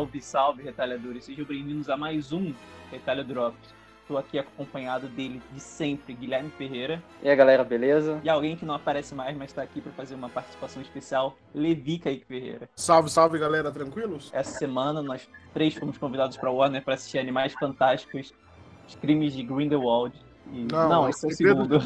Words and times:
Salve, 0.00 0.22
salve, 0.22 0.62
retalhadores. 0.62 1.26
Sejam 1.26 1.44
bem-vindos 1.44 1.90
a 1.90 1.94
mais 1.94 2.32
um 2.32 2.54
Retalho 2.90 3.22
Drops. 3.22 3.74
Estou 4.00 4.16
aqui 4.16 4.38
acompanhado 4.38 5.08
dele 5.08 5.42
de 5.52 5.60
sempre, 5.60 6.14
Guilherme 6.14 6.48
Ferreira. 6.52 7.02
E 7.22 7.28
aí, 7.28 7.36
galera, 7.36 7.62
beleza? 7.62 8.18
E 8.24 8.30
alguém 8.30 8.56
que 8.56 8.64
não 8.64 8.74
aparece 8.76 9.14
mais, 9.14 9.36
mas 9.36 9.50
está 9.50 9.60
aqui 9.62 9.78
para 9.78 9.92
fazer 9.92 10.14
uma 10.14 10.30
participação 10.30 10.80
especial, 10.80 11.36
Levi 11.54 11.98
Kaique 11.98 12.24
Ferreira. 12.24 12.66
Salve, 12.74 13.10
salve, 13.10 13.38
galera, 13.38 13.70
tranquilos? 13.70 14.30
Essa 14.32 14.58
semana 14.58 15.02
nós 15.02 15.28
três 15.52 15.74
fomos 15.74 15.98
convidados 15.98 16.38
para 16.38 16.50
Warner 16.50 16.82
para 16.82 16.94
assistir 16.94 17.18
Animais 17.18 17.52
Fantásticos, 17.52 18.32
Os 18.88 18.94
Crimes 18.94 19.34
de 19.34 19.42
Grindelwald. 19.42 20.16
E... 20.50 20.64
Não, 20.72 20.88
não 20.88 21.08
esse 21.10 21.26
é 21.26 21.28
o 21.28 21.32
segundo. 21.32 21.78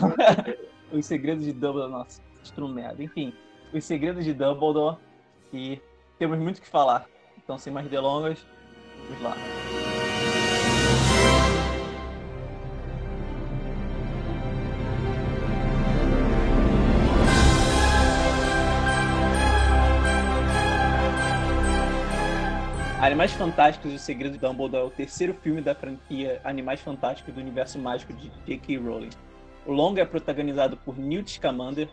Os 0.93 1.05
Segredos 1.05 1.45
de 1.45 1.53
Dumbledore. 1.53 1.91
Nossa, 1.91 2.23
instrumento. 2.41 3.03
Enfim, 3.03 3.35
Os 3.73 3.83
Segredos 3.83 4.25
de 4.25 4.33
Dumbledore. 4.33 4.99
E 5.53 5.81
temos 6.17 6.39
muito 6.39 6.59
o 6.59 6.63
que 6.63 6.69
falar. 6.69 7.09
Então, 7.45 7.59
sem 7.59 7.71
mais 7.71 7.87
delongas, 7.89 8.39
vamos 9.07 9.23
lá. 9.23 9.37
Animais 22.99 23.33
Fantásticos 23.33 23.93
e 23.93 23.97
o 23.97 23.99
Segredo 23.99 24.33
de 24.33 24.39
Dumbledore 24.39 24.83
é 24.83 24.87
o 24.87 24.91
terceiro 24.91 25.35
filme 25.35 25.61
da 25.61 25.75
franquia 25.75 26.41
Animais 26.43 26.81
Fantásticos 26.81 27.35
do 27.35 27.41
universo 27.43 27.79
mágico 27.79 28.15
de 28.15 28.31
J.K. 28.47 28.79
Rowling. 28.79 29.11
O 29.67 29.73
longa 29.73 30.01
é 30.01 30.07
protagonizado 30.07 30.79
por 30.79 30.99
Newt 30.99 31.31
Scamander, 31.31 31.91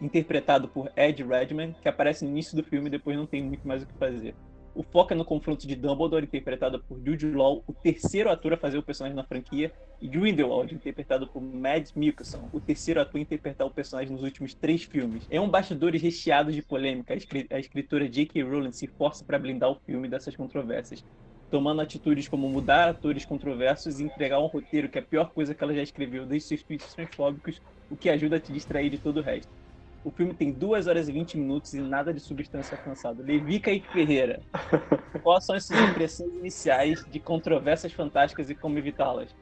interpretado 0.00 0.68
por 0.68 0.90
Ed 0.96 1.22
Redman, 1.22 1.74
que 1.82 1.88
aparece 1.90 2.24
no 2.24 2.30
início 2.30 2.56
do 2.56 2.64
filme 2.64 2.86
e 2.86 2.90
depois 2.90 3.18
não 3.18 3.26
tem 3.26 3.42
muito 3.42 3.68
mais 3.68 3.82
o 3.82 3.86
que 3.86 3.92
fazer. 3.98 4.34
O 4.74 4.82
foco 4.82 5.12
é 5.12 5.16
no 5.16 5.24
confronto 5.24 5.68
de 5.68 5.76
Dumbledore, 5.76 6.24
interpretado 6.24 6.80
por 6.80 6.98
Jude 6.98 7.30
Law, 7.30 7.62
o 7.64 7.72
terceiro 7.72 8.28
ator 8.28 8.54
a 8.54 8.56
fazer 8.56 8.76
o 8.76 8.82
personagem 8.82 9.14
na 9.14 9.22
franquia, 9.22 9.70
e 10.02 10.08
Grindelwald, 10.08 10.74
interpretado 10.74 11.28
por 11.28 11.40
Mads 11.40 11.92
Mikkelsen, 11.92 12.40
o 12.52 12.60
terceiro 12.60 13.00
ator 13.00 13.18
a 13.18 13.22
interpretar 13.22 13.64
o 13.64 13.70
personagem 13.70 14.12
nos 14.12 14.24
últimos 14.24 14.52
três 14.52 14.82
filmes. 14.82 15.26
É 15.30 15.40
um 15.40 15.48
bastidores 15.48 16.02
recheado 16.02 16.50
de 16.50 16.60
polêmica. 16.60 17.14
A 17.50 17.58
escritora 17.60 18.08
J.K. 18.08 18.42
Rowling 18.42 18.72
se 18.72 18.88
força 18.88 19.24
para 19.24 19.38
blindar 19.38 19.70
o 19.70 19.76
filme 19.86 20.08
dessas 20.08 20.34
controvérsias, 20.34 21.04
tomando 21.52 21.80
atitudes 21.80 22.26
como 22.26 22.48
mudar 22.48 22.88
atores 22.88 23.24
controversos 23.24 24.00
e 24.00 24.04
entregar 24.04 24.40
um 24.40 24.46
roteiro 24.46 24.88
que 24.88 24.98
é 24.98 25.00
a 25.00 25.04
pior 25.04 25.30
coisa 25.32 25.54
que 25.54 25.62
ela 25.62 25.72
já 25.72 25.82
escreveu 25.82 26.26
desde 26.26 26.48
seus 26.48 26.64
tweets 26.64 26.92
transfóbicos, 26.92 27.62
o 27.88 27.96
que 27.96 28.10
ajuda 28.10 28.36
a 28.36 28.40
te 28.40 28.52
distrair 28.52 28.90
de 28.90 28.98
todo 28.98 29.18
o 29.18 29.22
resto. 29.22 29.63
O 30.04 30.10
filme 30.10 30.34
tem 30.34 30.52
2 30.52 30.86
horas 30.86 31.08
e 31.08 31.12
20 31.12 31.38
minutos 31.38 31.72
e 31.72 31.80
nada 31.80 32.12
de 32.12 32.20
substância 32.20 32.76
alcançada. 32.76 33.22
Levi 33.22 33.58
Kaique 33.58 33.90
Ferreira, 33.90 34.42
quais 35.22 35.46
são 35.46 35.56
as 35.56 35.64
suas 35.64 35.80
impressões 35.80 36.30
iniciais 36.34 37.02
de 37.10 37.18
controvérsias 37.18 37.90
fantásticas 37.90 38.50
e 38.50 38.54
como 38.54 38.76
evitá-las? 38.76 39.34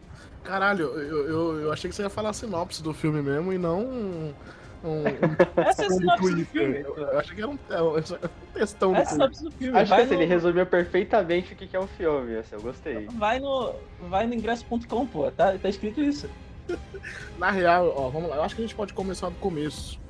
Caralho, 0.45 0.85
eu, 0.85 1.29
eu, 1.29 1.61
eu, 1.63 1.73
achei 1.73 1.91
que 1.91 1.97
você 1.97 2.03
ia 2.03 2.11
falar 2.11 2.31
a 2.31 2.33
sinopse 2.33 2.81
do 2.81 2.95
filme 2.95 3.21
mesmo 3.21 3.53
e 3.53 3.59
não 3.59 3.81
um. 3.81 4.35
um, 4.85 5.03
Essa 5.67 5.83
é 5.83 5.87
a 5.87 5.91
sinopse 5.91 6.35
do 6.35 6.47
filme. 6.47 6.79
Eu, 6.79 6.97
eu 6.97 7.19
achei 7.19 7.35
que 7.35 7.43
era 7.43 7.51
um, 7.51 7.59
é 7.69 7.83
um 7.83 7.95
textão 8.55 8.95
Essa 8.95 9.01
é 9.01 9.03
a 9.03 9.07
sinopse 9.07 9.45
do 9.45 9.51
filme. 9.51 9.79
Acho 9.79 9.91
vai 9.91 10.07
que 10.07 10.15
no... 10.15 10.21
ele 10.21 10.27
resumiu 10.27 10.67
perfeitamente 10.67 11.55
o 11.55 11.57
que 11.57 11.75
é 11.75 11.81
o 11.81 11.89
filme. 11.89 12.37
Assim, 12.37 12.55
eu 12.55 12.63
gostei. 12.63 13.07
Vai 13.07 13.41
no, 13.41 13.75
vai 14.09 14.29
no 14.29 14.35
ingresso.com, 14.35 15.07
pô. 15.09 15.29
Tá, 15.33 15.59
tá 15.59 15.69
escrito 15.69 16.01
isso. 16.01 16.31
Na 17.37 17.51
real, 17.51 17.93
ó, 17.97 18.09
vamos 18.09 18.31
lá. 18.31 18.37
Eu 18.37 18.43
acho 18.45 18.55
que 18.55 18.63
a 18.63 18.65
gente 18.65 18.77
pode 18.77 18.93
começar 18.95 19.29
do 19.29 19.37
começo 19.37 20.01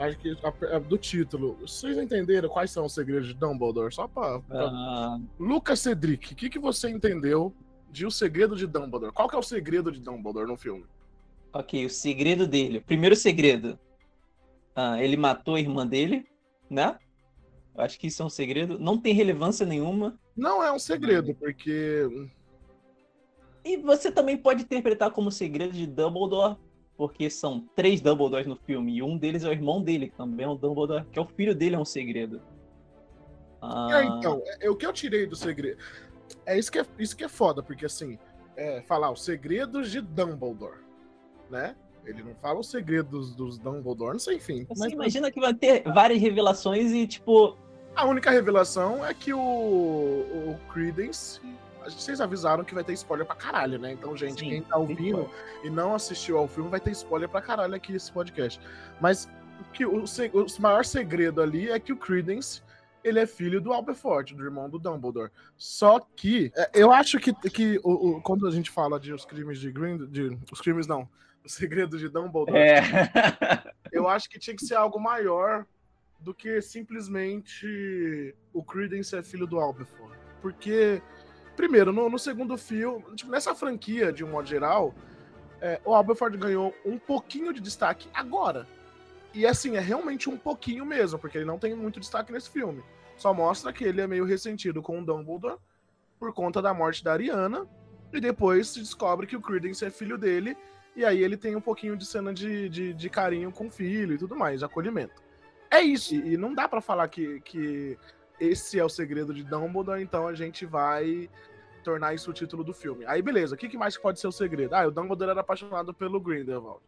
acho 0.00 0.18
que 0.18 0.36
a, 0.42 0.76
a, 0.76 0.78
do 0.78 0.96
título. 0.98 1.56
Vocês 1.60 1.96
entenderam 1.98 2.48
quais 2.48 2.70
são 2.70 2.86
os 2.86 2.94
segredos 2.94 3.28
de 3.28 3.34
Dumbledore? 3.34 3.92
Só 3.94 4.08
pra. 4.08 4.40
pra... 4.40 4.68
Uh... 4.68 5.28
Lucas 5.38 5.80
Cedric, 5.80 6.32
o 6.32 6.36
que, 6.36 6.48
que 6.48 6.58
você 6.58 6.88
entendeu 6.88 7.54
de 7.90 8.06
O 8.06 8.10
Segredo 8.10 8.56
de 8.56 8.66
Dumbledore? 8.66 9.12
Qual 9.12 9.28
que 9.28 9.36
é 9.36 9.38
o 9.38 9.42
segredo 9.42 9.90
de 9.90 10.00
Dumbledore 10.00 10.46
no 10.46 10.56
filme? 10.56 10.84
Ok, 11.52 11.84
o 11.84 11.90
segredo 11.90 12.46
dele. 12.46 12.80
Primeiro 12.80 13.16
segredo. 13.16 13.78
Uh, 14.76 14.96
ele 15.00 15.16
matou 15.16 15.56
a 15.56 15.60
irmã 15.60 15.86
dele, 15.86 16.24
né? 16.68 16.96
Acho 17.76 17.98
que 17.98 18.06
isso 18.06 18.22
é 18.22 18.26
um 18.26 18.30
segredo. 18.30 18.78
Não 18.78 18.98
tem 18.98 19.12
relevância 19.12 19.66
nenhuma. 19.66 20.18
Não 20.36 20.62
é 20.62 20.72
um 20.72 20.78
segredo, 20.78 21.34
porque. 21.34 22.08
E 23.64 23.76
você 23.76 24.10
também 24.10 24.36
pode 24.36 24.62
interpretar 24.62 25.10
como 25.10 25.30
segredo 25.30 25.72
de 25.72 25.86
Dumbledore 25.86 26.56
porque 27.00 27.30
são 27.30 27.66
três 27.74 27.98
Dumbledores 28.02 28.46
no 28.46 28.56
filme 28.56 28.98
e 28.98 29.02
um 29.02 29.16
deles 29.16 29.42
é 29.42 29.48
o 29.48 29.52
irmão 29.52 29.82
dele, 29.82 30.10
que 30.10 30.16
também 30.18 30.44
é 30.44 30.48
um 30.50 30.54
Dumbledore, 30.54 31.06
que 31.06 31.18
é 31.18 31.22
o 31.22 31.24
filho 31.24 31.54
dele, 31.54 31.74
é 31.74 31.78
um 31.78 31.84
segredo. 31.84 32.42
Ah... 33.62 33.88
É, 33.90 34.04
então, 34.04 34.42
é, 34.60 34.68
o 34.68 34.76
que 34.76 34.84
eu 34.84 34.92
tirei 34.92 35.26
do 35.26 35.34
segredo. 35.34 35.78
É 36.44 36.58
isso 36.58 36.70
que 36.70 36.78
é, 36.78 36.84
isso 36.98 37.16
que 37.16 37.24
é 37.24 37.28
foda, 37.28 37.62
porque 37.62 37.86
assim, 37.86 38.18
é, 38.54 38.82
falar 38.82 39.10
os 39.10 39.24
segredos 39.24 39.90
de 39.90 40.02
Dumbledore, 40.02 40.76
né? 41.48 41.74
Ele 42.04 42.22
não 42.22 42.34
fala 42.34 42.60
os 42.60 42.70
segredos 42.70 43.34
dos 43.34 43.56
Dumbledore, 43.56 44.12
não 44.12 44.18
sei, 44.18 44.36
enfim. 44.36 44.66
Você 44.68 44.84
mas, 44.84 44.92
imagina 44.92 45.30
que 45.30 45.40
vai 45.40 45.54
ter 45.54 45.82
várias 45.84 46.20
revelações 46.20 46.92
e, 46.92 47.06
tipo. 47.06 47.56
A 47.96 48.04
única 48.04 48.30
revelação 48.30 49.02
é 49.06 49.14
que 49.14 49.32
o, 49.32 49.40
o 49.40 50.60
Credence 50.70 51.40
vocês 51.84 52.20
avisaram 52.20 52.64
que 52.64 52.74
vai 52.74 52.84
ter 52.84 52.92
spoiler 52.94 53.26
pra 53.26 53.36
caralho, 53.36 53.78
né? 53.78 53.92
Então, 53.92 54.16
gente, 54.16 54.40
Sim, 54.40 54.50
quem 54.50 54.62
tá 54.62 54.76
ouvindo 54.76 55.30
e 55.62 55.70
não 55.70 55.94
assistiu 55.94 56.38
ao 56.38 56.48
filme 56.48 56.70
vai 56.70 56.80
ter 56.80 56.90
spoiler 56.92 57.28
pra 57.28 57.40
caralho 57.40 57.74
aqui 57.74 57.94
esse 57.94 58.10
podcast. 58.12 58.60
Mas 59.00 59.28
o, 59.60 59.72
que, 59.72 59.86
o, 59.86 60.04
o 60.04 60.62
maior 60.62 60.84
segredo 60.84 61.42
ali 61.42 61.70
é 61.70 61.78
que 61.78 61.92
o 61.92 61.96
Credence 61.96 62.62
ele 63.02 63.18
é 63.18 63.26
filho 63.26 63.60
do 63.60 63.72
Aberforth, 63.72 64.32
do 64.34 64.44
irmão 64.44 64.68
do 64.68 64.78
Dumbledore. 64.78 65.30
Só 65.56 66.00
que 66.14 66.52
é, 66.54 66.70
eu 66.74 66.92
acho 66.92 67.18
que, 67.18 67.32
que 67.50 67.80
o, 67.82 68.16
o, 68.16 68.22
quando 68.22 68.46
a 68.46 68.50
gente 68.50 68.70
fala 68.70 69.00
de 69.00 69.12
os 69.12 69.24
crimes 69.24 69.58
de 69.58 69.70
Green, 69.72 70.06
de 70.06 70.38
os 70.52 70.60
crimes 70.60 70.86
não, 70.86 71.08
o 71.44 71.48
segredo 71.48 71.98
de 71.98 72.08
Dumbledore, 72.08 72.58
é. 72.58 72.82
eu 73.90 74.08
acho 74.08 74.28
que 74.28 74.38
tinha 74.38 74.54
que 74.54 74.64
ser 74.64 74.74
algo 74.74 75.00
maior 75.00 75.66
do 76.18 76.34
que 76.34 76.60
simplesmente 76.60 78.34
o 78.52 78.62
Credence 78.62 79.16
é 79.16 79.22
filho 79.22 79.46
do 79.46 79.58
Aberforth, 79.58 80.18
porque 80.42 81.02
Primeiro, 81.60 81.92
no, 81.92 82.08
no 82.08 82.18
segundo 82.18 82.56
filme, 82.56 83.04
tipo, 83.14 83.30
nessa 83.30 83.54
franquia, 83.54 84.10
de 84.10 84.24
um 84.24 84.30
modo 84.30 84.48
geral, 84.48 84.94
é, 85.60 85.78
o 85.84 85.94
Aberford 85.94 86.38
ganhou 86.38 86.74
um 86.86 86.96
pouquinho 86.98 87.52
de 87.52 87.60
destaque 87.60 88.08
agora. 88.14 88.66
E 89.34 89.46
assim, 89.46 89.76
é 89.76 89.78
realmente 89.78 90.30
um 90.30 90.38
pouquinho 90.38 90.86
mesmo, 90.86 91.18
porque 91.18 91.36
ele 91.36 91.44
não 91.44 91.58
tem 91.58 91.74
muito 91.74 92.00
destaque 92.00 92.32
nesse 92.32 92.48
filme. 92.48 92.82
Só 93.14 93.34
mostra 93.34 93.74
que 93.74 93.84
ele 93.84 94.00
é 94.00 94.06
meio 94.06 94.24
ressentido 94.24 94.80
com 94.80 94.98
o 94.98 95.04
Dumbledore 95.04 95.58
por 96.18 96.32
conta 96.32 96.62
da 96.62 96.72
morte 96.72 97.04
da 97.04 97.12
Ariana. 97.12 97.66
E 98.10 98.18
depois 98.22 98.68
se 98.68 98.78
descobre 98.78 99.26
que 99.26 99.36
o 99.36 99.42
Credence 99.42 99.84
é 99.84 99.90
filho 99.90 100.16
dele. 100.16 100.56
E 100.96 101.04
aí 101.04 101.22
ele 101.22 101.36
tem 101.36 101.56
um 101.56 101.60
pouquinho 101.60 101.94
de 101.94 102.06
cena 102.06 102.32
de, 102.32 102.70
de, 102.70 102.94
de 102.94 103.10
carinho 103.10 103.52
com 103.52 103.66
o 103.66 103.70
filho 103.70 104.14
e 104.14 104.18
tudo 104.18 104.34
mais, 104.34 104.60
de 104.60 104.64
acolhimento. 104.64 105.22
É 105.70 105.82
isso. 105.82 106.14
E, 106.14 106.32
e 106.32 106.36
não 106.38 106.54
dá 106.54 106.66
para 106.66 106.80
falar 106.80 107.06
que, 107.08 107.38
que 107.42 107.98
esse 108.40 108.78
é 108.78 108.84
o 108.84 108.88
segredo 108.88 109.34
de 109.34 109.44
Dumbledore, 109.44 110.02
então 110.02 110.26
a 110.26 110.32
gente 110.32 110.64
vai 110.64 111.28
tornar 111.80 112.14
isso 112.14 112.30
o 112.30 112.34
título 112.34 112.62
do 112.62 112.72
filme. 112.72 113.04
Aí, 113.06 113.22
beleza, 113.22 113.54
o 113.54 113.58
que, 113.58 113.68
que 113.68 113.78
mais 113.78 113.96
pode 113.96 114.20
ser 114.20 114.26
o 114.26 114.32
segredo? 114.32 114.74
Ah, 114.74 114.86
o 114.86 114.90
Dumbledore 114.90 115.30
era 115.30 115.40
apaixonado 115.40 115.92
pelo 115.92 116.20
Grindelwald. 116.20 116.80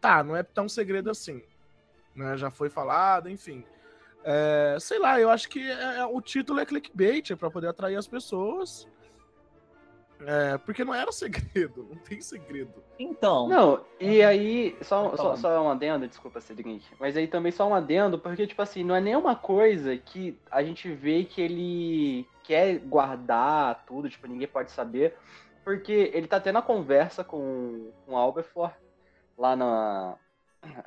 Tá, 0.00 0.22
não 0.22 0.36
é 0.36 0.42
tão 0.42 0.68
segredo 0.68 1.10
assim. 1.10 1.42
Né? 2.14 2.36
Já 2.36 2.50
foi 2.50 2.68
falado, 2.68 3.28
enfim. 3.28 3.64
É, 4.24 4.76
sei 4.80 4.98
lá, 4.98 5.20
eu 5.20 5.30
acho 5.30 5.48
que 5.48 5.60
é, 5.60 5.98
é 5.98 6.06
o 6.06 6.20
título 6.20 6.60
é 6.60 6.66
clickbait, 6.66 7.30
é 7.30 7.36
pra 7.36 7.50
poder 7.50 7.68
atrair 7.68 7.96
as 7.96 8.06
pessoas. 8.06 8.86
É, 10.20 10.58
porque 10.58 10.84
não 10.84 10.94
era 10.94 11.12
segredo, 11.12 11.86
não 11.88 11.96
tem 11.96 12.20
segredo. 12.20 12.82
Então. 12.98 13.48
Não, 13.48 13.84
e 14.00 14.22
aí, 14.22 14.76
só, 14.82 15.14
só, 15.16 15.36
só 15.36 15.62
um 15.62 15.70
adendo, 15.70 16.08
desculpa, 16.08 16.40
Cedric, 16.40 16.82
mas 16.98 17.16
aí 17.16 17.28
também 17.28 17.52
só 17.52 17.68
um 17.68 17.74
adendo, 17.74 18.18
porque, 18.18 18.46
tipo 18.46 18.60
assim, 18.60 18.82
não 18.82 18.96
é 18.96 19.00
nenhuma 19.00 19.36
coisa 19.36 19.96
que 19.96 20.38
a 20.50 20.62
gente 20.62 20.90
vê 20.92 21.24
que 21.24 21.40
ele 21.40 22.26
quer 22.42 22.78
guardar 22.78 23.84
tudo, 23.86 24.10
tipo, 24.10 24.26
ninguém 24.26 24.48
pode 24.48 24.70
saber, 24.72 25.16
porque 25.64 26.10
ele 26.12 26.26
tá 26.26 26.40
tendo 26.40 26.58
a 26.58 26.62
conversa 26.62 27.22
com, 27.22 27.92
com 28.04 28.12
o 28.12 28.16
Alberforth 28.16 28.74
lá 29.36 29.54
na. 29.54 30.16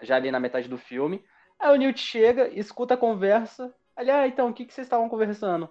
já 0.02 0.18
ali 0.18 0.30
na 0.32 0.40
metade 0.40 0.68
do 0.68 0.78
filme. 0.78 1.24
Aí 1.58 1.74
o 1.74 1.78
Newt 1.78 2.00
chega, 2.00 2.50
escuta 2.50 2.96
a 2.96 2.98
conversa. 2.98 3.74
Ali, 3.96 4.10
ah, 4.10 4.28
então, 4.28 4.50
o 4.50 4.54
que, 4.54 4.66
que 4.66 4.74
vocês 4.74 4.88
estavam 4.88 5.08
conversando? 5.08 5.70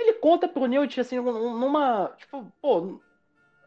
Ele 0.00 0.14
conta 0.14 0.48
pro 0.48 0.66
Newt, 0.66 0.98
assim, 1.00 1.16
numa. 1.16 2.10
Tipo, 2.16 2.50
pô, 2.60 3.00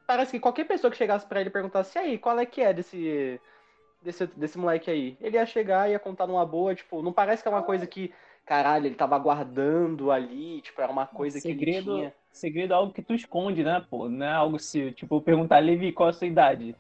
parece 0.08 0.32
que 0.32 0.40
qualquer 0.40 0.66
pessoa 0.66 0.90
que 0.90 0.98
chegasse 0.98 1.26
para 1.26 1.40
ele 1.40 1.50
e 1.50 1.54
perguntasse, 1.54 1.98
e 1.98 2.02
aí, 2.02 2.18
qual 2.18 2.40
é 2.40 2.46
que 2.46 2.62
é 2.62 2.74
desse, 2.74 3.40
desse, 4.02 4.26
desse 4.28 4.58
moleque 4.58 4.90
aí? 4.90 5.18
Ele 5.22 5.38
ia 5.38 5.46
chegar 5.46 5.88
e 5.88 5.92
ia 5.92 6.00
contar 6.00 6.26
numa 6.26 6.46
boa, 6.46 6.74
tipo, 6.74 7.02
não 7.02 7.14
parece 7.14 7.44
que 7.44 7.48
é 7.48 7.52
uma 7.52 7.64
coisa 7.64 7.86
que 7.86 8.12
caralho, 8.46 8.88
ele 8.88 8.96
tava 8.96 9.18
guardando 9.18 10.12
ali, 10.12 10.62
tipo, 10.62 10.82
era 10.82 10.92
uma 10.92 11.06
coisa 11.06 11.40
segredo, 11.40 11.66
que 11.66 11.72
ele 11.72 11.82
tinha. 11.82 12.14
Segredo 12.32 12.74
é 12.74 12.76
algo 12.76 12.94
que 12.94 13.02
tu 13.02 13.14
esconde, 13.14 13.64
né, 13.64 13.86
pô? 13.90 14.10
Não 14.10 14.26
é 14.26 14.34
algo 14.34 14.60
se, 14.60 14.92
tipo, 14.92 15.22
perguntar, 15.22 15.60
Levi, 15.60 15.92
qual 15.92 16.10
é 16.10 16.12
a 16.12 16.14
sua 16.14 16.28
idade? 16.28 16.76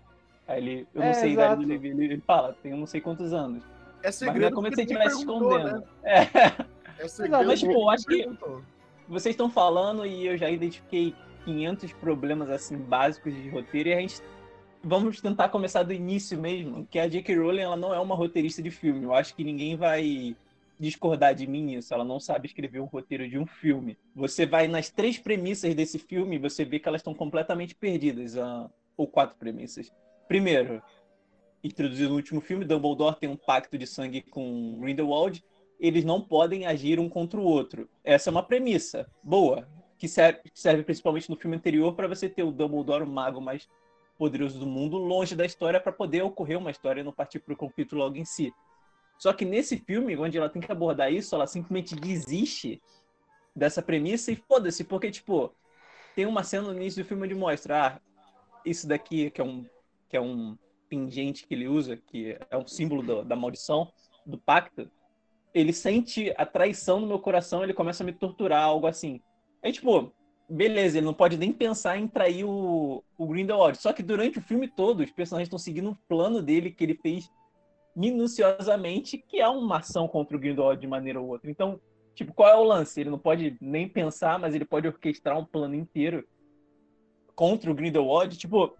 Aí 0.47 0.61
ele, 0.61 0.87
eu 0.93 1.01
não 1.01 1.07
é, 1.07 1.13
sei 1.13 1.29
a 1.29 1.33
idade 1.33 1.61
do 1.61 1.67
Levi, 1.67 1.89
ele 1.89 2.21
fala, 2.21 2.55
tem 2.61 2.71
eu 2.71 2.77
não 2.77 2.87
sei 2.87 2.99
quantos 2.99 3.33
anos. 3.33 3.63
É 4.01 4.11
segredo. 4.11 4.33
Mas 4.33 4.41
não 4.41 4.47
é 4.47 4.51
como 4.51 4.67
se 4.67 4.81
ele 4.81 4.91
estivesse 4.91 5.19
escondendo. 5.19 5.77
Né? 5.77 5.83
É. 6.03 6.19
É 6.99 7.07
segredo. 7.07 7.45
mas, 7.45 7.59
tipo, 7.59 7.71
eu 7.71 7.89
acho 7.89 8.05
que. 8.05 8.29
Vocês 9.07 9.33
estão 9.33 9.49
falando 9.49 10.05
e 10.05 10.25
eu 10.25 10.37
já 10.37 10.49
identifiquei 10.49 11.15
500 11.45 11.93
problemas 11.93 12.49
assim 12.49 12.77
básicos 12.77 13.33
de 13.33 13.49
roteiro 13.49 13.89
e 13.89 13.93
a 13.93 13.99
gente 13.99 14.21
vamos 14.83 15.21
tentar 15.21 15.49
começar 15.49 15.83
do 15.83 15.93
início 15.93 16.37
mesmo, 16.37 16.85
que 16.85 16.99
a 16.99 17.07
J.K. 17.07 17.35
Rowling 17.35 17.61
ela 17.61 17.77
não 17.77 17.93
é 17.93 17.99
uma 17.99 18.15
roteirista 18.15 18.61
de 18.61 18.69
filme. 18.69 19.03
Eu 19.03 19.13
acho 19.13 19.33
que 19.33 19.43
ninguém 19.43 19.77
vai 19.77 20.35
discordar 20.77 21.33
de 21.33 21.47
mim 21.47 21.63
nisso. 21.63 21.93
Ela 21.93 22.03
não 22.03 22.19
sabe 22.19 22.47
escrever 22.47 22.81
um 22.81 22.85
roteiro 22.85 23.27
de 23.27 23.37
um 23.37 23.45
filme. 23.45 23.97
Você 24.13 24.45
vai 24.45 24.67
nas 24.67 24.89
três 24.89 25.17
premissas 25.17 25.73
desse 25.73 25.97
filme, 25.97 26.37
você 26.37 26.65
vê 26.65 26.79
que 26.79 26.87
elas 26.87 26.99
estão 26.99 27.13
completamente 27.13 27.73
perdidas, 27.73 28.35
uh, 28.35 28.69
ou 28.97 29.07
quatro 29.07 29.37
premissas. 29.37 29.91
Primeiro, 30.27 30.81
introduzido 31.63 32.09
no 32.09 32.15
último 32.15 32.41
filme, 32.41 32.65
Dumbledore 32.65 33.15
tem 33.15 33.29
um 33.29 33.37
pacto 33.37 33.77
de 33.77 33.87
sangue 33.87 34.21
com 34.21 34.77
Grindelwald. 34.79 35.43
Eles 35.79 36.03
não 36.03 36.21
podem 36.21 36.65
agir 36.65 36.99
um 36.99 37.09
contra 37.09 37.39
o 37.39 37.43
outro. 37.43 37.89
Essa 38.03 38.29
é 38.29 38.31
uma 38.31 38.43
premissa 38.43 39.09
boa, 39.21 39.67
que 39.97 40.07
serve, 40.07 40.41
serve 40.53 40.83
principalmente 40.83 41.29
no 41.29 41.35
filme 41.35 41.57
anterior 41.57 41.93
para 41.93 42.07
você 42.07 42.27
ter 42.27 42.43
o 42.43 42.51
Dumbledore, 42.51 43.03
o 43.03 43.07
mago 43.07 43.41
mais 43.41 43.67
poderoso 44.17 44.59
do 44.59 44.65
mundo, 44.65 44.97
longe 44.97 45.35
da 45.35 45.45
história 45.45 45.79
para 45.79 45.91
poder 45.91 46.21
ocorrer 46.21 46.57
uma 46.57 46.71
história 46.71 47.01
e 47.01 47.03
não 47.03 47.11
partir 47.11 47.39
para 47.39 47.53
o 47.53 47.57
conflito 47.57 47.95
logo 47.95 48.17
em 48.17 48.25
si. 48.25 48.53
Só 49.17 49.33
que 49.33 49.45
nesse 49.45 49.77
filme, 49.77 50.17
onde 50.17 50.37
ela 50.37 50.49
tem 50.49 50.61
que 50.61 50.71
abordar 50.71 51.11
isso, 51.11 51.33
ela 51.35 51.47
simplesmente 51.47 51.95
desiste 51.95 52.81
dessa 53.55 53.81
premissa 53.81 54.31
e 54.31 54.35
foda-se, 54.35 54.83
porque, 54.83 55.11
tipo, 55.11 55.53
tem 56.15 56.25
uma 56.25 56.43
cena 56.43 56.67
no 56.67 56.75
início 56.75 57.03
do 57.03 57.07
filme 57.07 57.23
onde 57.23 57.35
mostra, 57.35 57.87
ah, 57.87 58.01
isso 58.65 58.87
daqui, 58.87 59.29
que 59.31 59.41
é 59.41 59.43
um, 59.43 59.65
que 60.09 60.17
é 60.17 60.21
um 60.21 60.57
pingente 60.89 61.47
que 61.47 61.53
ele 61.53 61.67
usa, 61.67 61.97
que 61.97 62.37
é 62.49 62.57
um 62.57 62.67
símbolo 62.67 63.01
do, 63.01 63.23
da 63.23 63.35
maldição, 63.35 63.91
do 64.25 64.37
pacto, 64.37 64.89
ele 65.53 65.71
sente 65.71 66.33
a 66.37 66.45
traição 66.45 66.99
no 66.99 67.07
meu 67.07 67.19
coração, 67.19 67.63
ele 67.63 67.73
começa 67.73 68.03
a 68.03 68.05
me 68.05 68.11
torturar, 68.11 68.63
algo 68.63 68.87
assim. 68.87 69.21
É 69.61 69.71
tipo, 69.71 70.11
beleza, 70.49 70.97
ele 70.97 71.05
não 71.05 71.13
pode 71.13 71.37
nem 71.37 71.53
pensar 71.53 71.97
em 71.97 72.07
trair 72.07 72.43
o, 72.43 73.03
o 73.17 73.27
Grindelwald. 73.27 73.77
Só 73.77 73.93
que 73.93 74.01
durante 74.03 74.39
o 74.39 74.41
filme 74.41 74.67
todo, 74.67 75.01
os 75.01 75.11
personagens 75.11 75.47
estão 75.47 75.59
seguindo 75.59 75.89
um 75.89 75.97
plano 76.07 76.41
dele 76.41 76.71
que 76.71 76.83
ele 76.83 76.95
fez 76.95 77.29
minuciosamente, 77.95 79.17
que 79.17 79.39
é 79.39 79.47
uma 79.47 79.77
ação 79.77 80.07
contra 80.07 80.35
o 80.35 80.39
Grindelwald 80.39 80.81
de 80.81 80.87
maneira 80.87 81.21
ou 81.21 81.27
outra. 81.27 81.49
Então, 81.49 81.79
tipo, 82.15 82.33
qual 82.33 82.49
é 82.49 82.55
o 82.55 82.63
lance? 82.63 82.99
Ele 82.99 83.11
não 83.11 83.19
pode 83.19 83.55
nem 83.61 83.87
pensar, 83.87 84.39
mas 84.39 84.55
ele 84.55 84.65
pode 84.65 84.87
orquestrar 84.87 85.37
um 85.37 85.45
plano 85.45 85.75
inteiro 85.75 86.27
contra 87.35 87.69
o 87.69 87.75
Grindelwald. 87.75 88.35
Tipo, 88.37 88.75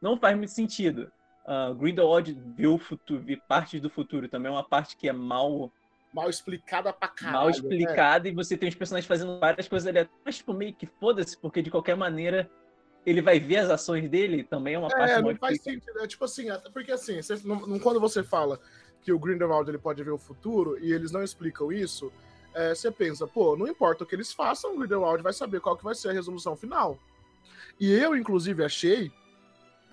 não 0.00 0.18
faz 0.18 0.36
muito 0.36 0.52
sentido. 0.52 1.10
Uh, 1.46 1.74
Grindelwald 1.74 2.38
viu 2.54 2.76
futuro, 2.76 3.22
viu 3.22 3.40
partes 3.48 3.80
do 3.80 3.88
futuro 3.88 4.28
também, 4.28 4.52
é 4.52 4.54
uma 4.54 4.68
parte 4.68 4.94
que 4.98 5.08
é 5.08 5.12
mal 5.14 5.72
mal 6.12 6.28
explicada 6.28 6.92
pra 6.92 7.08
caralho. 7.08 7.36
Mal 7.36 7.46
né? 7.46 7.50
explicada 7.52 8.24
né? 8.24 8.30
e 8.30 8.34
você 8.34 8.56
tem 8.56 8.68
os 8.68 8.74
personagens 8.74 9.06
fazendo 9.06 9.38
várias 9.38 9.68
coisas 9.68 9.86
ali, 9.86 10.08
mas 10.24 10.36
tipo, 10.36 10.52
meio 10.52 10.74
que 10.74 10.86
foda-se, 10.86 11.36
porque 11.36 11.62
de 11.62 11.70
qualquer 11.70 11.96
maneira 11.96 12.50
ele 13.06 13.22
vai 13.22 13.38
ver 13.40 13.58
as 13.58 13.70
ações 13.70 14.08
dele, 14.08 14.44
também 14.44 14.74
é 14.74 14.78
uma 14.78 14.88
é, 14.88 14.90
parte 14.90 15.12
É, 15.12 15.22
não 15.22 15.36
faz 15.36 15.62
sentido, 15.62 15.98
é 16.00 16.06
tipo 16.06 16.24
assim, 16.24 16.46
porque 16.72 16.92
assim, 16.92 17.22
você, 17.22 17.38
não, 17.44 17.78
quando 17.78 18.00
você 18.00 18.22
fala 18.22 18.60
que 19.00 19.12
o 19.12 19.18
Grindelwald 19.18 19.70
ele 19.70 19.78
pode 19.78 20.02
ver 20.02 20.10
o 20.10 20.18
futuro 20.18 20.78
e 20.78 20.92
eles 20.92 21.10
não 21.10 21.22
explicam 21.22 21.72
isso, 21.72 22.12
é, 22.54 22.74
você 22.74 22.90
pensa, 22.90 23.26
pô, 23.26 23.56
não 23.56 23.66
importa 23.66 24.04
o 24.04 24.06
que 24.06 24.14
eles 24.14 24.32
façam, 24.32 24.74
o 24.74 24.78
Grindelwald 24.78 25.22
vai 25.22 25.32
saber 25.32 25.60
qual 25.60 25.76
que 25.76 25.84
vai 25.84 25.94
ser 25.94 26.08
a 26.08 26.12
resolução 26.12 26.56
final. 26.56 26.98
E 27.80 27.92
eu, 27.92 28.16
inclusive, 28.16 28.64
achei 28.64 29.12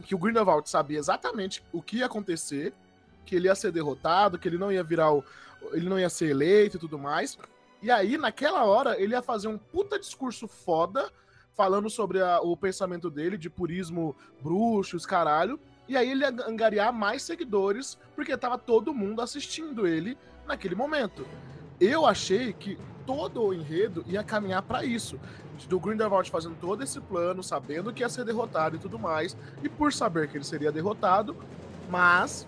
que 0.03 0.15
o 0.15 0.17
Grindelwald 0.17 0.69
sabia 0.69 1.00
exatamente 1.00 1.63
o 1.71 1.81
que 1.81 1.97
ia 1.97 2.07
acontecer, 2.07 2.73
que 3.25 3.35
ele 3.35 3.47
ia 3.47 3.56
ser 3.56 3.71
derrotado, 3.71 4.38
que 4.38 4.47
ele 4.47 4.57
não 4.57 4.71
ia 4.71 4.83
virar 4.83 5.13
o, 5.13 5.23
ele 5.73 5.89
não 5.89 6.00
ia 6.00 6.09
ser 6.09 6.29
eleito 6.29 6.77
e 6.77 6.79
tudo 6.79 6.97
mais. 6.97 7.38
E 7.81 7.91
aí, 7.91 8.17
naquela 8.17 8.63
hora, 8.63 9.00
ele 9.00 9.13
ia 9.13 9.21
fazer 9.21 9.47
um 9.47 9.57
puta 9.57 10.00
discurso 10.00 10.47
foda, 10.47 11.12
falando 11.53 11.89
sobre 11.89 12.21
a, 12.21 12.39
o 12.41 12.56
pensamento 12.57 13.09
dele 13.09 13.38
de 13.38 13.50
purismo 13.50 14.15
bruxos, 14.41 15.06
caralho. 15.06 15.59
E 15.88 15.95
aí 15.95 16.09
ele 16.09 16.21
ia 16.21 16.29
angariar 16.47 16.91
mais 16.91 17.21
seguidores, 17.21 17.97
porque 18.15 18.35
tava 18.35 18.57
todo 18.57 18.94
mundo 18.94 19.21
assistindo 19.21 19.85
ele 19.85 20.17
naquele 20.47 20.75
momento. 20.75 21.25
Eu 21.79 22.06
achei 22.06 22.53
que 22.53 22.77
todo 23.06 23.41
o 23.44 23.53
enredo 23.53 24.03
ia 24.07 24.23
caminhar 24.23 24.63
para 24.63 24.83
isso. 24.83 25.19
Do 25.69 25.79
Grindelwald 25.79 26.29
fazendo 26.29 26.57
todo 26.59 26.83
esse 26.83 27.00
plano, 27.00 27.44
sabendo 27.44 27.94
que 27.94 28.01
ia 28.01 28.09
ser 28.09 28.25
derrotado 28.25 28.75
e 28.75 28.79
tudo 28.79 28.97
mais. 28.97 29.38
E 29.63 29.69
por 29.69 29.94
saber 29.94 30.27
que 30.27 30.38
ele 30.38 30.44
seria 30.44 30.71
derrotado, 30.71 31.35
mas 31.89 32.47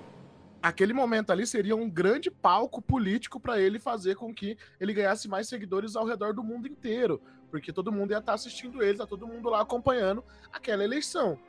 aquele 0.68 0.94
momento 0.94 1.32
ali 1.32 1.46
seria 1.46 1.76
um 1.76 1.90
grande 1.90 2.30
palco 2.30 2.82
político 2.82 3.40
para 3.40 3.60
ele 3.60 3.80
fazer 3.80 4.16
com 4.16 4.34
que 4.34 4.58
ele 4.80 4.94
ganhasse 4.94 5.28
mais 5.28 5.48
seguidores 5.48 5.96
ao 5.96 6.06
redor 6.06 6.34
do 6.34 6.44
mundo 6.44 6.68
inteiro, 6.68 7.22
porque 7.50 7.72
todo 7.72 7.92
mundo 7.92 8.12
ia 8.12 8.18
estar 8.18 8.32
tá 8.32 8.36
assistindo 8.36 8.84
ele, 8.84 8.98
tá 8.98 9.08
todo 9.08 9.28
mundo 9.28 9.50
lá 9.50 9.62
acompanhando 9.62 10.24
aquela 10.52 10.84
eleição. 10.84 11.40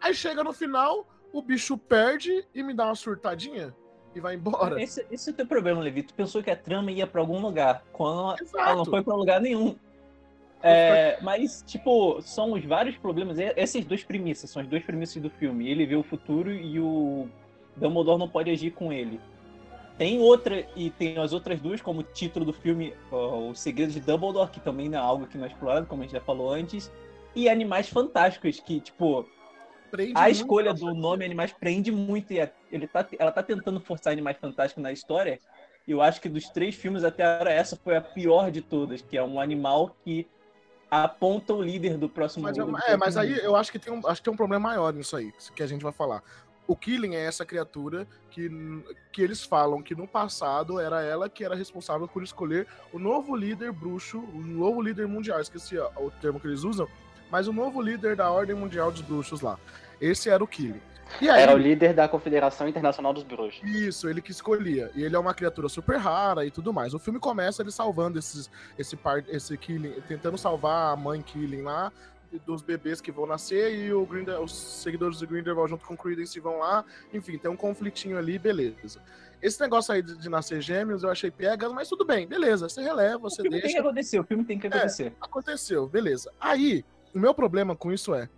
Aí 0.00 0.14
chega 0.14 0.44
no 0.44 0.52
final, 0.52 1.06
o 1.32 1.42
bicho 1.42 1.76
perde 1.76 2.46
e 2.54 2.62
me 2.62 2.72
dá 2.72 2.86
uma 2.86 2.94
surtadinha 2.94 3.74
e 4.14 4.20
vai 4.20 4.34
embora. 4.34 4.80
Esse, 4.82 5.06
esse 5.10 5.30
é 5.30 5.32
o 5.32 5.36
teu 5.36 5.46
problema, 5.46 5.80
Levi. 5.80 6.02
Tu 6.02 6.14
pensou 6.14 6.42
que 6.42 6.50
a 6.50 6.56
trama 6.56 6.90
ia 6.90 7.06
para 7.06 7.20
algum 7.20 7.40
lugar, 7.40 7.84
quando 7.92 8.36
ela 8.54 8.76
não 8.76 8.84
foi 8.84 9.02
para 9.02 9.14
lugar 9.14 9.40
nenhum. 9.40 9.76
É, 10.62 11.18
mas, 11.22 11.64
tipo, 11.66 12.20
são 12.20 12.52
os 12.52 12.64
vários 12.64 12.96
problemas. 12.96 13.38
Essas 13.38 13.84
duas 13.84 14.04
premissas, 14.04 14.50
são 14.50 14.60
as 14.60 14.68
duas 14.68 14.82
premissas 14.82 15.22
do 15.22 15.30
filme. 15.30 15.70
Ele 15.70 15.86
vê 15.86 15.96
o 15.96 16.02
futuro 16.02 16.52
e 16.52 16.78
o 16.78 17.28
Dumbledore 17.76 18.18
não 18.18 18.28
pode 18.28 18.50
agir 18.50 18.70
com 18.70 18.92
ele. 18.92 19.20
Tem 19.96 20.18
outra, 20.18 20.66
e 20.74 20.90
tem 20.90 21.18
as 21.18 21.32
outras 21.32 21.60
duas, 21.60 21.82
como 21.82 22.02
título 22.02 22.44
do 22.44 22.52
filme, 22.52 22.94
uh, 23.12 23.50
O 23.50 23.54
Segredo 23.54 23.92
de 23.92 24.00
Dumbledore, 24.00 24.50
que 24.50 24.58
também 24.58 24.88
não 24.88 24.98
é 24.98 25.02
algo 25.02 25.26
que 25.26 25.36
não 25.36 25.44
é 25.44 25.48
explorado, 25.48 25.86
como 25.86 26.02
a 26.02 26.06
gente 26.06 26.14
já 26.14 26.20
falou 26.22 26.50
antes, 26.50 26.90
e 27.34 27.48
Animais 27.48 27.88
Fantásticos, 27.88 28.60
que, 28.60 28.80
tipo, 28.80 29.28
prende 29.90 30.12
a 30.14 30.30
escolha 30.30 30.72
do 30.72 30.94
nome 30.94 31.24
Animais 31.24 31.52
prende 31.52 31.92
muito, 31.92 32.32
e 32.32 32.40
é, 32.40 32.50
ele 32.72 32.86
tá, 32.86 33.06
ela 33.18 33.30
tá 33.30 33.42
tentando 33.42 33.78
forçar 33.78 34.12
Animais 34.12 34.38
Fantásticos 34.38 34.82
na 34.82 34.90
história, 34.90 35.38
e 35.86 35.92
eu 35.92 36.00
acho 36.00 36.20
que 36.20 36.28
dos 36.28 36.48
três 36.48 36.74
filmes 36.74 37.04
até 37.04 37.24
agora, 37.24 37.52
essa 37.52 37.76
foi 37.76 37.96
a 37.96 38.00
pior 38.00 38.50
de 38.50 38.62
todas, 38.62 39.02
que 39.02 39.18
é 39.18 39.22
um 39.22 39.38
animal 39.38 39.94
que 40.02 40.26
aponta 40.90 41.52
o 41.52 41.62
líder 41.62 41.96
do 41.96 42.08
próximo 42.08 42.44
mas, 42.44 42.56
É, 42.88 42.96
mas 42.96 43.16
aí 43.16 43.38
eu 43.38 43.54
acho 43.54 43.70
que 43.70 43.78
tem 43.78 43.92
um, 43.92 44.06
acho 44.06 44.20
que 44.20 44.24
tem 44.24 44.32
um 44.32 44.36
problema 44.36 44.70
maior 44.70 44.92
nisso 44.92 45.14
aí, 45.14 45.32
que 45.54 45.62
a 45.62 45.66
gente 45.66 45.82
vai 45.82 45.92
falar. 45.92 46.22
O 46.70 46.76
Killing 46.76 47.16
é 47.16 47.24
essa 47.24 47.44
criatura 47.44 48.06
que, 48.30 48.48
que 49.10 49.20
eles 49.20 49.42
falam 49.42 49.82
que 49.82 49.92
no 49.92 50.06
passado 50.06 50.78
era 50.78 51.02
ela 51.02 51.28
que 51.28 51.44
era 51.44 51.56
responsável 51.56 52.06
por 52.06 52.22
escolher 52.22 52.64
o 52.92 52.98
novo 53.00 53.34
líder 53.34 53.72
bruxo, 53.72 54.20
o 54.20 54.40
novo 54.40 54.80
líder 54.80 55.08
mundial, 55.08 55.40
esqueci 55.40 55.76
o 55.76 56.12
termo 56.20 56.38
que 56.38 56.46
eles 56.46 56.62
usam, 56.62 56.86
mas 57.28 57.48
o 57.48 57.52
novo 57.52 57.82
líder 57.82 58.14
da 58.14 58.30
Ordem 58.30 58.54
Mundial 58.54 58.92
dos 58.92 59.00
Bruxos 59.00 59.40
lá. 59.40 59.58
Esse 60.00 60.30
era 60.30 60.44
o 60.44 60.46
Killing. 60.46 60.80
Aí, 61.20 61.28
era 61.28 61.52
o 61.52 61.58
líder 61.58 61.92
da 61.92 62.06
Confederação 62.06 62.68
Internacional 62.68 63.12
dos 63.12 63.24
Bruxos. 63.24 63.68
Isso, 63.68 64.08
ele 64.08 64.22
que 64.22 64.30
escolhia. 64.30 64.92
E 64.94 65.02
ele 65.02 65.16
é 65.16 65.18
uma 65.18 65.34
criatura 65.34 65.68
super 65.68 65.96
rara 65.96 66.46
e 66.46 66.52
tudo 66.52 66.72
mais. 66.72 66.94
O 66.94 67.00
filme 67.00 67.18
começa 67.18 67.62
ele 67.62 67.72
salvando 67.72 68.16
esses, 68.16 68.48
esse, 68.78 68.96
par, 68.96 69.24
esse 69.26 69.56
Killing, 69.56 70.00
tentando 70.06 70.38
salvar 70.38 70.92
a 70.92 70.96
mãe 70.96 71.20
Killing 71.20 71.62
lá, 71.62 71.90
dos 72.38 72.62
bebês 72.62 73.00
que 73.00 73.10
vão 73.10 73.26
nascer 73.26 73.74
e 73.74 73.92
o 73.92 74.06
Grinder, 74.06 74.40
os 74.40 74.52
seguidores 74.52 75.18
do 75.18 75.26
Grindelwald 75.26 75.70
junto 75.70 75.84
com 75.84 75.94
o 75.94 75.96
Credence 75.96 76.38
vão 76.38 76.58
lá. 76.58 76.84
Enfim, 77.12 77.38
tem 77.38 77.50
um 77.50 77.56
conflitinho 77.56 78.16
ali, 78.16 78.38
beleza. 78.38 79.00
Esse 79.42 79.60
negócio 79.60 79.92
aí 79.92 80.02
de, 80.02 80.16
de 80.16 80.28
nascer 80.28 80.60
gêmeos 80.60 81.02
eu 81.02 81.10
achei 81.10 81.30
piegas, 81.30 81.72
mas 81.72 81.88
tudo 81.88 82.04
bem, 82.04 82.26
beleza. 82.26 82.68
Você 82.68 82.82
releva, 82.82 83.18
você 83.18 83.40
o 83.40 83.44
filme 83.44 83.60
deixa. 83.60 83.66
Tem 83.66 83.74
que 83.74 83.80
acontecer, 83.80 84.20
o 84.20 84.24
filme 84.24 84.44
tem 84.44 84.58
que 84.58 84.66
acontecer. 84.66 85.06
É, 85.06 85.12
aconteceu, 85.20 85.86
beleza. 85.88 86.30
Aí, 86.38 86.84
o 87.14 87.18
meu 87.18 87.34
problema 87.34 87.74
com 87.74 87.90
isso 87.90 88.14
é, 88.14 88.28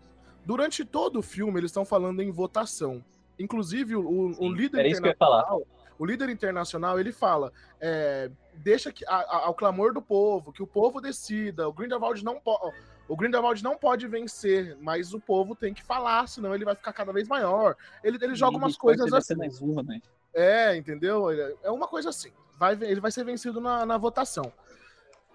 durante 0.45 0.85
todo 0.85 1.19
o 1.19 1.23
filme 1.23 1.59
eles 1.59 1.71
estão 1.71 1.85
falando 1.85 2.23
em 2.23 2.31
votação. 2.31 3.05
Inclusive, 3.39 3.97
o, 3.97 4.33
Sim, 4.33 4.37
o 4.39 4.53
líder 4.53 4.87
internacional, 4.87 5.67
o 5.99 6.07
líder 6.07 6.29
internacional, 6.29 7.01
ele 7.01 7.13
fala, 7.13 7.53
é, 7.81 8.31
deixa 8.55 8.93
que 8.93 9.05
a, 9.07 9.17
a, 9.17 9.47
ao 9.47 9.55
clamor 9.55 9.93
do 9.93 10.01
povo, 10.01 10.53
que 10.53 10.63
o 10.63 10.67
povo 10.67 11.01
decida. 11.01 11.69
O 11.69 11.73
Grindelwald 11.73 12.25
não 12.25 12.39
pode 12.39 12.75
o 13.13 13.17
Grindelwald 13.17 13.63
não 13.63 13.77
pode 13.77 14.09
vencer, 14.09 14.75
mas 14.81 15.13
o 15.13 15.21
povo 15.21 15.55
tem 15.55 15.75
que 15.75 15.83
falar, 15.83 16.27
senão 16.27 16.55
ele 16.55 16.65
vai 16.65 16.75
ficar 16.75 16.95
cada 16.95 17.13
vez 17.13 17.29
maior. 17.29 17.77
Ele, 18.03 18.17
ele 18.19 18.35
joga 18.35 18.57
umas 18.57 18.75
coisas 18.75 19.13
assim. 19.13 19.35
Mais 19.35 19.61
uma, 19.61 19.83
né? 19.83 20.01
É, 20.33 20.75
entendeu? 20.75 21.31
É 21.63 21.71
uma 21.71 21.87
coisa 21.87 22.09
assim. 22.09 22.33
Vai, 22.59 22.73
ele 22.81 23.03
vai 23.03 23.13
ser 23.13 23.23
vencido 23.23 23.61
na, 23.61 23.85
na 23.85 23.99
votação. 23.99 24.51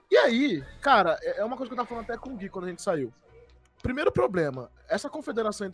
E 0.10 0.18
aí, 0.18 0.64
cara, 0.82 1.20
é, 1.22 1.42
é 1.42 1.46
uma 1.46 1.56
coisa 1.56 1.70
que 1.70 1.74
eu 1.74 1.78
tava 1.78 1.88
falando 1.88 2.06
até 2.06 2.18
com 2.18 2.32
o 2.32 2.36
Gui 2.36 2.50
quando 2.50 2.66
a 2.66 2.70
gente 2.70 2.82
saiu. 2.82 3.14
Primeiro 3.84 4.12
problema, 4.12 4.72
essa 4.90 5.08
confederação 5.08 5.70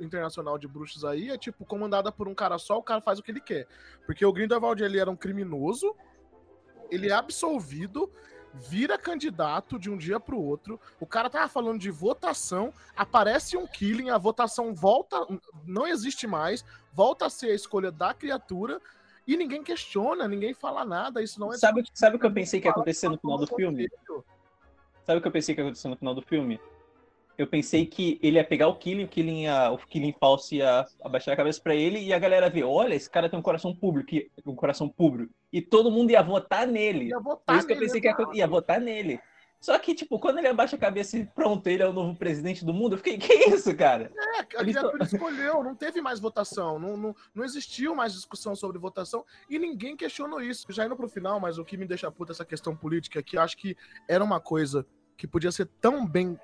internacional 0.00 0.56
de 0.56 0.66
bruxos 0.66 1.04
aí 1.04 1.28
é 1.28 1.36
tipo 1.36 1.66
comandada 1.66 2.10
por 2.10 2.28
um 2.28 2.34
cara 2.34 2.56
só, 2.56 2.78
o 2.78 2.82
cara 2.82 3.02
faz 3.02 3.18
o 3.18 3.22
que 3.22 3.30
ele 3.30 3.42
quer. 3.42 3.66
Porque 4.06 4.24
o 4.24 4.32
Grindelwald 4.32 4.82
ele 4.82 4.98
era 4.98 5.10
um 5.10 5.16
criminoso, 5.16 5.94
ele 6.90 7.10
é 7.10 7.12
absolvido, 7.12 8.10
vira 8.54 8.98
candidato 8.98 9.78
de 9.78 9.90
um 9.90 9.96
dia 9.96 10.20
para 10.20 10.34
o 10.34 10.44
outro. 10.44 10.80
O 11.00 11.06
cara 11.06 11.30
tava 11.30 11.48
falando 11.48 11.78
de 11.78 11.90
votação, 11.90 12.72
aparece 12.96 13.56
um 13.56 13.66
killing, 13.66 14.10
a 14.10 14.18
votação 14.18 14.74
volta, 14.74 15.26
não 15.66 15.86
existe 15.86 16.26
mais, 16.26 16.64
volta 16.92 17.26
a 17.26 17.30
ser 17.30 17.50
a 17.50 17.54
escolha 17.54 17.90
da 17.90 18.12
criatura 18.12 18.80
e 19.26 19.36
ninguém 19.36 19.62
questiona, 19.62 20.26
ninguém 20.26 20.52
fala 20.52 20.84
nada. 20.84 21.22
Isso 21.22 21.38
não 21.40 21.52
é. 21.52 21.56
Sabe, 21.56 21.84
sabe 21.94 22.16
o 22.16 22.18
que 22.18 22.26
eu 22.26 22.32
pensei 22.32 22.60
que 22.60 22.66
ia 22.66 22.72
acontecer 22.72 23.08
no 23.08 23.18
final 23.18 23.38
do 23.38 23.46
filme? 23.46 23.88
Sabe 25.04 25.18
o 25.18 25.22
que 25.22 25.28
eu 25.28 25.32
pensei 25.32 25.54
que 25.54 25.60
ia 25.60 25.66
acontecer 25.66 25.88
no 25.88 25.96
final 25.96 26.14
do 26.14 26.22
filme? 26.22 26.60
Eu 27.36 27.46
pensei 27.46 27.86
que 27.86 28.18
ele 28.22 28.36
ia 28.36 28.44
pegar 28.44 28.68
o 28.68 28.76
Killing, 28.76 29.04
o 29.04 29.08
Killing, 29.08 29.42
ia, 29.42 29.70
o 29.70 29.78
Killing 29.78 30.14
falso 30.18 30.54
ia 30.54 30.84
abaixar 31.02 31.34
a 31.34 31.36
cabeça 31.36 31.60
para 31.60 31.74
ele 31.74 31.98
e 31.98 32.12
a 32.12 32.18
galera 32.18 32.50
ver, 32.50 32.64
olha, 32.64 32.94
esse 32.94 33.08
cara 33.08 33.28
tem 33.28 33.38
um 33.38 33.42
coração 33.42 33.74
público, 33.74 34.10
um 34.46 34.54
coração 34.54 34.88
público. 34.88 35.32
E 35.52 35.60
todo 35.60 35.90
mundo 35.90 36.10
ia 36.10 36.22
votar 36.22 36.66
nele. 36.66 37.08
Ia 37.08 37.18
votar 37.18 37.44
Por 37.46 37.56
isso 37.56 37.66
que 37.66 37.72
eu 37.72 37.78
pensei 37.78 38.00
que 38.00 38.08
ia, 38.08 38.16
ia 38.34 38.46
votar 38.46 38.80
nele. 38.80 39.20
Só 39.62 39.78
que, 39.78 39.94
tipo, 39.94 40.18
quando 40.18 40.38
ele 40.38 40.48
abaixa 40.48 40.74
a 40.74 40.78
cabeça 40.78 41.16
e 41.16 41.24
pronto, 41.24 41.64
ele 41.68 41.84
é 41.84 41.88
o 41.88 41.92
novo 41.92 42.16
presidente 42.16 42.64
do 42.64 42.74
mundo, 42.74 42.94
eu 42.94 42.98
fiquei, 42.98 43.16
que 43.16 43.32
isso, 43.32 43.72
cara? 43.76 44.10
É, 44.34 44.40
a 44.40 44.44
criatura 44.44 45.04
escolheu, 45.04 45.62
não 45.62 45.76
teve 45.76 46.00
mais 46.00 46.18
votação, 46.18 46.80
não, 46.80 46.96
não, 46.96 47.16
não 47.32 47.44
existiu 47.44 47.94
mais 47.94 48.12
discussão 48.12 48.56
sobre 48.56 48.76
votação 48.76 49.24
e 49.48 49.60
ninguém 49.60 49.96
questionou 49.96 50.40
isso. 50.40 50.66
Já 50.70 50.84
indo 50.84 50.96
pro 50.96 51.08
final, 51.08 51.38
mas 51.38 51.58
o 51.58 51.64
que 51.64 51.76
me 51.76 51.86
deixa 51.86 52.10
puta 52.10 52.32
essa 52.32 52.44
questão 52.44 52.74
política 52.74 53.20
é 53.20 53.22
que 53.22 53.38
acho 53.38 53.56
que 53.56 53.76
era 54.08 54.24
uma 54.24 54.40
coisa 54.40 54.84
que 55.16 55.28
podia 55.28 55.52
ser 55.52 55.68
tão 55.80 56.04
bem 56.04 56.36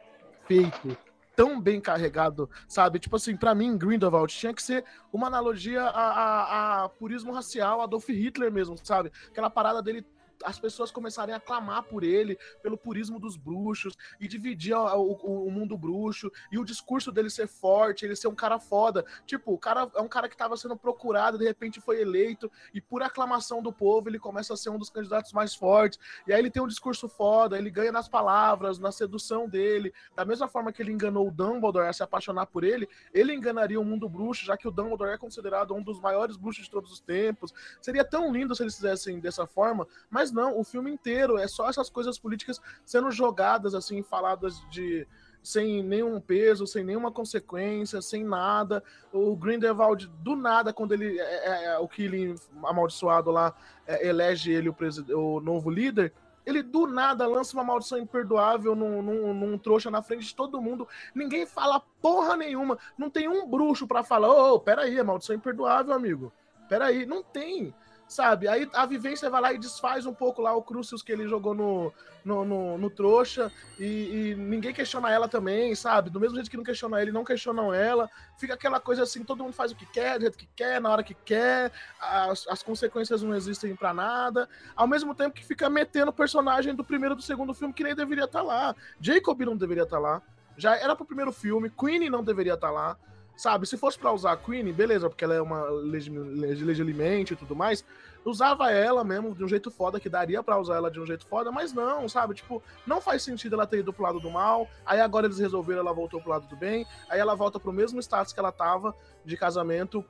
tão 1.36 1.60
bem 1.60 1.80
carregado, 1.80 2.50
sabe? 2.66 2.98
Tipo 2.98 3.14
assim, 3.14 3.36
para 3.36 3.54
mim, 3.54 3.78
Grindelwald 3.78 4.34
tinha 4.34 4.52
que 4.52 4.60
ser 4.60 4.84
uma 5.12 5.28
analogia 5.28 5.82
a, 5.82 5.90
a, 5.90 6.84
a 6.84 6.88
purismo 6.88 7.32
racial, 7.32 7.80
Adolf 7.80 8.08
Hitler 8.08 8.50
mesmo, 8.50 8.76
sabe? 8.82 9.12
Aquela 9.28 9.48
parada 9.48 9.80
dele 9.80 10.04
as 10.44 10.58
pessoas 10.58 10.90
começarem 10.90 11.34
a 11.34 11.40
clamar 11.40 11.82
por 11.82 12.02
ele, 12.04 12.38
pelo 12.62 12.76
purismo 12.76 13.18
dos 13.18 13.36
bruxos, 13.36 13.94
e 14.20 14.28
dividir 14.28 14.74
o, 14.74 14.82
o, 14.84 15.46
o, 15.46 15.50
mundo 15.50 15.76
bruxo, 15.76 16.30
e 16.50 16.58
o 16.58 16.64
discurso 16.64 17.10
dele 17.10 17.30
ser 17.30 17.46
forte, 17.46 18.04
ele 18.04 18.16
ser 18.16 18.28
um 18.28 18.34
cara 18.34 18.58
foda. 18.58 19.04
Tipo, 19.26 19.52
o 19.52 19.58
cara 19.58 19.90
é 19.94 20.00
um 20.00 20.08
cara 20.08 20.28
que 20.28 20.34
estava 20.34 20.56
sendo 20.56 20.76
procurado, 20.76 21.38
de 21.38 21.44
repente 21.44 21.80
foi 21.80 22.00
eleito, 22.00 22.50
e 22.72 22.80
por 22.80 23.02
aclamação 23.02 23.62
do 23.62 23.72
povo, 23.72 24.08
ele 24.08 24.18
começa 24.18 24.54
a 24.54 24.56
ser 24.56 24.70
um 24.70 24.78
dos 24.78 24.90
candidatos 24.90 25.32
mais 25.32 25.54
fortes. 25.54 25.98
E 26.26 26.32
aí 26.32 26.40
ele 26.40 26.50
tem 26.50 26.62
um 26.62 26.68
discurso 26.68 27.08
foda, 27.08 27.58
ele 27.58 27.70
ganha 27.70 27.92
nas 27.92 28.08
palavras, 28.08 28.78
na 28.78 28.92
sedução 28.92 29.48
dele. 29.48 29.92
Da 30.14 30.24
mesma 30.24 30.48
forma 30.48 30.72
que 30.72 30.82
ele 30.82 30.92
enganou 30.92 31.28
o 31.28 31.30
Dumbledore 31.30 31.88
a 31.88 31.92
se 31.92 32.02
apaixonar 32.02 32.46
por 32.46 32.64
ele, 32.64 32.88
ele 33.12 33.34
enganaria 33.34 33.80
o 33.80 33.84
mundo 33.84 34.08
bruxo, 34.08 34.44
já 34.44 34.56
que 34.56 34.68
o 34.68 34.70
Dumbledore 34.70 35.12
é 35.12 35.18
considerado 35.18 35.74
um 35.74 35.82
dos 35.82 36.00
maiores 36.00 36.36
bruxos 36.36 36.64
de 36.64 36.70
todos 36.70 36.92
os 36.92 37.00
tempos. 37.00 37.52
Seria 37.80 38.04
tão 38.04 38.32
lindo 38.32 38.54
se 38.54 38.62
eles 38.62 38.76
fizessem 38.76 39.20
dessa 39.20 39.46
forma, 39.46 39.86
mas 40.10 40.27
mas 40.28 40.32
não, 40.32 40.58
o 40.58 40.64
filme 40.64 40.90
inteiro 40.90 41.38
é 41.38 41.46
só 41.46 41.68
essas 41.68 41.88
coisas 41.90 42.18
políticas 42.18 42.60
sendo 42.84 43.10
jogadas, 43.10 43.74
assim, 43.74 44.02
faladas 44.02 44.60
de 44.70 45.06
sem 45.42 45.82
nenhum 45.82 46.20
peso, 46.20 46.66
sem 46.66 46.84
nenhuma 46.84 47.10
consequência, 47.10 48.02
sem 48.02 48.24
nada. 48.24 48.82
O 49.12 49.36
Grindelwald, 49.36 50.08
do 50.22 50.36
nada, 50.36 50.72
quando 50.72 50.92
ele 50.92 51.18
é, 51.18 51.22
é, 51.22 51.64
é 51.66 51.78
o 51.78 51.88
Killing 51.88 52.34
amaldiçoado 52.64 53.30
lá 53.30 53.54
é, 53.86 54.06
elege 54.08 54.52
ele 54.52 54.68
o, 54.68 54.76
o, 55.16 55.40
novo 55.40 55.70
líder, 55.70 56.12
ele 56.44 56.62
do 56.62 56.86
nada 56.86 57.26
lança 57.26 57.56
uma 57.56 57.64
maldição 57.64 57.98
imperdoável 57.98 58.74
num, 58.74 59.00
num, 59.00 59.34
num, 59.34 59.58
trouxa 59.58 59.90
na 59.90 60.02
frente 60.02 60.26
de 60.26 60.34
todo 60.34 60.60
mundo. 60.60 60.88
Ninguém 61.14 61.46
fala 61.46 61.80
porra 62.02 62.36
nenhuma. 62.36 62.78
Não 62.96 63.08
tem 63.08 63.28
um 63.28 63.46
bruxo 63.46 63.86
para 63.86 64.02
falar: 64.02 64.28
ô, 64.28 64.54
oh, 64.54 64.60
peraí, 64.60 64.98
a 64.98 65.04
maldição 65.04 65.36
imperdoável, 65.36 65.94
amigo. 65.94 66.32
Peraí, 66.68 67.06
não 67.06 67.22
tem 67.22 67.74
sabe? 68.08 68.48
Aí 68.48 68.68
a 68.72 68.86
vivência 68.86 69.28
vai 69.28 69.40
lá 69.40 69.52
e 69.52 69.58
desfaz 69.58 70.06
um 70.06 70.14
pouco 70.14 70.40
lá 70.40 70.54
o 70.54 70.62
Crucius 70.62 71.02
que 71.02 71.12
ele 71.12 71.28
jogou 71.28 71.54
no, 71.54 71.92
no, 72.24 72.44
no, 72.44 72.78
no 72.78 72.90
trouxa 72.90 73.52
e, 73.78 73.84
e, 73.84 74.34
ninguém 74.34 74.72
questiona 74.72 75.10
ela 75.10 75.28
também, 75.28 75.74
sabe? 75.74 76.08
Do 76.08 76.18
mesmo 76.18 76.36
jeito 76.36 76.50
que 76.50 76.56
não 76.56 76.64
questiona 76.64 77.00
ele, 77.00 77.12
não 77.12 77.24
questionam 77.24 77.72
ela. 77.72 78.08
Fica 78.38 78.54
aquela 78.54 78.80
coisa 78.80 79.02
assim, 79.02 79.22
todo 79.22 79.44
mundo 79.44 79.52
faz 79.52 79.72
o 79.72 79.76
que 79.76 79.86
quer, 79.86 80.18
do 80.18 80.22
jeito 80.22 80.38
que 80.38 80.48
quer, 80.56 80.80
na 80.80 80.90
hora 80.90 81.02
que 81.02 81.14
quer, 81.14 81.70
as, 82.00 82.48
as 82.48 82.62
consequências 82.62 83.22
não 83.22 83.34
existem 83.34 83.76
para 83.76 83.92
nada. 83.92 84.48
Ao 84.74 84.86
mesmo 84.86 85.14
tempo 85.14 85.34
que 85.34 85.44
fica 85.44 85.68
metendo 85.68 86.10
o 86.10 86.14
personagem 86.14 86.74
do 86.74 86.84
primeiro 86.84 87.14
e 87.14 87.16
do 87.16 87.22
segundo 87.22 87.52
filme 87.52 87.74
que 87.74 87.84
nem 87.84 87.94
deveria 87.94 88.24
estar 88.24 88.40
tá 88.40 88.44
lá. 88.44 88.74
Jacob 89.00 89.40
não 89.42 89.56
deveria 89.56 89.82
estar 89.84 89.96
tá 89.96 90.02
lá. 90.02 90.22
Já 90.56 90.76
era 90.76 90.96
pro 90.96 91.06
primeiro 91.06 91.30
filme, 91.30 91.70
Queen 91.70 92.10
não 92.10 92.24
deveria 92.24 92.54
estar 92.54 92.68
tá 92.68 92.72
lá. 92.72 92.96
Sabe, 93.38 93.68
se 93.68 93.76
fosse 93.76 93.96
para 93.96 94.12
usar 94.12 94.32
a 94.32 94.36
Queen, 94.36 94.72
beleza, 94.72 95.08
porque 95.08 95.22
ela 95.22 95.32
é 95.32 95.40
uma 95.40 95.62
legilimente 95.70 97.34
e 97.34 97.36
tudo 97.36 97.54
mais, 97.54 97.84
usava 98.24 98.72
ela 98.72 99.04
mesmo 99.04 99.32
de 99.32 99.44
um 99.44 99.48
jeito 99.48 99.70
foda, 99.70 100.00
que 100.00 100.08
daria 100.08 100.42
para 100.42 100.58
usar 100.58 100.74
ela 100.74 100.90
de 100.90 100.98
um 100.98 101.06
jeito 101.06 101.24
foda, 101.24 101.52
mas 101.52 101.72
não, 101.72 102.08
sabe? 102.08 102.34
Tipo, 102.34 102.60
não 102.84 103.00
faz 103.00 103.22
sentido 103.22 103.54
ela 103.54 103.64
ter 103.64 103.78
ido 103.78 103.92
pro 103.92 104.02
lado 104.02 104.18
do 104.18 104.28
mal, 104.28 104.68
aí 104.84 105.00
agora 105.00 105.26
eles 105.26 105.38
resolveram, 105.38 105.82
ela 105.82 105.92
voltou 105.92 106.20
pro 106.20 106.30
lado 106.30 106.48
do 106.48 106.56
bem, 106.56 106.84
aí 107.08 107.20
ela 107.20 107.36
volta 107.36 107.60
pro 107.60 107.72
mesmo 107.72 108.00
status 108.00 108.32
que 108.32 108.40
ela 108.40 108.50
tava 108.50 108.92
de 109.24 109.36
casamento 109.36 110.04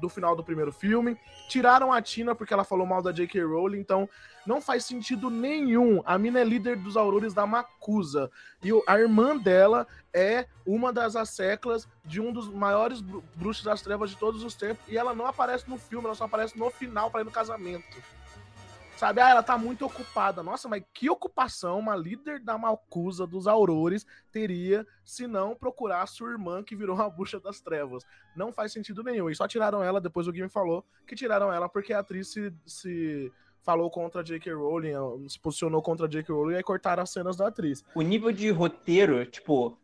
do 0.00 0.08
final 0.08 0.34
do 0.34 0.42
primeiro 0.42 0.72
filme. 0.72 1.16
Tiraram 1.48 1.92
a 1.92 2.02
Tina 2.02 2.34
porque 2.34 2.52
ela 2.52 2.64
falou 2.64 2.84
mal 2.84 3.00
da 3.00 3.12
J.K. 3.12 3.40
Rowling, 3.44 3.78
então 3.78 4.08
não 4.46 4.60
faz 4.60 4.84
sentido 4.84 5.30
nenhum. 5.30 6.02
A 6.04 6.18
mina 6.18 6.40
é 6.40 6.44
líder 6.44 6.76
dos 6.76 6.96
Aurores 6.96 7.34
da 7.34 7.46
Macusa. 7.46 8.30
E 8.62 8.70
a 8.86 8.98
irmã 8.98 9.36
dela 9.36 9.86
é 10.12 10.46
uma 10.66 10.92
das 10.92 11.16
asseclas 11.16 11.88
de 12.04 12.20
um 12.20 12.32
dos 12.32 12.48
maiores 12.48 13.00
bruxos 13.00 13.64
das 13.64 13.82
trevas 13.82 14.10
de 14.10 14.16
todos 14.16 14.42
os 14.42 14.54
tempos. 14.54 14.84
E 14.88 14.96
ela 14.96 15.14
não 15.14 15.26
aparece 15.26 15.68
no 15.68 15.78
filme, 15.78 16.06
ela 16.06 16.14
só 16.14 16.24
aparece 16.24 16.58
no 16.58 16.70
final 16.70 17.10
para 17.10 17.22
ir 17.22 17.24
no 17.24 17.30
casamento. 17.30 18.02
Sabe? 18.96 19.20
Ah, 19.20 19.28
ela 19.28 19.42
tá 19.42 19.58
muito 19.58 19.84
ocupada. 19.84 20.42
Nossa, 20.42 20.68
mas 20.68 20.84
que 20.94 21.10
ocupação 21.10 21.80
uma 21.80 21.96
líder 21.96 22.38
da 22.38 22.56
Malcusa 22.56 23.26
dos 23.26 23.48
Aurores 23.48 24.06
teria 24.30 24.86
se 25.04 25.26
não 25.26 25.56
procurar 25.56 26.02
a 26.02 26.06
sua 26.06 26.30
irmã 26.30 26.62
que 26.62 26.76
virou 26.76 27.00
a 27.00 27.10
bucha 27.10 27.40
das 27.40 27.60
trevas? 27.60 28.04
Não 28.36 28.52
faz 28.52 28.72
sentido 28.72 29.02
nenhum. 29.02 29.28
E 29.28 29.34
só 29.34 29.48
tiraram 29.48 29.82
ela, 29.82 30.00
depois 30.00 30.28
o 30.28 30.32
Game 30.32 30.48
falou 30.48 30.84
que 31.06 31.16
tiraram 31.16 31.52
ela 31.52 31.68
porque 31.68 31.92
a 31.92 31.98
atriz 31.98 32.28
se, 32.28 32.54
se 32.64 33.32
falou 33.64 33.90
contra 33.90 34.20
a 34.20 34.24
J.K. 34.24 34.52
Rowling, 34.52 34.92
se 35.28 35.40
posicionou 35.40 35.80
contra 35.80 36.06
a 36.06 36.08
J.K. 36.08 36.32
Rowling 36.32 36.52
e 36.52 36.56
aí 36.56 36.62
cortaram 36.62 37.02
as 37.02 37.10
cenas 37.10 37.36
da 37.36 37.48
atriz. 37.48 37.84
O 37.94 38.02
nível 38.02 38.30
de 38.30 38.50
roteiro, 38.50 39.24
tipo, 39.24 39.76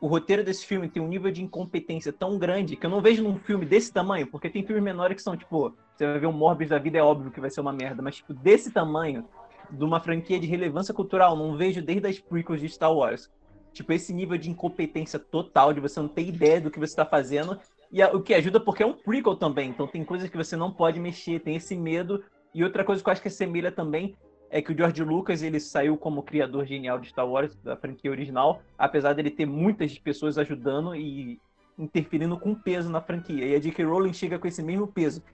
o 0.00 0.06
roteiro 0.06 0.44
desse 0.44 0.64
filme 0.64 0.88
tem 0.88 1.02
um 1.02 1.08
nível 1.08 1.32
de 1.32 1.42
incompetência 1.42 2.12
tão 2.12 2.38
grande 2.38 2.76
que 2.76 2.86
eu 2.86 2.90
não 2.90 3.00
vejo 3.00 3.22
num 3.22 3.38
filme 3.38 3.66
desse 3.66 3.92
tamanho, 3.92 4.26
porque 4.28 4.48
tem 4.48 4.64
filmes 4.64 4.84
menores 4.84 5.16
que 5.16 5.22
são, 5.22 5.36
tipo, 5.36 5.74
você 5.96 6.06
vai 6.06 6.18
ver 6.20 6.26
um 6.26 6.32
Morbius 6.32 6.70
da 6.70 6.78
vida, 6.78 6.98
é 6.98 7.02
óbvio 7.02 7.30
que 7.30 7.40
vai 7.40 7.50
ser 7.50 7.60
uma 7.60 7.72
merda, 7.72 8.00
mas, 8.00 8.16
tipo, 8.16 8.32
desse 8.32 8.70
tamanho, 8.70 9.26
de 9.70 9.82
uma 9.84 10.00
franquia 10.00 10.38
de 10.38 10.46
relevância 10.46 10.94
cultural, 10.94 11.36
não 11.36 11.56
vejo 11.56 11.82
desde 11.82 12.06
as 12.06 12.18
prequels 12.20 12.60
de 12.60 12.68
Star 12.68 12.92
Wars. 12.92 13.30
Tipo, 13.72 13.92
esse 13.92 14.12
nível 14.12 14.38
de 14.38 14.50
incompetência 14.50 15.18
total, 15.18 15.72
de 15.72 15.80
você 15.80 15.98
não 15.98 16.08
ter 16.08 16.22
ideia 16.22 16.60
do 16.60 16.70
que 16.70 16.78
você 16.78 16.92
está 16.92 17.04
fazendo, 17.04 17.58
e 17.90 18.02
a, 18.02 18.08
o 18.12 18.20
que 18.20 18.34
ajuda 18.34 18.60
porque 18.60 18.82
é 18.82 18.86
um 18.86 18.92
prequel 18.92 19.36
também, 19.36 19.70
então 19.70 19.86
tem 19.86 20.04
coisas 20.04 20.28
que 20.28 20.36
você 20.36 20.56
não 20.56 20.72
pode 20.72 21.00
mexer, 21.00 21.40
tem 21.40 21.56
esse 21.56 21.76
medo, 21.76 22.22
e 22.54 22.62
outra 22.62 22.84
coisa 22.84 23.02
que 23.02 23.08
eu 23.08 23.12
acho 23.12 23.22
que 23.22 23.28
assemelha 23.28 23.72
também 23.72 24.16
é 24.50 24.62
que 24.62 24.72
o 24.72 24.76
George 24.76 25.02
Lucas 25.02 25.42
ele 25.42 25.58
saiu 25.58 25.96
como 25.96 26.22
criador 26.22 26.64
genial 26.64 26.98
de 26.98 27.08
Star 27.08 27.28
Wars, 27.28 27.56
da 27.56 27.76
franquia 27.76 28.10
original, 28.10 28.62
apesar 28.78 29.12
dele 29.12 29.30
ter 29.30 29.46
muitas 29.46 29.98
pessoas 29.98 30.38
ajudando 30.38 30.94
e 30.94 31.40
interferindo 31.76 32.38
com 32.38 32.54
peso 32.54 32.88
na 32.88 33.00
franquia. 33.00 33.44
E 33.44 33.56
a 33.56 33.58
J.K. 33.58 33.84
Rowling 33.84 34.12
chega 34.12 34.38
com 34.38 34.46
esse 34.46 34.62
mesmo 34.62 34.86
peso. 34.86 35.24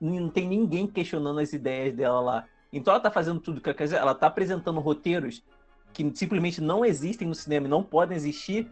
Não 0.00 0.30
tem 0.30 0.48
ninguém 0.48 0.86
questionando 0.86 1.40
as 1.40 1.52
ideias 1.52 1.94
dela 1.94 2.20
lá. 2.20 2.46
Então 2.72 2.94
ela 2.94 3.02
tá 3.02 3.10
fazendo 3.10 3.40
tudo 3.40 3.60
que 3.60 3.68
ela 3.68 3.76
quer 3.76 3.84
dizer, 3.84 3.96
ela 3.96 4.14
tá 4.14 4.28
apresentando 4.28 4.80
roteiros 4.80 5.44
que 5.92 6.10
simplesmente 6.14 6.60
não 6.60 6.84
existem 6.84 7.28
no 7.28 7.34
cinema 7.34 7.68
não 7.68 7.82
podem 7.82 8.16
existir, 8.16 8.70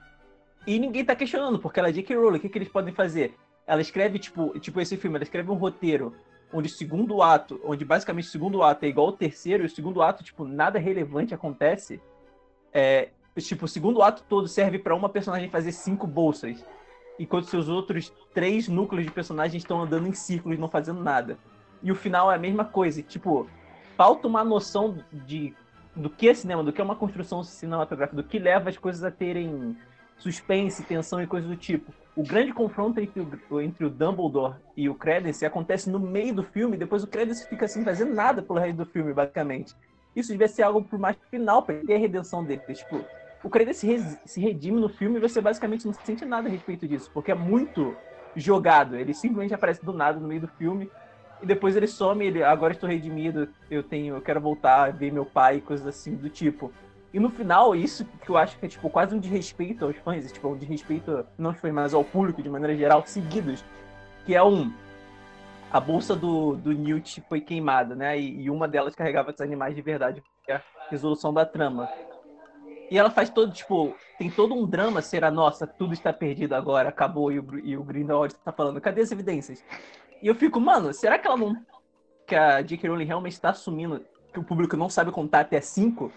e 0.67 0.79
ninguém 0.79 1.05
tá 1.05 1.17
questionando, 1.17 1.59
porque 1.59 1.81
ela 1.81 1.89
é 1.89 1.93
J.K. 1.93 2.17
Rowling, 2.17 2.39
o 2.39 2.41
que, 2.41 2.49
que 2.49 2.59
eles 2.59 2.69
podem 2.69 2.95
fazer? 2.95 3.35
Ela 3.67 3.81
escreve, 3.81 4.19
tipo, 4.19 4.59
tipo 4.59 4.81
esse 4.81 4.97
filme, 4.97 5.17
ela 5.17 5.25
escreve 5.25 5.51
um 5.51 5.55
roteiro 5.55 6.15
onde 6.53 6.69
o 6.69 6.73
segundo 6.73 7.23
ato, 7.23 7.61
onde 7.65 7.85
basicamente 7.85 8.29
o 8.29 8.31
segundo 8.31 8.63
ato 8.63 8.85
é 8.85 8.89
igual 8.89 9.09
ao 9.09 9.13
terceiro, 9.13 9.63
e 9.63 9.67
o 9.67 9.71
segundo 9.71 10.03
ato, 10.03 10.25
tipo, 10.25 10.45
nada 10.45 10.79
relevante 10.79 11.35
acontece, 11.35 12.01
é, 12.73 13.11
tipo, 13.37 13.67
o 13.67 13.69
segundo 13.69 14.03
ato 14.03 14.23
todo 14.29 14.49
serve 14.49 14.79
para 14.79 14.95
uma 14.95 15.09
personagem 15.09 15.51
fazer 15.51 15.73
cinco 15.73 16.07
bolsas, 16.07 16.65
enquanto 17.19 17.47
seus 17.47 17.69
outros 17.69 18.13
três 18.33 18.69
núcleos 18.69 19.05
de 19.05 19.13
personagens 19.13 19.63
estão 19.63 19.83
andando 19.83 20.07
em 20.07 20.13
círculos, 20.13 20.59
não 20.59 20.69
fazendo 20.69 21.03
nada. 21.03 21.39
E 21.83 21.93
o 21.93 21.95
final 21.95 22.31
é 22.31 22.35
a 22.35 22.39
mesma 22.39 22.65
coisa, 22.65 23.03
tipo, 23.03 23.49
falta 23.97 24.27
uma 24.27 24.45
noção 24.45 24.99
de 25.13 25.55
do 25.95 26.09
que 26.09 26.29
é 26.29 26.35
cinema, 26.35 26.63
do 26.63 26.73
que 26.73 26.81
é 26.81 26.85
uma 26.85 26.95
construção 26.95 27.43
cinematográfica, 27.43 28.17
do 28.17 28.23
que 28.23 28.39
leva 28.39 28.71
as 28.71 28.79
coisas 28.79 29.03
a 29.03 29.11
terem 29.11 29.77
suspense, 30.19 30.83
tensão 30.85 31.23
e 31.23 31.27
coisas 31.27 31.49
do 31.49 31.57
tipo. 31.57 31.95
O 32.15 32.23
grande 32.23 32.53
confronto 32.53 33.01
entre 33.01 33.21
o, 33.49 33.61
entre 33.61 33.85
o 33.85 33.91
Dumbledore 33.91 34.57
e 34.77 34.89
o 34.89 34.95
Credence 34.95 35.47
acontece 35.47 35.89
no 35.89 36.01
meio 36.01 36.35
do 36.35 36.43
filme, 36.43 36.77
depois 36.77 37.05
o 37.05 37.07
Credence 37.07 37.47
fica 37.47 37.65
assim, 37.67 37.85
fazendo 37.85 38.13
nada 38.13 38.43
pelo 38.43 38.59
resto 38.59 38.85
do 38.85 38.87
filme, 38.87 39.13
basicamente. 39.15 39.75
Isso 40.17 40.33
devia 40.33 40.49
ser 40.49 40.63
algo 40.63 40.83
pro 40.83 40.99
mais 40.99 41.17
final, 41.31 41.63
pra 41.63 41.77
ter 41.77 41.95
a 41.95 41.99
redenção 41.99 42.45
dele. 42.45 42.63
Tipo, 42.73 43.05
o 43.43 43.49
Credence 43.49 44.19
se, 44.27 44.41
redime 44.41 44.81
no 44.81 44.89
filme 44.89 45.19
e 45.19 45.21
você 45.21 45.41
basicamente 45.41 45.87
não 45.87 45.93
sente 45.93 46.25
nada 46.25 46.49
a 46.49 46.51
respeito 46.51 46.89
disso, 46.89 47.09
porque 47.15 47.31
é 47.31 47.35
muito 47.37 47.97
jogado. 48.35 48.97
Ele 48.97 49.15
simplesmente 49.15 49.55
aparece 49.55 49.85
do 49.85 49.93
nada 49.93 50.19
no 50.19 50.27
meio 50.27 50.41
do 50.41 50.49
filme 50.49 50.91
e 51.41 51.47
depois 51.47 51.77
ele 51.77 51.87
some, 51.87 52.27
ele 52.27 52.43
agora 52.43 52.73
estou 52.73 52.89
redimido, 52.89 53.49
eu 53.71 53.83
tenho, 53.83 54.17
eu 54.17 54.23
quero 54.23 54.41
voltar 54.41 54.93
ver 54.93 55.13
meu 55.13 55.25
pai, 55.25 55.61
coisas 55.61 55.87
assim 55.87 56.17
do 56.17 56.29
tipo. 56.29 56.73
E 57.13 57.19
no 57.19 57.31
final, 57.31 57.75
isso 57.75 58.05
que 58.23 58.31
eu 58.31 58.37
acho 58.37 58.59
que 58.59 58.67
é 58.67 58.69
tipo 58.69 58.91
quase 58.91 59.15
um 59.15 59.19
desrespeito 59.19 59.85
aos 59.85 59.97
fãs, 59.97 60.31
tipo, 60.31 60.49
um 60.49 60.57
desrespeito 60.57 61.27
não 61.39 61.51
aos 61.51 61.61
fãs, 61.61 61.73
mas 61.73 61.95
ao 61.95 62.05
público 62.05 62.43
de 62.43 62.51
maneira 62.51 62.77
geral, 62.77 63.03
seguidos. 63.07 63.65
Que 64.27 64.35
é 64.35 64.43
um. 64.43 64.73
A 65.71 65.81
bolsa 65.81 66.15
do, 66.15 66.55
do 66.57 66.73
Newt 66.73 67.23
foi 67.29 67.41
queimada, 67.41 67.95
né? 67.95 68.19
E, 68.19 68.43
e 68.43 68.51
uma 68.51 68.69
delas 68.69 68.95
carregava 68.95 69.31
os 69.31 69.41
animais 69.41 69.75
de 69.75 69.83
verdade, 69.83 70.23
que 70.45 70.53
é 70.53 70.57
a 70.57 70.63
resolução 70.91 71.33
da 71.33 71.47
trama. 71.47 71.89
E 72.91 72.99
ela 72.99 73.11
faz 73.11 73.29
todo, 73.29 73.53
tipo, 73.53 73.95
tem 74.19 74.31
todo 74.31 74.55
um 74.55 74.67
drama 74.67 75.03
ser 75.03 75.23
a 75.25 75.31
nossa, 75.31 75.67
tudo 75.67 75.93
está 75.93 76.11
perdido 76.11 76.55
agora, 76.55 76.89
acabou, 76.89 77.31
e 77.31 77.39
o, 77.39 77.59
e 77.59 77.77
o 77.77 77.85
Grindelwald 77.85 78.35
tá 78.37 78.51
falando, 78.51 78.81
cadê 78.81 79.03
as 79.03 79.13
evidências? 79.13 79.63
E 80.23 80.27
eu 80.27 80.35
fico, 80.35 80.59
mano, 80.59 80.93
será 80.93 81.19
que 81.19 81.27
ela 81.27 81.37
não. 81.37 81.55
Que 82.27 82.35
a 82.35 82.61
J.K. 82.61 82.89
Rowling 82.89 83.05
realmente 83.05 83.33
está 83.33 83.51
assumindo 83.51 84.05
que 84.33 84.39
o 84.39 84.45
público 84.45 84.77
não 84.77 84.89
sabe 84.89 85.11
contar 85.11 85.41
até 85.41 85.61
cinco? 85.61 86.13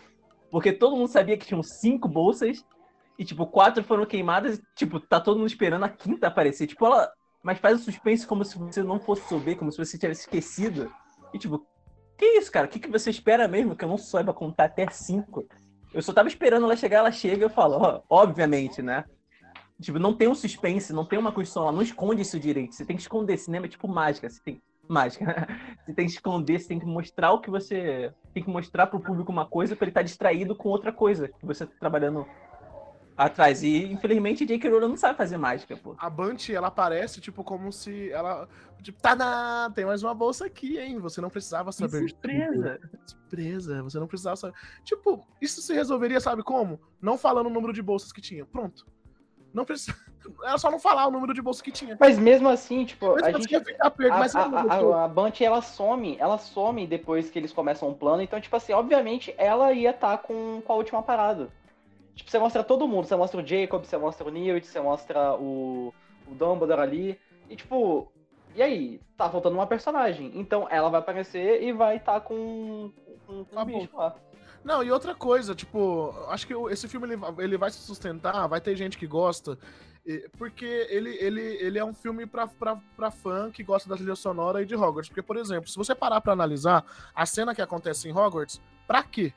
Porque 0.52 0.74
todo 0.74 0.98
mundo 0.98 1.08
sabia 1.08 1.38
que 1.38 1.46
tinham 1.48 1.64
cinco 1.64 2.08
bolsas, 2.08 2.64
e, 3.18 3.24
tipo, 3.24 3.48
quatro 3.48 3.84
foram 3.84 4.06
queimadas, 4.06 4.58
e, 4.58 4.62
tipo, 4.76 5.00
tá 5.00 5.20
todo 5.20 5.38
mundo 5.38 5.48
esperando 5.48 5.86
a 5.86 5.90
quinta 5.90 6.28
aparecer. 6.28 6.68
Tipo, 6.68 6.86
ela. 6.86 7.12
Mas 7.42 7.58
faz 7.58 7.80
o 7.80 7.84
suspense 7.84 8.28
como 8.28 8.46
se 8.46 8.56
você 8.58 8.84
não 8.84 9.00
fosse 9.00 9.28
souber, 9.28 9.58
como 9.58 9.72
se 9.72 9.78
você 9.78 9.98
tivesse 9.98 10.22
esquecido. 10.22 10.94
E, 11.34 11.40
tipo, 11.40 11.66
que 12.18 12.26
isso, 12.38 12.52
cara? 12.52 12.68
O 12.68 12.70
que, 12.70 12.80
que 12.80 12.90
você 12.90 13.10
espera 13.10 13.48
mesmo 13.48 13.76
que 13.76 13.84
eu 13.84 13.90
não 13.90 13.98
saiba 13.98 14.32
contar 14.32 14.66
até 14.66 14.88
cinco? 14.92 15.48
Eu 15.92 16.04
só 16.04 16.14
tava 16.14 16.28
esperando 16.28 16.66
ela 16.66 16.76
chegar, 16.76 17.00
ela 17.00 17.12
chega 17.12 17.38
e 17.38 17.42
eu 17.42 17.50
falo, 17.50 17.78
ó, 17.78 18.02
obviamente, 18.08 18.82
né? 18.82 19.06
Tipo, 19.82 19.98
não 19.98 20.14
tem 20.14 20.28
um 20.28 20.36
suspense, 20.36 20.94
não 20.94 21.04
tem 21.04 21.18
uma 21.18 21.32
construção, 21.32 21.64
ela 21.64 21.72
não 21.72 21.82
esconde 21.82 22.22
isso 22.22 22.40
direito. 22.40 22.76
Você 22.76 22.86
tem 22.86 22.96
que 22.96 23.02
esconder. 23.02 23.38
Cinema 23.38 23.66
é 23.66 23.70
tipo 23.70 23.88
mágica, 23.88 24.30
você 24.30 24.40
tem. 24.44 24.62
Mágica. 24.92 25.26
você 25.86 25.94
tem 25.94 26.06
que 26.06 26.12
esconder, 26.12 26.60
você 26.60 26.68
tem 26.68 26.80
que 26.80 26.86
mostrar 26.86 27.32
o 27.32 27.40
que 27.40 27.50
você. 27.50 28.14
Tem 28.34 28.44
que 28.44 28.50
mostrar 28.50 28.88
pro 28.88 29.00
público 29.00 29.32
uma 29.32 29.46
coisa 29.46 29.76
para 29.76 29.86
ele 29.86 29.92
estar 29.92 30.02
tá 30.02 30.06
distraído 30.06 30.56
com 30.56 30.70
outra 30.70 30.92
coisa 30.92 31.28
que 31.28 31.46
você 31.46 31.66
tá 31.66 31.74
trabalhando 31.80 32.26
atrás. 33.16 33.64
E, 33.64 33.86
infelizmente, 33.86 34.46
J.K. 34.46 34.70
Rowling 34.70 34.90
não 34.90 34.98
sabe 34.98 35.18
fazer 35.18 35.38
mágica, 35.38 35.78
pô. 35.78 35.96
A 35.98 36.10
Bunty, 36.10 36.54
ela 36.54 36.72
parece, 36.72 37.22
tipo, 37.22 37.44
como 37.44 37.72
se 37.72 38.12
ela... 38.12 38.48
Tipo, 38.82 39.00
tá 39.02 39.16
na... 39.16 39.72
Tem 39.76 39.86
mais 39.86 40.02
uma 40.02 40.14
bolsa 40.14 40.46
aqui, 40.46 40.78
hein? 40.78 40.98
Você 41.00 41.22
não 41.22 41.30
precisava 41.30 41.72
saber. 41.72 42.04
Que 42.04 42.10
surpresa! 42.10 42.80
Surpresa, 43.06 43.84
você 43.84 44.00
não 44.00 44.08
precisava 44.08 44.36
saber. 44.36 44.56
Tipo, 44.84 45.26
isso 45.40 45.62
se 45.62 45.74
resolveria, 45.74 46.20
sabe 46.20 46.44
como? 46.44 46.80
Não 47.02 47.18
falando 47.18 47.48
o 47.48 47.52
número 47.52 47.74
de 47.74 47.82
bolsas 47.82 48.12
que 48.12 48.22
tinha. 48.22 48.46
Pronto. 48.46 48.86
Não 49.54 49.66
precisa... 49.66 49.96
Era 50.44 50.58
só 50.58 50.70
não 50.70 50.80
falar 50.80 51.08
o 51.08 51.12
número 51.12 51.34
de 51.34 51.42
bolsas 51.42 51.62
que 51.62 51.72
tinha. 51.72 51.98
Mas 52.00 52.18
mesmo 52.18 52.48
assim, 52.48 52.86
tipo, 52.86 53.14
mas 53.14 53.24
a 53.24 53.32
gente... 53.32 53.48
Ficar 53.60 53.92
perto, 53.92 54.14
a, 54.14 54.18
mas 54.18 54.36
a, 54.36 54.44
a, 54.44 55.06
a 55.06 55.08
Bunty, 55.08 55.44
ela 55.44 55.62
some, 55.62 56.16
ela 56.20 56.38
some 56.38 56.86
depois 56.86 57.30
que 57.30 57.40
eles 57.40 57.52
começam 57.52 57.90
um 57.90 57.94
plano. 57.94 58.22
Então, 58.22 58.40
tipo 58.40 58.56
assim, 58.56 58.72
obviamente, 58.72 59.34
ela 59.38 59.74
ia 59.74 59.90
estar 59.90 60.18
tá 60.18 60.18
com, 60.18 60.62
com 60.62 60.74
a 60.74 60.76
última 60.76 61.02
parada. 61.02 61.50
Tipo, 62.16 62.30
você 62.30 62.40
mostra 62.40 62.64
todo 62.64 62.88
mundo. 62.88 63.06
Você 63.06 63.16
mostra 63.16 63.42
o 63.42 63.46
Jacob, 63.46 63.84
você 63.84 63.98
mostra 63.98 64.28
o 64.28 64.32
Newt, 64.32 64.66
você 64.66 64.80
mostra 64.80 65.34
o, 65.36 65.94
o 66.28 66.36
Dumbledore 66.36 66.82
ali. 66.82 67.20
E 67.50 67.56
tipo, 67.56 68.12
e 68.56 68.62
aí? 68.62 69.02
Tá 69.18 69.30
faltando 69.30 69.56
uma 69.56 69.68
personagem. 69.68 70.32
Então 70.36 70.68
ela 70.70 70.90
vai 70.90 71.00
aparecer 71.00 71.64
e 71.64 71.72
vai 71.72 71.98
estar 71.98 72.14
tá 72.14 72.22
com, 72.22 72.92
com, 73.26 73.46
com 73.46 73.60
um 73.60 73.66
bicho 73.66 73.96
lá. 73.96 74.16
Não, 74.64 74.84
e 74.84 74.92
outra 74.92 75.16
coisa, 75.16 75.56
tipo, 75.56 76.14
acho 76.28 76.46
que 76.46 76.54
esse 76.70 76.88
filme 76.88 77.08
ele, 77.08 77.22
ele 77.40 77.58
vai 77.58 77.72
se 77.72 77.80
sustentar, 77.80 78.48
vai 78.48 78.62
ter 78.62 78.76
gente 78.76 78.98
que 78.98 79.08
gosta, 79.08 79.58
porque 80.38 80.88
ele, 80.90 81.16
ele, 81.16 81.42
ele 81.42 81.80
é 81.80 81.86
um 81.86 81.94
filme 81.94 82.26
pra, 82.26 82.48
pra, 82.48 82.76
pra 82.96 83.12
fã 83.12 83.50
que 83.52 83.64
gosta 83.64 83.90
da 83.90 83.96
trilha 83.96 84.16
sonora 84.16 84.62
e 84.62 84.66
de 84.66 84.76
Hogwarts. 84.76 85.10
Porque, 85.10 85.22
por 85.22 85.38
exemplo, 85.38 85.70
se 85.70 85.78
você 85.78 85.96
parar 85.96 86.22
pra 86.22 86.34
analisar 86.34 86.86
a 87.14 87.26
cena 87.26 87.56
que 87.56 87.62
acontece 87.62 88.08
em 88.08 88.12
Hogwarts, 88.12 88.62
pra 88.88 89.04
quê? 89.04 89.34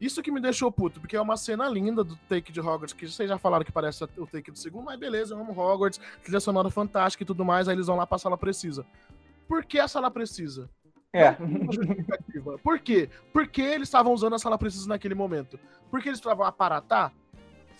Isso 0.00 0.22
que 0.22 0.32
me 0.32 0.40
deixou 0.40 0.72
puto, 0.72 0.98
porque 0.98 1.14
é 1.14 1.20
uma 1.20 1.36
cena 1.36 1.68
linda 1.68 2.02
do 2.02 2.16
take 2.28 2.50
de 2.50 2.60
Hogwarts, 2.60 2.94
que 2.94 3.06
vocês 3.06 3.28
já 3.28 3.36
falaram 3.36 3.64
que 3.64 3.72
parece 3.72 4.02
o 4.16 4.26
take 4.26 4.50
do 4.50 4.58
segundo, 4.58 4.84
mas 4.86 4.98
beleza, 4.98 5.34
eu 5.34 5.38
amo 5.38 5.52
Hogwarts, 5.52 6.00
trilha 6.22 6.40
sonora 6.40 6.70
fantástica 6.70 7.22
e 7.22 7.26
tudo 7.26 7.44
mais, 7.44 7.68
aí 7.68 7.74
eles 7.74 7.86
vão 7.86 7.96
lá 7.96 8.06
pra 8.06 8.18
sala 8.18 8.38
precisa. 8.38 8.86
Por 9.46 9.62
que 9.62 9.78
a 9.78 9.86
sala 9.86 10.10
precisa? 10.10 10.70
É. 11.12 11.36
Por 12.62 12.78
quê? 12.78 13.08
Porque 13.32 13.60
eles 13.60 13.88
estavam 13.88 14.12
usando 14.12 14.34
a 14.34 14.38
sala 14.38 14.56
precisa 14.56 14.88
naquele 14.88 15.14
momento? 15.14 15.58
Porque 15.90 16.08
eles 16.08 16.18
estavam 16.18 16.44
a 16.44 16.48
aparatar? 16.48 17.12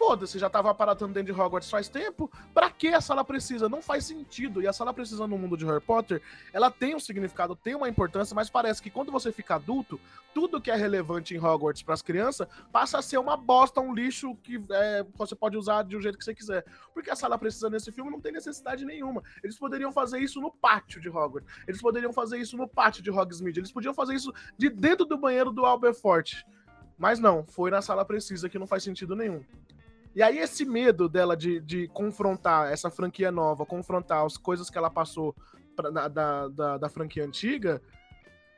Foda-se, 0.00 0.38
já 0.38 0.48
tava 0.48 0.70
aparatando 0.70 1.12
dentro 1.12 1.30
de 1.30 1.38
Hogwarts 1.38 1.68
faz 1.68 1.86
tempo. 1.86 2.32
Pra 2.54 2.70
que 2.70 2.88
a 2.88 3.02
sala 3.02 3.22
precisa? 3.22 3.68
Não 3.68 3.82
faz 3.82 4.06
sentido. 4.06 4.62
E 4.62 4.66
a 4.66 4.72
sala 4.72 4.94
precisa 4.94 5.26
no 5.26 5.36
mundo 5.36 5.58
de 5.58 5.66
Harry 5.66 5.78
Potter, 5.78 6.22
ela 6.54 6.70
tem 6.70 6.94
um 6.94 6.98
significado, 6.98 7.54
tem 7.54 7.74
uma 7.74 7.86
importância, 7.86 8.34
mas 8.34 8.48
parece 8.48 8.80
que 8.80 8.88
quando 8.88 9.12
você 9.12 9.30
fica 9.30 9.56
adulto, 9.56 10.00
tudo 10.32 10.58
que 10.58 10.70
é 10.70 10.74
relevante 10.74 11.34
em 11.34 11.38
Hogwarts 11.38 11.82
para 11.82 11.92
as 11.92 12.00
crianças 12.00 12.48
passa 12.72 12.96
a 12.98 13.02
ser 13.02 13.18
uma 13.18 13.36
bosta, 13.36 13.78
um 13.78 13.92
lixo 13.92 14.34
que 14.36 14.58
é, 14.70 15.04
você 15.14 15.34
pode 15.34 15.58
usar 15.58 15.84
de 15.84 15.94
um 15.98 16.00
jeito 16.00 16.16
que 16.16 16.24
você 16.24 16.34
quiser. 16.34 16.64
Porque 16.94 17.10
a 17.10 17.14
sala 17.14 17.36
precisa 17.36 17.68
nesse 17.68 17.92
filme 17.92 18.10
não 18.10 18.22
tem 18.22 18.32
necessidade 18.32 18.86
nenhuma. 18.86 19.22
Eles 19.44 19.58
poderiam 19.58 19.92
fazer 19.92 20.18
isso 20.18 20.40
no 20.40 20.50
pátio 20.50 20.98
de 20.98 21.10
Hogwarts. 21.10 21.46
Eles 21.68 21.82
poderiam 21.82 22.10
fazer 22.10 22.38
isso 22.38 22.56
no 22.56 22.66
pátio 22.66 23.02
de 23.02 23.10
Hogsmeade. 23.10 23.60
Eles 23.60 23.70
podiam 23.70 23.92
fazer 23.92 24.14
isso 24.14 24.32
de 24.56 24.70
dentro 24.70 25.04
do 25.04 25.18
banheiro 25.18 25.52
do 25.52 25.66
Alberfort. 25.66 26.42
Mas 26.96 27.18
não, 27.18 27.44
foi 27.44 27.70
na 27.70 27.82
sala 27.82 28.02
precisa 28.02 28.48
que 28.48 28.58
não 28.58 28.66
faz 28.66 28.82
sentido 28.82 29.14
nenhum. 29.14 29.44
E 30.14 30.22
aí, 30.22 30.38
esse 30.38 30.64
medo 30.64 31.08
dela 31.08 31.36
de, 31.36 31.60
de 31.60 31.86
confrontar 31.88 32.72
essa 32.72 32.90
franquia 32.90 33.30
nova, 33.30 33.64
confrontar 33.64 34.24
as 34.24 34.36
coisas 34.36 34.68
que 34.68 34.76
ela 34.76 34.90
passou 34.90 35.34
pra, 35.76 35.90
da, 35.90 36.48
da, 36.48 36.78
da, 36.78 36.88
franquia 36.88 37.24
antiga, 37.24 37.80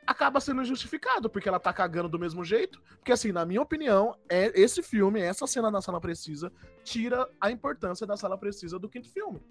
acaba 0.07 0.41
sendo 0.41 0.65
justificado, 0.65 1.29
porque 1.29 1.49
ela 1.49 1.61
tá 1.61 1.73
cagando 1.73 2.09
do 2.09 2.19
mesmo 2.19 2.43
jeito. 2.43 2.83
Porque, 2.97 3.13
assim, 3.13 3.33
na 3.33 3.45
minha 3.45 3.61
opinião, 3.61 4.17
é 4.31 4.59
esse 4.59 4.83
filme, 4.83 5.21
essa 5.21 5.47
cena 5.47 5.71
da 5.71 5.83
sala 5.83 6.01
precisa, 6.01 6.51
tira 6.83 7.29
a 7.39 7.51
importância 7.51 8.07
da 8.07 8.17
sala 8.17 8.39
precisa 8.39 8.79
do 8.79 8.89
quinto 8.89 9.11
filme. 9.11 9.43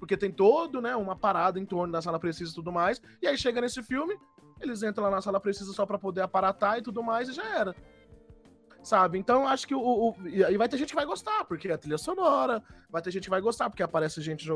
Porque 0.00 0.16
tem 0.16 0.32
todo, 0.32 0.80
né, 0.80 0.96
uma 0.96 1.14
parada 1.14 1.60
em 1.60 1.64
torno 1.64 1.92
da 1.92 2.02
sala 2.02 2.18
precisa 2.18 2.50
e 2.50 2.54
tudo 2.54 2.72
mais. 2.72 3.00
E 3.22 3.28
aí 3.28 3.38
chega 3.38 3.60
nesse 3.60 3.82
filme, 3.84 4.18
eles 4.60 4.82
entram 4.82 5.04
lá 5.04 5.10
na 5.10 5.22
sala 5.22 5.38
precisa 5.38 5.72
só 5.72 5.86
para 5.86 5.98
poder 5.98 6.22
aparatar 6.22 6.78
e 6.78 6.82
tudo 6.82 7.02
mais, 7.02 7.28
e 7.28 7.32
já 7.32 7.44
era 7.44 7.76
sabe? 8.82 9.18
Então 9.18 9.46
acho 9.46 9.66
que 9.66 9.74
o, 9.74 9.80
o. 9.80 10.16
E 10.26 10.56
vai 10.56 10.68
ter 10.68 10.78
gente 10.78 10.90
que 10.90 10.94
vai 10.94 11.06
gostar, 11.06 11.44
porque 11.44 11.68
é 11.68 11.72
a 11.72 11.78
trilha 11.78 11.98
sonora, 11.98 12.62
vai 12.88 13.02
ter 13.02 13.10
gente 13.10 13.24
que 13.24 13.30
vai 13.30 13.40
gostar, 13.40 13.68
porque 13.68 13.82
aparece 13.82 14.20
gente 14.20 14.48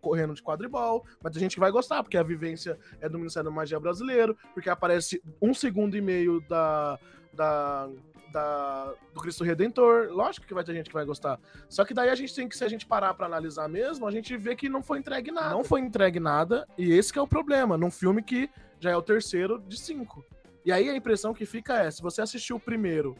correndo 0.00 0.34
de 0.34 0.42
quadribol, 0.42 1.04
vai 1.20 1.32
ter 1.32 1.40
gente 1.40 1.54
que 1.54 1.60
vai 1.60 1.70
gostar, 1.70 2.02
porque 2.02 2.16
a 2.16 2.22
vivência 2.22 2.78
é 3.00 3.08
do 3.08 3.18
Ministério 3.18 3.50
da 3.50 3.54
Magia 3.54 3.80
Brasileiro, 3.80 4.36
porque 4.54 4.70
aparece 4.70 5.22
um 5.40 5.52
segundo 5.52 5.96
e 5.96 6.00
meio 6.00 6.40
da. 6.48 6.98
da 7.32 7.88
da, 8.30 8.92
do 9.14 9.22
Cristo 9.22 9.42
Redentor, 9.42 10.08
lógico 10.10 10.46
que 10.46 10.52
vai 10.52 10.62
ter 10.62 10.74
gente 10.74 10.88
que 10.88 10.92
vai 10.92 11.06
gostar. 11.06 11.40
Só 11.66 11.82
que 11.82 11.94
daí 11.94 12.10
a 12.10 12.14
gente 12.14 12.34
tem 12.34 12.46
que, 12.46 12.54
se 12.54 12.62
a 12.62 12.68
gente 12.68 12.84
parar 12.84 13.14
para 13.14 13.24
analisar 13.24 13.66
mesmo, 13.70 14.06
a 14.06 14.10
gente 14.10 14.36
vê 14.36 14.54
que 14.54 14.68
não 14.68 14.82
foi 14.82 14.98
entregue 14.98 15.30
nada. 15.30 15.48
Não 15.48 15.64
foi 15.64 15.80
entregue 15.80 16.20
nada, 16.20 16.68
e 16.76 16.92
esse 16.92 17.18
é 17.18 17.22
o 17.22 17.26
problema, 17.26 17.78
num 17.78 17.90
filme 17.90 18.22
que 18.22 18.50
já 18.78 18.90
é 18.90 18.96
o 18.96 19.00
terceiro 19.00 19.58
de 19.66 19.80
cinco. 19.80 20.22
E 20.62 20.70
aí 20.70 20.90
a 20.90 20.94
impressão 20.94 21.32
que 21.32 21.46
fica 21.46 21.78
é, 21.78 21.90
se 21.90 22.02
você 22.02 22.20
assistiu 22.20 22.56
o 22.56 22.60
primeiro 22.60 23.16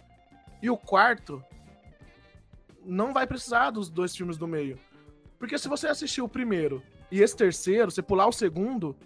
e 0.63 0.71
o 0.71 0.77
quarto 0.77 1.43
não 2.85 3.13
vai 3.13 3.27
precisar 3.27 3.71
dos 3.71 3.89
dois 3.89 4.17
filmes 4.17 4.37
do 4.37 4.49
meio. 4.49 4.79
Porque 5.39 5.59
se 5.59 5.69
você 5.69 5.87
assistir 5.87 6.23
o 6.23 6.29
primeiro 6.29 6.83
e 7.11 7.21
esse 7.21 7.37
terceiro, 7.37 7.91
você 7.91 8.03
pular 8.03 8.27
o 8.27 8.33
segundo, 8.33 8.97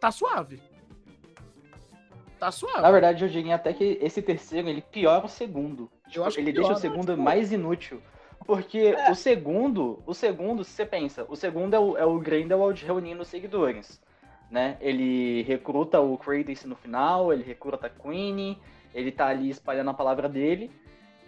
tá 0.00 0.10
suave. 0.10 0.60
Tá 2.38 2.50
suave. 2.50 2.82
Na 2.82 2.90
verdade, 2.90 3.24
eu 3.24 3.28
diria 3.28 3.54
até 3.54 3.72
que 3.72 3.98
esse 4.02 4.20
terceiro, 4.20 4.68
ele 4.68 4.82
piora 4.82 5.24
o 5.24 5.28
segundo. 5.28 5.90
Tipo, 6.08 6.28
ele 6.36 6.52
deixa 6.52 6.72
o 6.72 6.76
segundo 6.76 7.12
tipo... 7.12 7.22
mais 7.22 7.52
inútil. 7.52 8.02
Porque 8.44 8.78
é. 8.78 9.10
o 9.10 9.14
segundo, 9.14 10.02
o 10.06 10.12
segundo, 10.12 10.62
se 10.62 10.72
você 10.72 10.84
pensa, 10.84 11.24
o 11.28 11.36
segundo 11.36 11.74
é 11.74 11.78
o, 11.78 11.96
é 11.96 12.04
o 12.04 12.18
Grindelwald 12.18 12.84
reunindo 12.84 13.24
seguidores, 13.24 14.02
né? 14.50 14.76
Ele 14.80 15.42
recruta 15.42 16.00
o 16.00 16.18
Credence 16.18 16.66
no 16.66 16.76
final, 16.76 17.32
ele 17.32 17.42
recruta 17.42 17.86
a 17.86 17.90
Queenie, 17.90 18.58
ele 18.94 19.10
tá 19.10 19.26
ali 19.26 19.50
espalhando 19.50 19.90
a 19.90 19.94
palavra 19.94 20.28
dele. 20.28 20.70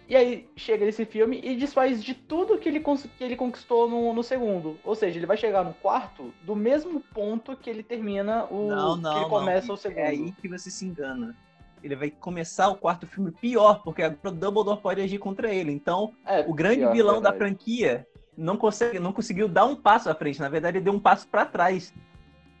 E 0.09 0.15
aí 0.15 0.49
chega 0.55 0.85
esse 0.85 1.03
filme 1.03 1.41
e 1.43 1.55
desfaz 1.57 2.01
de 2.01 2.13
tudo 2.13 2.57
que 2.57 2.69
ele, 2.69 2.79
que 2.79 3.23
ele 3.23 3.35
conquistou 3.35 3.89
no, 3.89 4.13
no 4.13 4.23
segundo. 4.23 4.79
Ou 4.83 4.95
seja, 4.95 5.19
ele 5.19 5.25
vai 5.25 5.35
chegar 5.35 5.65
no 5.65 5.73
quarto 5.73 6.33
do 6.43 6.55
mesmo 6.55 7.01
ponto 7.13 7.57
que 7.57 7.69
ele 7.69 7.83
termina 7.83 8.45
o. 8.45 8.69
Não, 8.69 8.95
não, 8.95 9.13
que 9.13 9.19
ele 9.19 9.29
começa 9.29 9.67
não. 9.67 9.75
o 9.75 9.77
segundo. 9.77 9.99
É 9.99 10.07
aí 10.07 10.31
que 10.31 10.47
você 10.47 10.71
se 10.71 10.85
engana. 10.85 11.35
Ele 11.83 11.95
vai 11.95 12.09
começar 12.09 12.69
o 12.69 12.75
quarto 12.75 13.05
filme 13.05 13.31
pior, 13.31 13.83
porque 13.83 14.01
agora 14.01 14.29
o 14.29 14.31
Dumbledore 14.31 14.81
pode 14.81 15.01
agir 15.01 15.19
contra 15.19 15.53
ele. 15.53 15.71
Então, 15.71 16.13
é, 16.25 16.39
o 16.47 16.53
grande 16.53 16.79
pior, 16.79 16.93
vilão 16.93 17.21
da 17.21 17.33
franquia 17.33 18.07
não, 18.35 18.55
consegue, 18.55 18.99
não 18.99 19.11
conseguiu 19.11 19.47
dar 19.47 19.65
um 19.65 19.75
passo 19.75 20.09
à 20.09 20.15
frente. 20.15 20.39
Na 20.39 20.49
verdade, 20.49 20.77
ele 20.77 20.85
deu 20.85 20.93
um 20.93 20.99
passo 20.99 21.27
para 21.27 21.45
trás. 21.45 21.93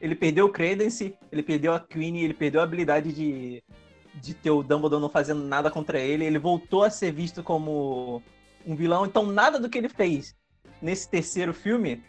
Ele 0.01 0.15
perdeu 0.15 0.45
o 0.45 0.51
Credence, 0.51 1.17
ele 1.31 1.41
perdeu 1.41 1.73
a 1.73 1.79
Queen, 1.79 2.19
ele 2.19 2.33
perdeu 2.33 2.61
a 2.61 2.63
habilidade 2.65 3.11
de 3.11 3.63
de 4.21 4.33
ter 4.33 4.51
o 4.51 4.63
Dumbledore 4.63 5.01
não 5.01 5.09
fazendo 5.09 5.43
nada 5.43 5.69
contra 5.69 5.99
ele, 5.99 6.25
ele 6.25 6.39
voltou 6.39 6.83
a 6.83 6.89
ser 6.89 7.11
visto 7.11 7.43
como 7.43 8.21
um 8.65 8.75
vilão. 8.75 9.05
Então, 9.05 9.25
nada 9.25 9.59
do 9.59 9.69
que 9.69 9.77
ele 9.77 9.89
fez 9.89 10.35
nesse 10.81 11.09
terceiro 11.09 11.53
filme 11.53 12.03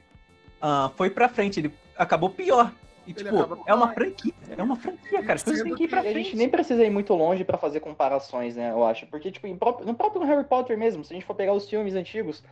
uh, 0.62 0.90
foi 0.97 1.11
pra 1.11 1.29
frente. 1.29 1.61
Ele 1.61 1.73
acabou 1.97 2.31
pior. 2.31 2.73
E, 3.07 3.12
tipo, 3.14 3.35
é 3.66 3.73
uma 3.73 3.92
franquia. 3.94 4.35
É 4.57 4.62
uma 4.62 4.77
franquia, 4.77 5.23
cara. 5.23 5.40
Coisa 5.40 5.64
tem 5.64 5.75
que 5.75 5.85
ir 5.85 5.88
pra 5.88 6.03
frente. 6.03 6.14
A 6.14 6.23
gente 6.23 6.37
nem 6.37 6.49
precisa 6.49 6.85
ir 6.85 6.90
muito 6.90 7.14
longe 7.14 7.42
para 7.42 7.57
fazer 7.57 7.81
comparações, 7.81 8.57
né? 8.57 8.71
Eu 8.71 8.85
acho. 8.85 9.07
Porque, 9.07 9.31
tipo, 9.31 9.47
no 9.47 9.94
próprio 9.94 10.23
Harry 10.25 10.44
Potter 10.44 10.77
mesmo, 10.77 11.03
se 11.03 11.14
a 11.14 11.16
gente 11.16 11.25
for 11.25 11.35
pegar 11.35 11.55
os 11.55 11.68
filmes 11.68 11.94
antigos, 11.94 12.44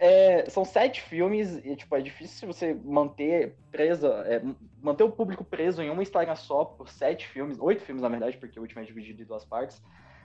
é, 0.00 0.48
são 0.48 0.64
sete 0.64 1.02
filmes 1.02 1.60
e, 1.62 1.76
tipo, 1.76 1.94
é 1.94 2.00
difícil 2.00 2.48
você 2.48 2.72
manter 2.72 3.54
presa, 3.70 4.08
é, 4.26 4.42
manter 4.82 5.04
o 5.04 5.10
público 5.10 5.44
preso 5.44 5.82
em 5.82 5.90
uma 5.90 6.02
história 6.02 6.34
só 6.34 6.64
por 6.64 6.88
sete 6.88 7.28
filmes, 7.28 7.60
oito 7.60 7.82
filmes, 7.82 8.02
na 8.02 8.08
verdade, 8.08 8.38
porque 8.38 8.58
o 8.58 8.62
último 8.62 8.80
é 8.80 8.84
dividido 8.84 9.20
em 9.20 9.26
duas 9.26 9.44
partes. 9.44 9.82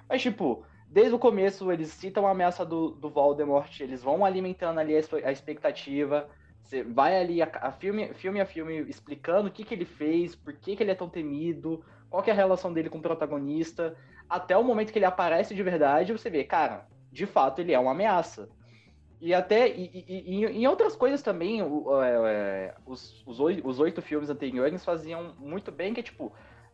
Mas, 0.08 0.22
tipo, 0.22 0.64
desde 0.88 1.14
o 1.14 1.20
começo 1.20 1.70
eles 1.74 1.90
citam 1.90 2.26
a 2.26 2.32
ameaça 2.32 2.66
do, 2.66 2.92
do 2.92 3.10
Voldemort, 3.10 3.82
eles 3.82 4.02
vão 4.02 4.24
alimentando 4.24 4.80
ali 4.80 4.96
a, 4.96 5.32
expectativa. 5.32 6.30
Você 6.64 6.82
vai 6.82 7.20
ali 7.20 7.42
a, 7.42 7.52
a, 7.62 7.72
filme, 7.74 8.14
filme 8.14 8.40
a 8.40 8.46
filme 8.46 8.80
explicando 8.88 9.50
o 9.50 9.52
que, 9.52 9.66
que 9.66 9.74
ele 9.74 9.86
fez, 9.86 10.36
por 10.36 10.54
que, 10.54 10.78
que 10.78 10.84
ele 10.84 10.92
é 10.92 10.96
tão 10.96 11.10
temido, 11.10 11.84
qual 12.10 12.24
que 12.24 12.30
é 12.30 12.34
a 12.34 12.36
relação 12.38 12.72
dele 12.72 12.90
com 12.90 13.00
o 13.00 13.02
protagonista, 13.02 13.94
até 14.30 14.56
o 14.56 14.64
momento 14.64 14.94
que 14.94 14.98
ele 14.98 15.06
aparece 15.06 15.54
de 15.54 15.62
verdade, 15.62 16.14
você 16.14 16.30
vê, 16.30 16.46
cara, 16.46 16.88
de 17.12 17.26
fato 17.26 17.60
ele 17.60 17.74
é 17.74 17.80
uma 17.80 17.92
ameaça. 17.92 18.48
E 19.26 19.34
até 19.34 19.68
e, 19.68 20.06
e, 20.08 20.36
e, 20.36 20.46
em 20.46 20.68
outras 20.68 20.96
coisas 20.96 21.24
também, 21.24 21.60
o, 21.64 22.00
é, 22.00 22.12
é, 22.12 22.76
os, 22.86 23.24
os, 23.26 23.40
oito, 23.40 23.68
os 23.68 23.80
oito 23.80 24.00
filmes 24.00 24.30
anteriores 24.30 24.86
faziam 24.86 25.34
muito 25.40 25.72
bem, 25.72 25.96
que 25.96 26.04
tipo, 26.04 26.32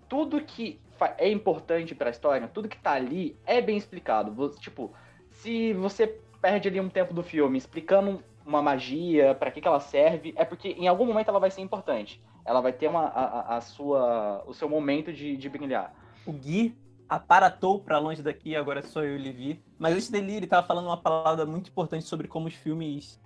tudo 0.09 0.41
que 0.41 0.77
é 1.17 1.31
importante 1.31 1.95
para 1.95 2.09
a 2.09 2.11
história, 2.11 2.45
tudo 2.49 2.67
que 2.67 2.77
tá 2.77 2.91
ali 2.91 3.39
é 3.45 3.61
bem 3.61 3.77
explicado. 3.77 4.49
Tipo, 4.59 4.91
se 5.29 5.71
você 5.71 6.19
perde 6.41 6.67
ali 6.67 6.77
um 6.81 6.89
tempo 6.89 7.13
do 7.13 7.23
filme 7.23 7.57
explicando 7.57 8.21
uma 8.45 8.61
magia, 8.61 9.33
para 9.33 9.49
que, 9.49 9.61
que 9.61 9.67
ela 9.69 9.79
serve, 9.79 10.33
é 10.35 10.43
porque 10.43 10.71
em 10.71 10.89
algum 10.89 11.05
momento 11.05 11.29
ela 11.29 11.39
vai 11.39 11.51
ser 11.51 11.61
importante. 11.61 12.21
Ela 12.43 12.59
vai 12.59 12.73
ter 12.73 12.89
uma, 12.89 13.05
a, 13.05 13.55
a 13.55 13.61
sua, 13.61 14.43
o 14.45 14.53
seu 14.53 14.67
momento 14.67 15.13
de, 15.13 15.37
de 15.37 15.47
brilhar. 15.47 15.95
O 16.25 16.33
Gui 16.33 16.75
aparatou 17.11 17.77
para 17.77 17.99
longe 17.99 18.23
daqui, 18.23 18.55
agora 18.55 18.81
sou 18.81 19.03
eu 19.03 19.17
e 19.17 19.21
Levi. 19.21 19.61
Mas 19.77 19.95
antes 19.95 20.09
dele, 20.09 20.33
ele 20.33 20.47
falando 20.47 20.85
uma 20.85 20.95
palavra 20.95 21.45
muito 21.45 21.69
importante 21.69 22.05
sobre 22.05 22.25
como 22.25 22.47
os 22.47 22.53
filmes 22.53 23.19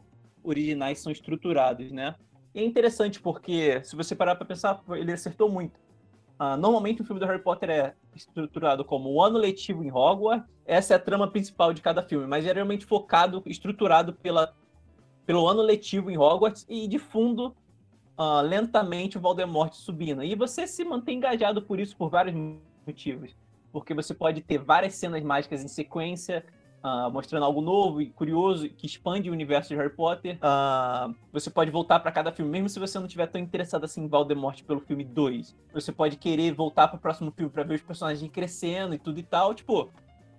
originais 0.44 0.98
são 0.98 1.12
estruturados, 1.12 1.92
né? 1.92 2.16
E 2.56 2.62
é 2.62 2.66
interessante 2.66 3.22
porque, 3.22 3.84
se 3.84 3.96
você 3.96 4.16
parar 4.16 4.38
para 4.38 4.46
pensar, 4.48 4.82
ele 4.96 5.12
acertou 5.12 5.52
muito. 5.52 5.80
Uh, 6.40 6.58
normalmente 6.58 7.04
o 7.04 7.06
filme 7.06 7.20
do 7.20 7.28
Harry 7.28 7.44
Potter 7.44 7.70
é 7.70 7.94
estruturado 8.16 8.84
como 8.84 9.14
o 9.14 9.22
ano 9.22 9.38
letivo 9.38 9.84
em 9.84 9.92
Hogwarts, 9.92 10.50
essa 10.66 10.94
é 10.94 10.98
a 10.98 11.00
trama 11.00 11.30
principal 11.30 11.72
de 11.72 11.82
cada 11.82 12.02
filme, 12.02 12.26
mas 12.26 12.44
geralmente 12.44 12.88
focado, 12.88 13.44
estruturado 13.46 14.14
pela, 14.14 14.52
pelo 15.28 15.48
ano 15.48 15.62
letivo 15.62 16.10
em 16.10 16.18
Hogwarts 16.18 16.66
e 16.68 16.88
de 16.88 16.98
fundo, 16.98 17.56
uh, 18.18 18.42
lentamente 18.42 19.20
o 19.20 19.22
Voldemort 19.22 19.74
subindo. 19.74 20.24
E 20.24 20.34
você 20.34 20.66
se 20.66 20.84
mantém 20.84 21.18
engajado 21.18 21.62
por 21.62 21.80
isso 21.80 21.96
por 21.96 22.10
vários 22.10 22.36
motivos 22.88 23.45
porque 23.76 23.94
você 23.94 24.14
pode 24.14 24.40
ter 24.40 24.58
várias 24.58 24.96
cenas 24.96 25.22
mágicas 25.22 25.62
em 25.62 25.68
sequência, 25.68 26.46
uh, 26.82 27.12
mostrando 27.12 27.44
algo 27.44 27.60
novo 27.60 28.02
e 28.02 28.10
curioso 28.10 28.70
que 28.70 28.86
expande 28.86 29.30
o 29.30 29.34
universo 29.34 29.68
de 29.68 29.76
Harry 29.76 29.94
Potter. 29.94 30.38
Uh, 30.38 31.14
você 31.30 31.50
pode 31.50 31.70
voltar 31.72 32.00
para 32.00 32.10
cada 32.10 32.32
filme, 32.32 32.50
mesmo 32.50 32.70
se 32.70 32.80
você 32.80 32.98
não 32.98 33.06
estiver 33.06 33.28
tão 33.28 33.42
interessado 33.42 33.84
assim 33.84 34.06
em 34.06 34.08
Voldemort 34.08 34.64
pelo 34.64 34.80
filme 34.80 35.04
2. 35.04 35.54
Você 35.74 35.92
pode 35.92 36.16
querer 36.16 36.54
voltar 36.54 36.88
para 36.88 36.96
o 36.96 37.00
próximo 37.02 37.34
filme 37.36 37.52
para 37.52 37.64
ver 37.64 37.76
os 37.76 37.82
personagens 37.82 38.32
crescendo 38.32 38.96
e 38.96 38.98
tudo 38.98 39.20
e 39.20 39.24
tal. 39.24 39.54
Tipo, 39.54 39.92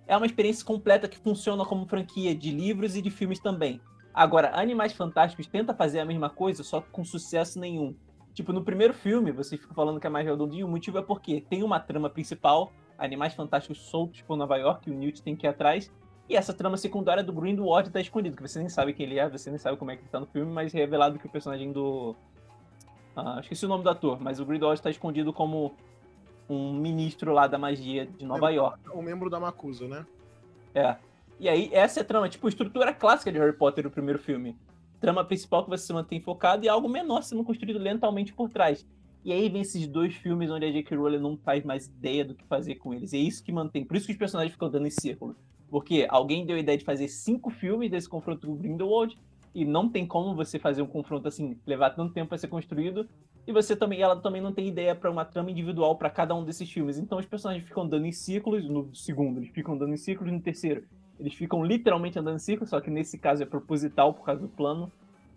é 0.07 0.17
uma 0.17 0.25
experiência 0.25 0.65
completa 0.65 1.07
que 1.07 1.19
funciona 1.19 1.63
como 1.63 1.85
franquia 1.85 2.33
de 2.33 2.49
livros 2.49 2.95
e 2.95 3.03
de 3.03 3.11
filmes 3.11 3.39
também. 3.39 3.79
Agora, 4.15 4.59
Animais 4.59 4.93
Fantásticos 4.93 5.45
tenta 5.45 5.75
fazer 5.75 5.99
a 5.99 6.05
mesma 6.05 6.27
coisa, 6.27 6.63
só 6.63 6.81
com 6.81 7.05
sucesso 7.05 7.59
nenhum. 7.59 7.95
Tipo, 8.33 8.51
no 8.51 8.63
primeiro 8.63 8.95
filme, 8.95 9.31
você 9.31 9.57
fica 9.57 9.75
falando 9.75 9.99
que 9.99 10.07
é 10.07 10.09
mais 10.09 10.25
redondinho, 10.25 10.65
o 10.65 10.69
motivo 10.71 10.97
é 10.97 11.03
porque 11.03 11.39
tem 11.39 11.61
uma 11.61 11.79
trama 11.79 12.09
principal 12.09 12.73
animais 12.97 13.33
fantásticos 13.33 13.79
soltos 13.89 14.21
por 14.21 14.35
Nova 14.37 14.57
York, 14.57 14.89
e 14.89 14.93
o 14.93 14.95
Newt 14.95 15.21
tem 15.21 15.35
que 15.35 15.45
ir 15.45 15.49
atrás. 15.49 15.91
E 16.29 16.35
essa 16.35 16.53
trama 16.53 16.75
secundária 16.75 17.23
do 17.23 17.31
Grindelwald 17.31 17.89
tá 17.89 18.01
escondido, 18.01 18.35
que 18.35 18.41
você 18.41 18.59
nem 18.59 18.67
sabe 18.67 18.93
quem 18.93 19.05
ele 19.05 19.19
é, 19.19 19.29
você 19.29 19.49
nem 19.49 19.57
sabe 19.57 19.77
como 19.77 19.91
é 19.91 19.95
que 19.95 20.01
ele 20.01 20.09
tá 20.09 20.19
no 20.19 20.25
filme, 20.25 20.51
mas 20.51 20.75
é 20.75 20.79
revelado 20.79 21.17
que 21.17 21.25
o 21.25 21.29
personagem 21.29 21.71
do. 21.71 22.15
Ah, 23.15 23.39
esqueci 23.41 23.65
o 23.65 23.69
nome 23.69 23.83
do 23.83 23.89
ator, 23.89 24.19
mas 24.21 24.39
o 24.39 24.45
Grindelwald 24.45 24.79
está 24.79 24.89
escondido 24.89 25.31
como 25.31 25.73
um 26.49 26.73
ministro 26.73 27.33
lá 27.33 27.47
da 27.47 27.57
magia 27.57 28.05
de 28.05 28.25
Nova 28.25 28.49
York. 28.49 28.79
Um 28.93 29.01
membro 29.01 29.29
da 29.29 29.39
Macusa, 29.39 29.87
né? 29.87 30.05
É. 30.73 30.95
E 31.39 31.47
aí, 31.47 31.69
essa 31.71 31.99
é 31.99 32.03
a 32.03 32.05
trama, 32.05 32.27
tipo, 32.29 32.47
estrutura 32.47 32.93
clássica 32.93 33.31
de 33.31 33.37
Harry 33.37 33.53
Potter, 33.53 33.85
o 33.85 33.91
primeiro 33.91 34.19
filme. 34.19 34.55
Trama 34.99 35.23
principal 35.23 35.63
que 35.63 35.69
você 35.69 35.85
se 35.85 35.93
mantém 35.93 36.19
focado 36.19 36.65
e 36.65 36.69
algo 36.69 36.89
menor 36.89 37.21
sendo 37.21 37.43
construído 37.43 37.77
lentamente 37.77 38.33
por 38.33 38.49
trás. 38.49 38.85
E 39.27 39.33
aí 39.33 39.49
vem 39.49 39.59
esses 39.59 39.85
dois 39.89 40.15
filmes 40.15 40.49
onde 40.49 40.65
a 40.65 40.71
J.K. 40.71 40.95
Rowling 40.95 41.19
não 41.19 41.35
faz 41.35 41.61
mais 41.65 41.87
ideia 41.87 42.23
do 42.23 42.33
que 42.33 42.45
fazer 42.45 42.75
com 42.75 42.93
eles. 42.93 43.11
E 43.11 43.17
é 43.17 43.19
isso 43.19 43.43
que 43.43 43.51
mantém. 43.51 43.83
Por 43.83 43.97
isso 43.97 44.05
que 44.05 44.13
os 44.13 44.17
personagens 44.17 44.53
ficam 44.53 44.69
dando 44.69 44.87
em 44.87 44.89
círculo. 44.89 45.35
Porque 45.69 46.07
alguém 46.09 46.45
deu 46.45 46.55
a 46.55 46.59
ideia 46.59 46.77
de 46.77 46.85
fazer 46.85 47.09
cinco 47.09 47.49
filmes 47.49 47.91
desse 47.91 48.07
confronto 48.07 48.47
com 48.47 48.55
Grindelwald, 48.55 49.17
e 49.53 49.65
não 49.65 49.89
tem 49.89 50.07
como 50.07 50.33
você 50.33 50.57
fazer 50.57 50.81
um 50.81 50.87
confronto 50.87 51.27
assim, 51.27 51.57
levar 51.67 51.89
tanto 51.89 52.13
tempo 52.13 52.29
para 52.29 52.37
ser 52.37 52.47
construído. 52.47 53.05
E 53.45 53.51
você 53.51 53.75
também, 53.75 54.01
ela 54.01 54.15
também 54.15 54.41
não 54.41 54.53
tem 54.53 54.65
ideia 54.65 54.95
para 54.95 55.11
uma 55.11 55.25
trama 55.25 55.51
individual 55.51 55.97
para 55.97 56.09
cada 56.09 56.33
um 56.33 56.45
desses 56.45 56.71
filmes. 56.71 56.97
Então 56.97 57.17
os 57.17 57.25
personagens 57.25 57.67
ficam 57.67 57.85
dando 57.85 58.05
em 58.05 58.13
círculos 58.13 58.63
no 58.63 58.95
segundo, 58.95 59.39
eles 59.39 59.49
ficam 59.49 59.77
dando 59.77 59.93
em 59.93 59.97
círculos 59.97 60.31
no 60.31 60.39
terceiro. 60.39 60.85
Eles 61.19 61.33
ficam 61.33 61.65
literalmente 61.65 62.17
andando 62.17 62.37
em 62.37 62.39
círculos, 62.39 62.69
só 62.69 62.79
que 62.79 62.89
nesse 62.89 63.17
caso 63.17 63.43
é 63.43 63.45
proposital 63.45 64.13
por 64.13 64.23
causa 64.23 64.41
do 64.41 64.47
plano 64.47 64.89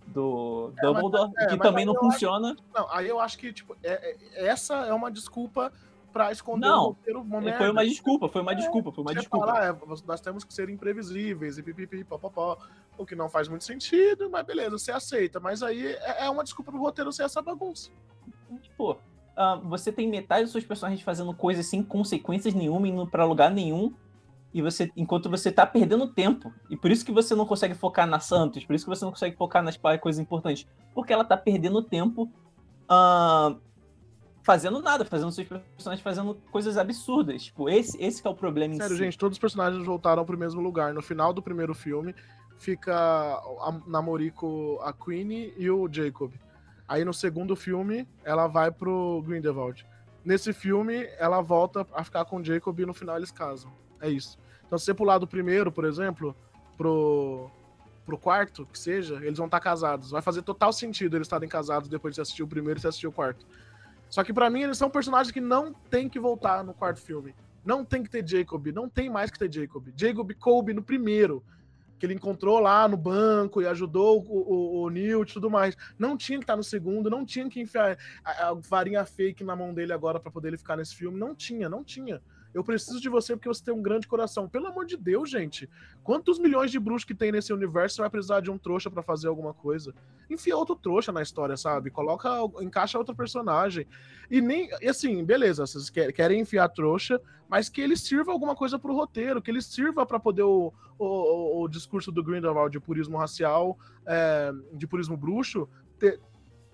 do 0.07 0.73
é, 0.79 0.83
Dumbledore, 0.83 1.31
mas, 1.35 1.47
é, 1.47 1.49
que 1.49 1.59
também 1.59 1.85
não 1.85 1.95
funciona. 1.95 2.53
Acho, 2.53 2.65
não, 2.75 2.93
aí 2.93 3.09
eu 3.09 3.21
acho 3.21 3.39
que, 3.39 3.53
tipo, 3.53 3.77
é, 3.83 4.17
é, 4.35 4.49
essa 4.49 4.75
é 4.87 4.93
uma 4.93 5.11
desculpa 5.11 5.73
para 6.13 6.33
esconder 6.33 6.67
não, 6.67 6.83
o 6.83 6.87
roteiro 6.89 7.25
momento. 7.25 7.57
Foi 7.57 7.71
uma 7.71 7.85
desculpa, 7.85 8.29
foi 8.29 8.43
uma 8.43 8.53
é, 8.53 8.55
desculpa, 8.57 8.93
foi 8.93 9.05
uma 9.05 9.15
desculpa. 9.15 9.47
Falar, 9.47 9.69
é, 9.69 9.77
nós 10.07 10.21
temos 10.21 10.45
que 10.45 10.53
ser 10.53 10.69
imprevisíveis 10.69 11.59
e 11.59 11.63
pipipi, 11.63 12.05
popopó, 12.05 12.59
o 12.99 13.07
que 13.07 13.15
não 13.15 13.29
faz 13.29 13.49
muito 13.49 13.65
sentido, 13.65 14.29
mas 14.29 14.45
beleza, 14.45 14.77
você 14.77 14.93
aceita. 14.93 15.41
Mas 15.41 15.63
aí 15.63 15.87
é, 15.87 16.27
é 16.27 16.31
uma 16.31 16.43
desculpa 16.43 16.73
pro 16.73 16.81
roteiro 16.81 17.13
ser 17.13 17.25
essa 17.25 17.41
bagunça. 17.41 17.91
Tipo, 18.63 18.93
uh, 18.93 19.61
você 19.69 19.93
tem 19.93 20.09
metade 20.09 20.43
dos 20.43 20.53
seus 20.53 20.65
personagens 20.65 21.03
fazendo 21.03 21.33
coisas 21.33 21.67
sem 21.67 21.83
consequências 21.83 22.53
nenhuma, 22.55 22.89
indo 22.89 23.07
pra 23.07 23.25
lugar 23.25 23.51
nenhum, 23.51 23.95
e 24.53 24.61
você 24.61 24.91
enquanto 24.97 25.31
você 25.31 25.51
tá 25.51 25.67
perdendo 25.67 26.09
tempo. 26.09 26.53
E 26.69 26.77
por 26.77 26.91
isso 26.91 27.05
que 27.05 27.13
você 27.13 27.35
não 27.35 27.47
consegue 27.47 27.75
focar 27.75 28.07
na 28.07 28.21
Santos, 28.21 28.65
por 28.65 28.75
isso 28.75 28.85
que 28.85 28.91
você 28.91 29.05
não 29.05 29.13
consegue 29.13 29.37
focar 29.37 29.63
nas 29.63 29.77
coisas 30.01 30.21
importantes, 30.21 30.67
porque 30.95 31.13
ela 31.13 31.25
tá 31.25 31.37
perdendo 31.37 31.83
tempo 31.83 32.31
uh, 32.91 33.61
fazendo 34.43 34.81
nada, 34.83 35.05
fazendo 35.05 35.31
seus 35.33 35.47
personagens 35.47 36.03
fazendo 36.03 36.35
coisas 36.51 36.77
absurdas. 36.77 37.45
Tipo, 37.45 37.69
esse, 37.69 38.01
esse 38.03 38.27
é 38.27 38.31
o 38.31 38.35
problema 38.35 38.75
Sério, 38.75 38.97
si. 38.97 39.05
gente, 39.05 39.19
todos 39.19 39.37
os 39.37 39.41
personagens 39.41 39.85
voltaram 39.85 40.25
pro 40.25 40.37
mesmo 40.37 40.61
lugar. 40.61 40.93
No 40.93 41.03
final 41.03 41.33
do 41.33 41.43
primeiro 41.43 41.75
filme, 41.75 42.15
fica 42.59 42.95
a 42.95 43.81
Namoriko, 43.87 44.81
a 44.83 44.93
Queenie 44.93 45.55
e 45.57 45.71
o 45.71 45.89
Jacob. 45.91 46.33
Aí 46.89 47.05
no 47.05 47.15
segundo 47.15 47.55
filme, 47.55 48.07
ela 48.25 48.49
vai 48.49 48.71
pro 48.73 49.23
Grindelwald. 49.25 49.87
Nesse 50.25 50.53
filme, 50.53 51.09
ela 51.19 51.41
volta 51.41 51.87
a 51.95 52.03
ficar 52.03 52.25
com 52.25 52.39
o 52.39 52.45
Jacob 52.45 52.79
e 52.79 52.85
no 52.85 52.93
final 52.93 53.17
eles 53.17 53.31
casam. 53.31 53.73
É 54.01 54.09
isso. 54.09 54.39
Então, 54.67 54.79
se 54.79 54.85
você 54.85 54.95
pular 54.95 55.19
do 55.19 55.27
primeiro, 55.27 55.71
por 55.73 55.85
exemplo, 55.85 56.35
pro, 56.77 57.51
pro 58.07 58.17
quarto, 58.17 58.65
que 58.67 58.79
seja, 58.79 59.17
eles 59.17 59.37
vão 59.37 59.47
estar 59.47 59.61
casados. 59.61 60.11
Vai 60.11 60.23
fazer 60.23 60.43
total 60.43 60.73
sentido 60.73 61.17
eles 61.17 61.27
estarem 61.27 61.49
casados 61.49 61.89
depois 61.89 62.13
de 62.13 62.17
você 62.17 62.23
assistir 62.23 62.43
o 62.43 62.49
primeiro 62.49 62.79
e 62.79 62.81
você 62.81 62.89
assistir 62.89 63.07
o 63.07 63.13
quarto. 63.13 63.47
Só 64.09 64.25
que 64.25 64.33
para 64.33 64.51
mim 64.51 64.63
eles 64.63 64.79
são 64.79 64.91
personagens 64.91 65.33
que 65.33 65.41
não 65.41 65.73
tem 65.73 66.09
que 66.09 66.19
voltar 66.19 66.65
no 66.65 66.75
quarto 66.75 67.01
filme. 67.01 67.35
Não 67.65 67.85
tem 67.85 68.03
que 68.03 68.11
ter 68.11 68.27
Jacob, 68.27 68.67
não 68.69 68.89
tem 68.89 69.11
mais 69.11 69.31
que 69.31 69.39
ter 69.39 69.53
Jacob. 69.53 69.87
Jacob 69.95 70.33
Colby 70.35 70.73
no 70.73 70.83
primeiro, 70.83 71.45
que 71.99 72.07
ele 72.07 72.15
encontrou 72.15 72.59
lá 72.59 72.89
no 72.89 72.97
banco 72.97 73.61
e 73.61 73.67
ajudou 73.67 74.25
o, 74.27 74.81
o, 74.81 74.83
o 74.83 74.91
Newt 74.91 75.31
e 75.31 75.35
tudo 75.35 75.51
mais. 75.51 75.77
Não 75.99 76.17
tinha 76.17 76.39
que 76.39 76.45
estar 76.45 76.57
no 76.57 76.65
segundo, 76.65 77.11
não 77.11 77.25
tinha 77.25 77.49
que 77.49 77.61
enfiar 77.61 77.99
a, 78.25 78.49
a 78.49 78.55
varinha 78.55 79.05
fake 79.05 79.45
na 79.45 79.55
mão 79.55 79.75
dele 79.75 79.93
agora 79.93 80.19
para 80.19 80.31
poder 80.31 80.49
ele 80.49 80.59
ficar 80.59 80.77
nesse 80.77 80.97
filme. 80.97 81.19
Não 81.19 81.35
tinha, 81.35 81.69
não 81.69 81.85
tinha. 81.85 82.21
Eu 82.53 82.65
preciso 82.65 83.01
de 83.01 83.09
você 83.09 83.37
porque 83.37 83.49
você 83.49 83.65
tem 83.65 83.73
um 83.73 83.83
grande 83.83 84.09
coração. 84.09 84.49
Pelo 84.49 84.67
amor 84.67 84.85
de 84.85 84.97
Deus, 84.97 85.31
gente. 85.31 85.69
Quantos 86.03 86.39
milhões 86.39 86.71
de 86.71 86.79
bruxos 86.79 87.05
que 87.05 87.15
tem 87.15 87.31
nesse 87.31 87.53
universo 87.53 87.97
você 87.97 88.03
vai 88.03 88.11
precisar 88.11 88.41
de 88.41 88.51
um 88.51 88.59
trouxa 88.59 88.91
para 88.91 89.03
fazer 89.03 89.29
alguma 89.29 89.55
coisa? 89.55 89.95
Enfia 90.29 90.57
outro 90.57 90.75
trouxa 90.75 91.13
na 91.13 91.23
história, 91.23 91.57
sabe? 91.57 91.91
Coloca, 91.91 92.29
encaixa 92.61 92.99
outro 92.99 93.15
personagem. 93.15 93.87
E 94.31 94.41
nem, 94.41 94.69
assim, 94.89 95.25
beleza, 95.25 95.67
vocês 95.67 95.91
querem 95.91 96.41
enfiar 96.41 96.69
trouxa, 96.69 97.21
mas 97.49 97.69
que 97.69 97.81
ele 97.81 97.97
sirva 97.97 98.33
alguma 98.33 98.55
coisa 98.55 98.79
pro 98.79 98.95
roteiro, 98.95 99.43
que 99.43 99.51
ele 99.51 99.63
sirva 99.63 100.05
para 100.05 100.21
poder 100.21 100.43
o, 100.43 100.73
o, 100.99 101.63
o, 101.63 101.69
discurso 101.69 102.13
do 102.13 102.23
Grindelwald 102.23 102.71
de 102.73 102.79
purismo 102.79 103.17
racial, 103.17 103.79
é, 104.07 104.53
de 104.73 104.87
purismo 104.87 105.17
bruxo, 105.17 105.69
ter, 105.99 106.21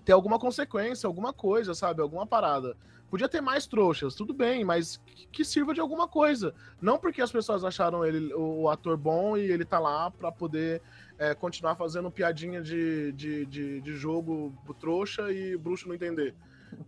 ter 0.05 0.11
alguma 0.11 0.37
consequência, 0.37 1.07
alguma 1.07 1.33
coisa, 1.33 1.73
sabe? 1.73 2.01
Alguma 2.01 2.25
parada. 2.25 2.77
Podia 3.09 3.29
ter 3.29 3.39
mais 3.39 3.65
trouxas, 3.65 4.15
tudo 4.15 4.33
bem, 4.33 4.65
mas 4.65 4.99
que 5.31 5.45
sirva 5.45 5.73
de 5.73 5.79
alguma 5.79 6.07
coisa. 6.07 6.53
Não 6.81 6.99
porque 6.99 7.21
as 7.21 7.31
pessoas 7.31 7.63
acharam 7.63 8.05
ele 8.05 8.33
o 8.33 8.69
ator 8.69 8.97
bom 8.97 9.37
e 9.37 9.49
ele 9.49 9.63
tá 9.63 9.79
lá 9.79 10.11
para 10.11 10.31
poder 10.31 10.81
é, 11.17 11.33
continuar 11.33 11.75
fazendo 11.75 12.11
piadinha 12.11 12.61
de, 12.61 13.13
de, 13.13 13.45
de, 13.45 13.81
de 13.81 13.93
jogo 13.93 14.53
trouxa 14.79 15.31
e 15.31 15.57
bruxo 15.57 15.87
não 15.87 15.95
entender. 15.95 16.35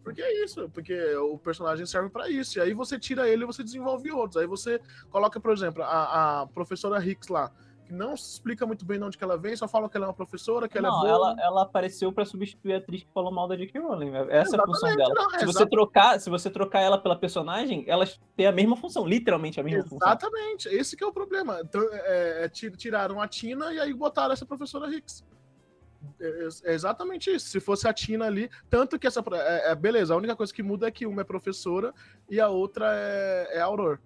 Porque 0.03 0.21
é 0.21 0.43
isso, 0.43 0.69
porque 0.69 1.15
o 1.15 1.38
personagem 1.38 1.86
serve 1.86 2.10
para 2.10 2.29
isso. 2.29 2.60
E 2.60 2.62
aí 2.62 2.73
você 2.73 2.99
tira 2.99 3.29
ele 3.29 3.43
e 3.43 3.47
você 3.47 3.63
desenvolve 3.63 4.12
outros. 4.12 4.38
Aí 4.38 4.47
você 4.47 4.82
coloca, 5.10 5.39
por 5.39 5.51
exemplo, 5.51 5.84
a, 5.84 6.41
a 6.41 6.47
professora 6.47 7.03
Hicks 7.03 7.29
lá, 7.29 7.51
que 7.89 7.93
não 7.95 8.15
se 8.15 8.34
explica 8.34 8.67
muito 8.67 8.86
bem 8.86 8.99
de 8.99 9.04
onde 9.04 9.17
que 9.17 9.23
ela 9.23 9.36
vem, 9.36 9.56
só 9.56 9.67
fala 9.67 9.89
que 9.89 9.97
ela 9.97 10.06
é 10.06 10.10
uma 10.10 10.13
professora, 10.13 10.69
que 10.69 10.80
não, 10.80 10.89
ela 10.89 10.97
é 10.97 11.12
boa. 11.12 11.32
Ela, 11.32 11.41
ela 11.41 11.62
apareceu 11.63 12.12
para 12.12 12.23
substituir 12.23 12.73
a 12.73 12.78
atriz 12.78 13.02
que 13.02 13.12
falou 13.12 13.32
mal 13.32 13.47
da 13.47 13.56
J.K. 13.56 13.80
Rowling. 13.82 14.12
Essa 14.30 14.56
Exatamente, 14.56 14.56
é 14.56 14.62
a 14.62 14.65
função 14.65 14.95
dela. 14.95 15.13
Não, 15.15 15.39
se, 15.39 15.45
você 15.45 15.65
trocar, 15.65 16.19
se 16.19 16.30
você 16.30 16.49
trocar 16.52 16.82
ela 16.82 16.99
pela 16.99 17.15
personagem, 17.15 17.84
elas 17.88 18.19
têm 18.38 18.45
a 18.45 18.52
mesma 18.52 18.78
função, 18.78 19.08
literalmente 19.08 19.60
a 19.60 19.63
mesma 19.63 19.80
Exatamente. 19.80 19.99
função. 19.99 20.30
Exatamente, 20.30 20.67
esse 20.69 20.95
que 20.95 21.04
é 21.04 21.08
o 21.08 21.12
problema. 21.12 21.60
Então, 21.63 21.82
é, 21.91 22.45
é, 22.45 22.49
tiraram 22.49 23.19
a 23.19 23.28
Tina 23.28 23.73
e 23.73 23.80
aí 23.80 23.91
botaram 23.91 24.34
essa 24.34 24.45
professora 24.45 24.88
Hicks. 24.93 25.25
É, 26.19 26.47
é, 26.65 26.73
exatamente 26.73 27.34
isso. 27.34 27.49
Se 27.49 27.60
fosse 27.60 27.88
a 27.88 27.93
Tina 27.93 28.25
ali, 28.25 28.52
tanto 28.69 28.99
que 28.99 29.08
essa. 29.08 29.23
É, 29.34 29.71
é, 29.71 29.75
beleza, 29.75 30.13
a 30.13 30.17
única 30.17 30.36
coisa 30.36 30.54
que 30.54 30.62
muda 30.62 30.88
é 30.88 30.91
que 30.91 31.08
uma 31.08 31.21
é 31.21 31.25
professora 31.25 31.91
e 32.30 32.39
a 32.39 32.49
outra 32.49 32.91
é, 32.93 33.58
é 33.58 33.62
Auror. 33.62 33.99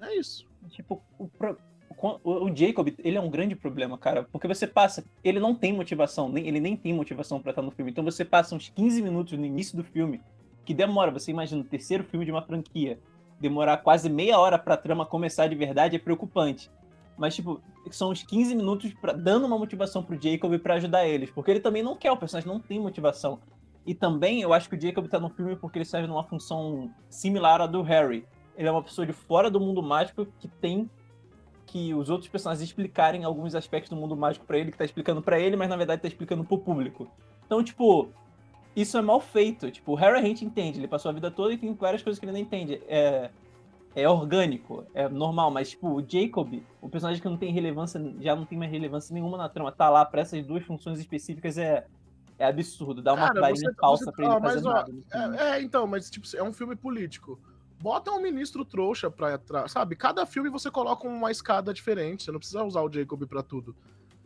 É 0.00 0.14
isso. 0.16 0.46
Tipo, 0.68 1.02
o, 1.18 1.24
o, 1.24 1.56
o, 2.00 2.54
Jacob, 2.54 2.88
ele 2.98 3.16
é 3.16 3.20
um 3.20 3.30
grande 3.30 3.54
problema, 3.54 3.96
cara. 3.98 4.24
Porque 4.24 4.48
você 4.48 4.66
passa. 4.66 5.04
Ele 5.22 5.40
não 5.40 5.54
tem 5.54 5.72
motivação, 5.72 6.28
nem, 6.28 6.46
ele 6.46 6.60
nem 6.60 6.76
tem 6.76 6.92
motivação 6.92 7.40
para 7.40 7.50
estar 7.50 7.62
no 7.62 7.70
filme. 7.70 7.90
Então 7.90 8.04
você 8.04 8.24
passa 8.24 8.54
uns 8.54 8.68
15 8.68 9.02
minutos 9.02 9.38
no 9.38 9.44
início 9.44 9.76
do 9.76 9.84
filme, 9.84 10.20
que 10.64 10.74
demora, 10.74 11.10
você 11.10 11.30
imagina, 11.30 11.62
o 11.62 11.64
terceiro 11.64 12.04
filme 12.04 12.24
de 12.24 12.30
uma 12.30 12.42
franquia, 12.42 12.98
demorar 13.40 13.78
quase 13.78 14.08
meia 14.08 14.38
hora 14.38 14.58
pra 14.58 14.76
trama 14.76 15.04
começar 15.04 15.46
de 15.46 15.54
verdade 15.54 15.96
é 15.96 15.98
preocupante. 15.98 16.70
Mas, 17.16 17.34
tipo, 17.34 17.60
são 17.90 18.10
uns 18.10 18.22
15 18.22 18.54
minutos 18.54 18.92
pra, 18.94 19.12
dando 19.12 19.46
uma 19.46 19.58
motivação 19.58 20.02
pro 20.02 20.20
Jacob 20.20 20.58
para 20.58 20.74
ajudar 20.74 21.06
eles. 21.06 21.30
Porque 21.30 21.50
ele 21.50 21.60
também 21.60 21.82
não 21.82 21.96
quer, 21.96 22.10
o 22.10 22.16
personagem 22.16 22.50
não 22.50 22.58
tem 22.58 22.80
motivação. 22.80 23.38
E 23.86 23.94
também 23.94 24.40
eu 24.40 24.52
acho 24.52 24.68
que 24.68 24.76
o 24.76 24.80
Jacob 24.80 25.06
tá 25.08 25.20
no 25.20 25.28
filme 25.28 25.56
porque 25.56 25.78
ele 25.78 25.84
serve 25.84 26.08
numa 26.08 26.24
função 26.24 26.90
similar 27.08 27.60
à 27.60 27.66
do 27.66 27.82
Harry. 27.82 28.26
Ele 28.56 28.68
é 28.68 28.70
uma 28.70 28.82
pessoa 28.82 29.06
de 29.06 29.12
fora 29.12 29.50
do 29.50 29.60
mundo 29.60 29.82
mágico 29.82 30.26
que 30.40 30.48
tem 30.48 30.88
que 31.74 31.92
os 31.92 32.08
outros 32.08 32.30
personagens 32.30 32.62
explicarem 32.62 33.24
alguns 33.24 33.52
aspectos 33.52 33.90
do 33.90 33.96
mundo 33.96 34.16
mágico 34.16 34.46
para 34.46 34.56
ele, 34.56 34.70
que 34.70 34.78
tá 34.78 34.84
explicando 34.84 35.20
para 35.20 35.40
ele, 35.40 35.56
mas 35.56 35.68
na 35.68 35.76
verdade 35.76 36.00
tá 36.00 36.06
explicando 36.06 36.44
pro 36.44 36.56
público. 36.56 37.10
Então, 37.44 37.64
tipo, 37.64 38.10
isso 38.76 38.96
é 38.96 39.02
mal 39.02 39.18
feito. 39.18 39.68
Tipo, 39.72 39.90
o 39.90 39.94
Harry 39.96 40.20
a 40.20 40.22
gente 40.22 40.44
entende, 40.44 40.78
ele 40.78 40.86
passou 40.86 41.10
a 41.10 41.12
vida 41.12 41.32
toda 41.32 41.52
e 41.52 41.58
tem 41.58 41.74
várias 41.74 42.00
coisas 42.00 42.20
que 42.20 42.24
ele 42.26 42.30
não 42.30 42.38
entende. 42.38 42.80
É, 42.86 43.28
é 43.92 44.08
orgânico, 44.08 44.86
é 44.94 45.08
normal, 45.08 45.50
mas, 45.50 45.70
tipo, 45.70 45.88
o 45.88 46.00
Jacob, 46.08 46.62
o 46.80 46.88
personagem 46.88 47.20
que 47.20 47.28
não 47.28 47.36
tem 47.36 47.52
relevância, 47.52 48.00
já 48.20 48.36
não 48.36 48.44
tem 48.44 48.56
mais 48.56 48.70
relevância 48.70 49.12
nenhuma 49.12 49.36
na 49.36 49.48
trama, 49.48 49.72
tá 49.72 49.90
lá 49.90 50.04
pra 50.04 50.20
essas 50.20 50.46
duas 50.46 50.62
funções 50.62 51.00
específicas 51.00 51.58
é, 51.58 51.84
é 52.38 52.46
absurdo. 52.46 53.02
Dá 53.02 53.14
uma 53.14 53.34
varinha 53.34 53.74
falsa 53.80 54.12
pra 54.12 54.24
ele 54.24 54.40
fazer 54.40 54.68
ó, 54.68 54.72
nada. 54.74 54.92
É, 55.12 55.56
é, 55.56 55.62
então, 55.62 55.88
mas, 55.88 56.08
tipo, 56.08 56.24
é 56.36 56.42
um 56.44 56.52
filme 56.52 56.76
político. 56.76 57.36
Bota 57.84 58.10
um 58.12 58.18
ministro 58.18 58.64
trouxa 58.64 59.10
pra 59.10 59.34
entrar, 59.34 59.68
sabe? 59.68 59.94
Cada 59.94 60.24
filme 60.24 60.48
você 60.48 60.70
coloca 60.70 61.06
uma 61.06 61.30
escada 61.30 61.70
diferente, 61.74 62.22
você 62.22 62.32
não 62.32 62.38
precisa 62.38 62.64
usar 62.64 62.80
o 62.80 62.90
Jacob 62.90 63.26
pra 63.26 63.42
tudo. 63.42 63.76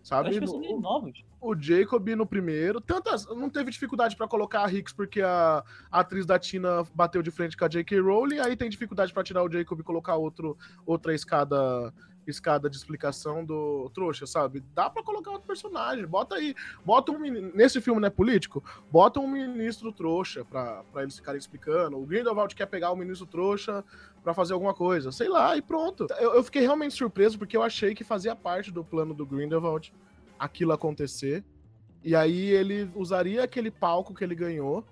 Sabe? 0.00 0.38
No, 0.38 0.80
novos. 0.80 1.24
O 1.40 1.56
Jacob 1.60 2.08
no 2.10 2.24
primeiro. 2.24 2.80
Tantas. 2.80 3.26
Não 3.26 3.50
teve 3.50 3.72
dificuldade 3.72 4.14
para 4.14 4.28
colocar 4.28 4.64
a 4.64 4.72
Hicks 4.72 4.92
porque 4.92 5.20
a, 5.20 5.64
a, 5.90 6.00
atriz 6.00 6.24
da 6.24 6.38
Tina 6.38 6.84
bateu 6.94 7.20
de 7.20 7.32
frente 7.32 7.56
com 7.56 7.64
a 7.64 7.68
J.K. 7.68 7.98
Rowling. 7.98 8.38
Aí 8.38 8.56
tem 8.56 8.70
dificuldade 8.70 9.12
para 9.12 9.24
tirar 9.24 9.42
o 9.42 9.50
Jacob 9.50 9.80
e 9.80 9.82
colocar 9.82 10.14
outro, 10.14 10.56
outra 10.86 11.12
escada 11.12 11.92
escada 12.30 12.68
de 12.68 12.76
explicação 12.76 13.44
do 13.44 13.90
trouxa, 13.94 14.26
sabe? 14.26 14.62
Dá 14.74 14.88
para 14.88 15.02
colocar 15.02 15.30
outro 15.30 15.46
personagem. 15.46 16.06
Bota 16.06 16.36
aí. 16.36 16.54
Bota 16.84 17.12
um. 17.12 17.18
Nesse 17.54 17.80
filme, 17.80 18.00
não 18.00 18.06
é 18.08 18.10
político? 18.10 18.62
Bota 18.90 19.20
um 19.20 19.28
ministro 19.28 19.92
trouxa 19.92 20.44
pra 20.44 20.84
eles 20.96 21.16
ficarem 21.16 21.38
explicando. 21.38 21.98
O 21.98 22.06
Grindelwald 22.06 22.54
quer 22.54 22.66
pegar 22.66 22.90
o 22.90 22.96
ministro 22.96 23.26
trouxa 23.26 23.84
para 24.22 24.34
fazer 24.34 24.52
alguma 24.52 24.74
coisa. 24.74 25.12
Sei 25.12 25.28
lá, 25.28 25.56
e 25.56 25.62
pronto. 25.62 26.06
Eu, 26.18 26.34
eu, 26.34 26.42
fiquei 26.42 26.62
realmente 26.62 26.94
surpreso 26.94 27.38
porque 27.38 27.56
eu 27.56 27.62
achei 27.62 27.94
que 27.94 28.04
fazia 28.04 28.34
parte 28.36 28.70
do 28.70 28.84
plano 28.84 29.14
do 29.14 29.26
Grindelwald 29.26 29.92
aquilo 30.38 30.72
acontecer. 30.72 31.44
E 32.02 32.14
aí 32.14 32.50
ele 32.50 32.90
usaria 32.94 33.42
aquele 33.42 33.70
palco 33.70 34.14
que 34.14 34.22
ele 34.22 34.34
ganhou 34.34 34.84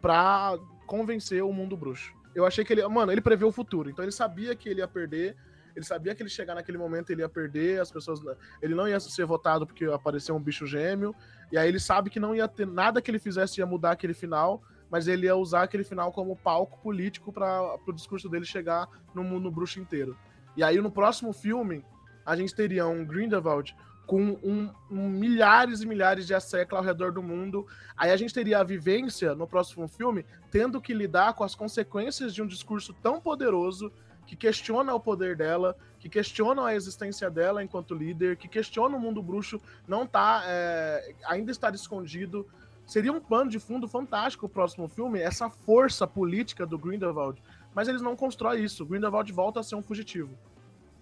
pra 0.00 0.58
convencer 0.86 1.42
o 1.42 1.52
mundo 1.52 1.76
bruxo. 1.76 2.12
Eu 2.34 2.44
achei 2.44 2.64
que 2.64 2.72
ele. 2.72 2.86
Mano, 2.88 3.12
ele 3.12 3.20
prevê 3.20 3.44
o 3.44 3.52
futuro. 3.52 3.88
Então 3.88 4.04
ele 4.04 4.12
sabia 4.12 4.54
que 4.54 4.68
ele 4.68 4.80
ia 4.80 4.88
perder 4.88 5.36
ele 5.74 5.84
sabia 5.84 6.14
que 6.14 6.22
ele 6.22 6.30
chegar 6.30 6.54
naquele 6.54 6.78
momento 6.78 7.10
ele 7.10 7.22
ia 7.22 7.28
perder, 7.28 7.80
as 7.80 7.90
pessoas. 7.90 8.20
Ele 8.62 8.74
não 8.74 8.88
ia 8.88 9.00
ser 9.00 9.24
votado 9.24 9.66
porque 9.66 9.84
apareceu 9.86 10.34
um 10.34 10.40
bicho 10.40 10.66
gêmeo. 10.66 11.14
E 11.50 11.58
aí 11.58 11.68
ele 11.68 11.80
sabe 11.80 12.10
que 12.10 12.20
não 12.20 12.34
ia 12.34 12.46
ter 12.46 12.66
nada 12.66 13.02
que 13.02 13.10
ele 13.10 13.18
fizesse 13.18 13.60
ia 13.60 13.66
mudar 13.66 13.92
aquele 13.92 14.14
final, 14.14 14.62
mas 14.90 15.08
ele 15.08 15.26
ia 15.26 15.34
usar 15.36 15.62
aquele 15.62 15.84
final 15.84 16.12
como 16.12 16.36
palco 16.36 16.80
político 16.80 17.32
para 17.32 17.76
o 17.86 17.92
discurso 17.92 18.28
dele 18.28 18.44
chegar 18.44 18.88
no 19.14 19.24
mundo 19.24 19.50
bruxo 19.50 19.80
inteiro. 19.80 20.16
E 20.56 20.62
aí 20.62 20.80
no 20.80 20.90
próximo 20.90 21.32
filme, 21.32 21.84
a 22.24 22.36
gente 22.36 22.54
teria 22.54 22.86
um 22.86 23.04
Grindelwald 23.04 23.74
com 24.06 24.38
um, 24.42 24.70
um, 24.90 25.08
milhares 25.08 25.80
e 25.80 25.86
milhares 25.86 26.26
de 26.26 26.34
assecla 26.34 26.78
ao 26.78 26.84
redor 26.84 27.10
do 27.10 27.22
mundo. 27.22 27.66
Aí 27.96 28.10
a 28.10 28.16
gente 28.16 28.34
teria 28.34 28.60
a 28.60 28.64
vivência 28.64 29.34
no 29.34 29.46
próximo 29.46 29.88
filme 29.88 30.24
tendo 30.50 30.80
que 30.80 30.92
lidar 30.92 31.34
com 31.34 31.42
as 31.42 31.54
consequências 31.54 32.34
de 32.34 32.42
um 32.42 32.46
discurso 32.46 32.92
tão 33.02 33.20
poderoso 33.20 33.90
que 34.26 34.36
questiona 34.36 34.94
o 34.94 35.00
poder 35.00 35.36
dela, 35.36 35.76
que 35.98 36.08
questiona 36.08 36.66
a 36.66 36.74
existência 36.74 37.30
dela 37.30 37.62
enquanto 37.62 37.94
líder, 37.94 38.36
que 38.36 38.48
questiona 38.48 38.96
o 38.96 39.00
mundo 39.00 39.22
bruxo 39.22 39.60
não 39.86 40.06
tá 40.06 40.42
é, 40.46 41.14
ainda 41.26 41.50
estar 41.50 41.74
escondido. 41.74 42.46
Seria 42.86 43.12
um 43.12 43.20
pano 43.20 43.50
de 43.50 43.58
fundo 43.58 43.88
fantástico 43.88 44.46
o 44.46 44.48
próximo 44.48 44.88
filme, 44.88 45.18
essa 45.18 45.48
força 45.48 46.06
política 46.06 46.66
do 46.66 46.78
Grindelwald. 46.78 47.40
Mas 47.74 47.88
eles 47.88 48.02
não 48.02 48.14
constroem 48.14 48.62
isso. 48.62 48.84
Grindelwald 48.84 49.30
volta 49.32 49.60
a 49.60 49.62
ser 49.62 49.74
um 49.74 49.82
fugitivo. 49.82 50.30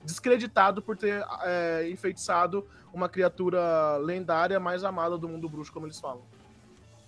Descreditado 0.05 0.81
por 0.81 0.97
ter 0.97 1.25
é, 1.43 1.89
enfeitiçado 1.91 2.67
uma 2.93 3.09
criatura 3.09 3.97
lendária 3.97 4.59
mais 4.61 4.85
amada 4.85 5.19
do 5.19 5.29
mundo 5.29 5.49
bruxo, 5.49 5.73
como 5.73 5.87
eles 5.87 5.99
falam. 5.99 6.23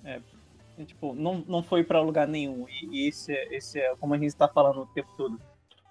É, 0.04 0.20
tipo, 0.84 1.14
não, 1.14 1.44
não 1.46 1.62
foi 1.62 1.84
para 1.84 2.00
lugar 2.00 2.26
nenhum. 2.26 2.66
E 2.68 3.08
esse, 3.08 3.32
é, 3.32 3.56
esse 3.56 3.78
é, 3.78 3.94
como 3.96 4.14
a 4.14 4.18
gente 4.18 4.28
está 4.28 4.48
falando 4.48 4.82
o 4.82 4.86
tempo 4.86 5.10
todo 5.16 5.40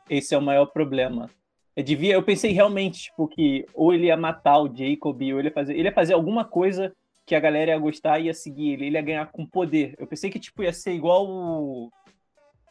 esse 0.10 0.34
é 0.34 0.38
o 0.38 0.42
maior 0.42 0.68
problema. 0.68 1.30
Eu 1.76 1.84
devia, 1.84 2.13
eu 2.13 2.24
pensei 2.24 2.52
realmente, 2.52 3.04
tipo, 3.04 3.28
que 3.28 3.66
ou 3.74 3.94
ele 3.94 4.06
ia 4.06 4.18
matar 4.18 4.60
o 4.60 4.68
Jacob, 4.68 5.20
ou 5.22 5.39
ele 5.39 5.48
ia 5.48 5.54
fazer, 5.54 5.74
ele 5.74 5.88
ia 5.88 5.94
fazer 5.94 6.13
alguma 6.13 6.46
coisa 6.46 6.96
que 7.26 7.36
a 7.36 7.39
galera 7.39 7.72
ia 7.72 7.80
gostar 7.80 8.20
e 8.20 8.26
ia 8.26 8.34
seguir 8.34 8.74
ele, 8.74 8.86
ele 8.88 8.98
ia 8.98 9.02
ganhar 9.02 9.32
com 9.32 9.46
poder. 9.46 9.96
Eu 9.98 10.06
pensei 10.06 10.30
que, 10.30 10.39
tipo, 10.39 10.62
ia 10.62 10.74
ser 10.74 10.94
igual 10.94 11.28
o, 11.28 11.88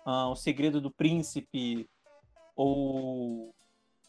uh, 0.07 0.31
o 0.31 0.37
Segredo 0.37 0.81
do 0.81 0.91
Príncipe, 0.91 1.89
ou 2.55 3.55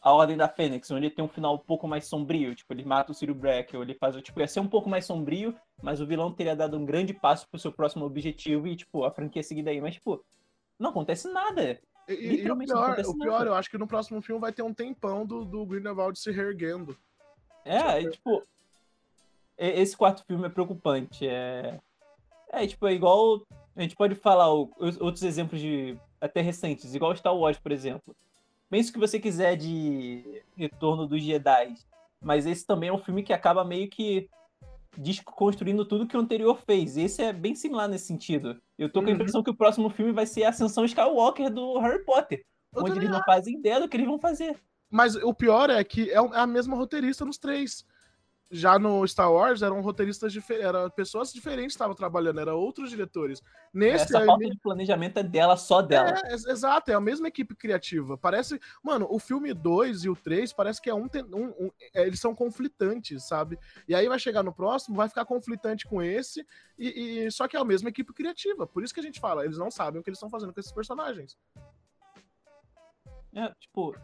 a 0.02 0.12
Ordem 0.12 0.36
da 0.36 0.48
Fênix, 0.48 0.90
onde 0.90 1.10
tem 1.10 1.24
um 1.24 1.28
final 1.28 1.54
um 1.54 1.58
pouco 1.58 1.88
mais 1.88 2.06
sombrio, 2.06 2.54
tipo, 2.54 2.72
ele 2.74 2.84
mata 2.84 3.10
o 3.10 3.14
Ciro 3.14 3.34
Black, 3.34 3.74
ou 3.74 3.82
ele 3.82 3.94
faz, 3.94 4.14
tipo, 4.22 4.38
ia 4.38 4.46
ser 4.46 4.60
um 4.60 4.68
pouco 4.68 4.88
mais 4.88 5.06
sombrio, 5.06 5.56
mas 5.82 6.00
o 6.00 6.06
vilão 6.06 6.30
teria 6.30 6.54
dado 6.54 6.76
um 6.76 6.84
grande 6.84 7.14
passo 7.14 7.48
pro 7.48 7.58
seu 7.58 7.72
próximo 7.72 8.04
objetivo 8.04 8.68
e, 8.68 8.76
tipo, 8.76 9.04
a 9.04 9.10
franquia 9.10 9.42
seguir 9.42 9.62
daí. 9.62 9.80
Mas, 9.80 9.94
tipo, 9.94 10.22
não 10.78 10.90
acontece 10.90 11.26
nada. 11.32 11.80
E, 12.08 12.42
e 12.42 12.50
o 12.50 12.56
pior, 12.56 13.00
o 13.00 13.18
pior 13.18 13.46
eu 13.46 13.54
acho 13.54 13.70
que 13.70 13.78
no 13.78 13.86
próximo 13.86 14.20
filme 14.20 14.40
vai 14.40 14.52
ter 14.52 14.62
um 14.62 14.74
tempão 14.74 15.24
do, 15.24 15.44
do 15.44 15.64
Grindelwald 15.64 16.18
se 16.18 16.30
reerguendo. 16.30 16.96
É, 17.64 18.02
e, 18.02 18.10
tipo, 18.10 18.42
esse 19.56 19.96
quarto 19.96 20.24
filme 20.26 20.46
é 20.46 20.50
preocupante. 20.50 21.26
É, 21.26 21.78
é 22.52 22.66
tipo, 22.66 22.86
é 22.86 22.92
igual. 22.92 23.42
A 23.74 23.82
gente 23.82 23.96
pode 23.96 24.14
falar 24.14 24.48
outros 24.48 25.22
exemplos 25.22 25.60
de 25.60 25.98
até 26.20 26.40
recentes, 26.40 26.94
igual 26.94 27.16
Star 27.16 27.34
Wars, 27.34 27.58
por 27.58 27.72
exemplo. 27.72 28.14
Pense 28.70 28.90
o 28.90 28.92
que 28.92 28.98
você 28.98 29.18
quiser 29.18 29.56
de 29.56 30.42
Retorno 30.56 31.06
dos 31.06 31.22
Jedi, 31.22 31.74
mas 32.20 32.46
esse 32.46 32.66
também 32.66 32.88
é 32.88 32.92
um 32.92 32.98
filme 32.98 33.22
que 33.22 33.32
acaba 33.32 33.64
meio 33.64 33.88
que 33.88 34.28
desconstruindo 34.96 35.84
tudo 35.84 36.06
que 36.06 36.16
o 36.16 36.20
anterior 36.20 36.58
fez. 36.66 36.96
Esse 36.96 37.22
é 37.22 37.32
bem 37.32 37.54
similar 37.54 37.88
nesse 37.88 38.06
sentido. 38.06 38.60
Eu 38.78 38.88
tô 38.88 39.00
com 39.00 39.06
a 39.06 39.08
uhum. 39.10 39.14
impressão 39.14 39.42
que 39.42 39.50
o 39.50 39.56
próximo 39.56 39.90
filme 39.90 40.12
vai 40.12 40.26
ser 40.26 40.44
a 40.44 40.50
Ascensão 40.50 40.84
Skywalker 40.84 41.50
do 41.50 41.78
Harry 41.78 42.04
Potter. 42.04 42.44
Eu 42.74 42.82
onde 42.82 42.98
eles 42.98 43.10
não 43.10 43.22
fazem 43.22 43.58
ideia 43.58 43.80
do 43.80 43.88
que 43.88 43.96
eles 43.96 44.06
vão 44.06 44.18
fazer. 44.18 44.58
Mas 44.90 45.14
o 45.16 45.32
pior 45.32 45.70
é 45.70 45.82
que 45.82 46.10
é, 46.10 46.14
é 46.14 46.18
a 46.18 46.46
mesma 46.46 46.76
roteirista 46.76 47.24
nos 47.24 47.38
três 47.38 47.84
já 48.50 48.78
no 48.78 49.06
Star 49.06 49.32
Wars 49.32 49.62
eram 49.62 49.80
roteiristas 49.80 50.32
diferentes, 50.32 50.68
eram 50.68 50.90
pessoas 50.90 51.32
diferentes 51.32 51.72
que 51.72 51.76
estavam 51.76 51.94
trabalhando, 51.94 52.40
eram 52.40 52.56
outros 52.56 52.90
diretores. 52.90 53.42
Nesse 53.72 54.04
Essa 54.04 54.24
falta 54.24 54.44
de 54.44 54.58
planejamento 54.58 55.18
é 55.18 55.22
dela, 55.22 55.56
só 55.56 55.82
dela. 55.82 56.20
É, 56.24 56.34
exato, 56.34 56.90
é 56.90 56.94
a 56.94 57.00
mesma 57.00 57.28
equipe 57.28 57.54
criativa. 57.54 58.16
Parece, 58.16 58.60
mano, 58.82 59.06
o 59.10 59.18
filme 59.18 59.52
2 59.52 60.04
e 60.04 60.08
o 60.08 60.16
3 60.16 60.52
parece 60.52 60.80
que 60.80 60.90
é 60.90 60.94
um, 60.94 61.08
um, 61.32 61.66
um, 61.66 61.70
é, 61.94 62.06
eles 62.06 62.20
são 62.20 62.34
conflitantes, 62.34 63.26
sabe? 63.26 63.58
E 63.88 63.94
aí 63.94 64.08
vai 64.08 64.18
chegar 64.18 64.42
no 64.42 64.52
próximo, 64.52 64.96
vai 64.96 65.08
ficar 65.08 65.24
conflitante 65.24 65.86
com 65.86 66.02
esse 66.02 66.46
e, 66.78 67.24
e 67.26 67.30
só 67.30 67.48
que 67.48 67.56
é 67.56 67.60
a 67.60 67.64
mesma 67.64 67.88
equipe 67.88 68.12
criativa. 68.12 68.66
Por 68.66 68.84
isso 68.84 68.94
que 68.94 69.00
a 69.00 69.04
gente 69.04 69.20
fala, 69.20 69.44
eles 69.44 69.58
não 69.58 69.70
sabem 69.70 70.00
o 70.00 70.04
que 70.04 70.10
eles 70.10 70.18
estão 70.18 70.30
fazendo 70.30 70.52
com 70.52 70.60
esses 70.60 70.72
personagens. 70.72 71.36
É, 73.34 73.52
tipo, 73.58 73.96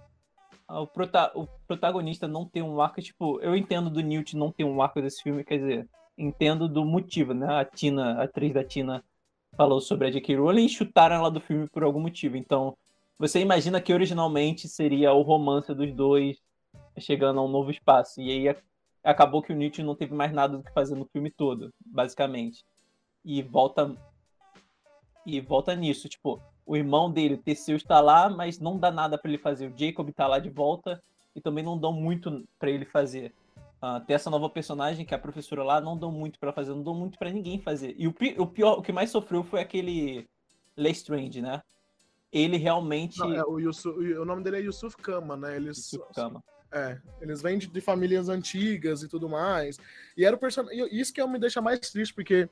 o, 0.71 0.87
prota 0.87 1.33
o 1.35 1.47
protagonista 1.67 2.29
não 2.29 2.45
tem 2.47 2.63
um 2.63 2.81
arco, 2.81 3.01
tipo, 3.01 3.41
eu 3.41 3.57
entendo 3.57 3.91
do 3.91 4.01
Newt 4.01 4.37
não 4.37 4.53
ter 4.53 4.65
um 4.65 4.81
arco 4.81 5.03
desse 5.03 5.23
filme, 5.23 5.45
quer 5.45 5.59
dizer, 5.59 5.89
entendo 6.17 6.69
do 6.69 6.85
motivo, 6.85 7.35
né? 7.35 7.47
A 7.61 7.65
Tina, 7.65 8.21
a 8.21 8.25
atriz 8.25 8.53
da 8.53 8.65
Tina 8.65 9.05
falou 9.57 9.81
sobre 9.81 10.07
a 10.07 10.11
J.K. 10.11 10.37
Rowling 10.37 10.67
e 10.67 10.69
chutaram 10.69 11.17
ela 11.17 11.31
do 11.31 11.41
filme 11.41 11.69
por 11.69 11.83
algum 11.83 12.01
motivo. 12.01 12.37
Então, 12.37 12.77
você 13.19 13.41
imagina 13.41 13.81
que 13.81 13.93
originalmente 13.93 14.69
seria 14.69 15.13
o 15.13 15.23
romance 15.23 15.75
dos 15.75 15.93
dois, 15.93 16.39
chegando 16.99 17.41
a 17.41 17.45
um 17.45 17.49
novo 17.49 17.71
espaço. 17.71 18.21
E 18.21 18.31
aí 18.31 18.57
acabou 19.03 19.43
que 19.43 19.53
o 19.53 19.57
Newt 19.57 19.83
não 19.83 19.95
teve 19.95 20.15
mais 20.15 20.33
nada 20.33 20.57
do 20.57 20.63
que 20.63 20.73
fazer 20.73 20.95
no 20.95 21.07
filme 21.07 21.31
todo, 21.31 21.73
basicamente. 21.85 22.65
E 23.25 23.43
volta 23.43 23.95
e 25.27 25.41
volta 25.41 25.75
nisso, 25.75 26.09
tipo, 26.09 26.41
o 26.71 26.77
irmão 26.77 27.11
dele, 27.11 27.37
Teseu, 27.37 27.77
está 27.77 28.01
lá, 28.01 28.31
mas 28.31 28.61
não 28.61 28.79
dá 28.79 28.93
nada 28.93 29.19
para 29.19 29.29
ele 29.29 29.39
fazer. 29.39 29.67
O 29.67 29.77
Jacob 29.77 30.09
está 30.09 30.29
lá 30.29 30.39
de 30.39 30.49
volta 30.49 31.03
e 31.35 31.41
também 31.41 31.65
não 31.65 31.77
dão 31.77 31.93
muito 31.93 32.47
para 32.61 32.71
ele 32.71 32.85
fazer. 32.85 33.35
Uh, 33.83 33.99
ter 34.07 34.13
essa 34.13 34.31
nova 34.31 34.49
personagem, 34.49 35.05
que 35.05 35.13
é 35.13 35.17
a 35.17 35.21
professora 35.21 35.65
lá, 35.65 35.81
não 35.81 35.99
dão 35.99 36.13
muito 36.13 36.39
para 36.39 36.53
fazer, 36.53 36.71
não 36.71 36.85
dão 36.85 36.95
muito 36.95 37.19
para 37.19 37.29
ninguém 37.29 37.59
fazer. 37.59 37.97
E 37.99 38.07
o, 38.07 38.15
o, 38.39 38.47
pior, 38.47 38.79
o 38.79 38.83
que 38.83 38.93
mais 38.93 39.11
sofreu 39.11 39.43
foi 39.43 39.61
aquele 39.61 40.29
Lestrange, 40.77 41.43
né? 41.43 41.61
Ele 42.33 42.57
realmente. 42.57 43.19
Não, 43.19 43.35
é, 43.35 43.43
o, 43.43 43.59
Yusuf, 43.59 43.99
o 43.99 44.25
nome 44.25 44.45
dele 44.45 44.59
é 44.59 44.61
Yusuf 44.61 44.97
Kama, 44.97 45.37
né? 45.37 45.57
Eles, 45.57 45.93
Yusuf 45.93 46.15
Kama. 46.15 46.41
É, 46.71 47.01
eles 47.21 47.43
vêm 47.43 47.59
de, 47.59 47.67
de, 47.67 47.81
famílias 47.81 48.29
antigas 48.29 49.03
e 49.03 49.09
tudo 49.09 49.29
mais. 49.29 49.77
E 50.17 50.25
era 50.25 50.37
o 50.37 50.39
personagem. 50.39 50.87
Isso 50.93 51.13
que 51.13 51.27
me 51.27 51.41
deixa 51.41 51.61
mais 51.61 51.81
triste, 51.81 52.15
porque 52.15 52.49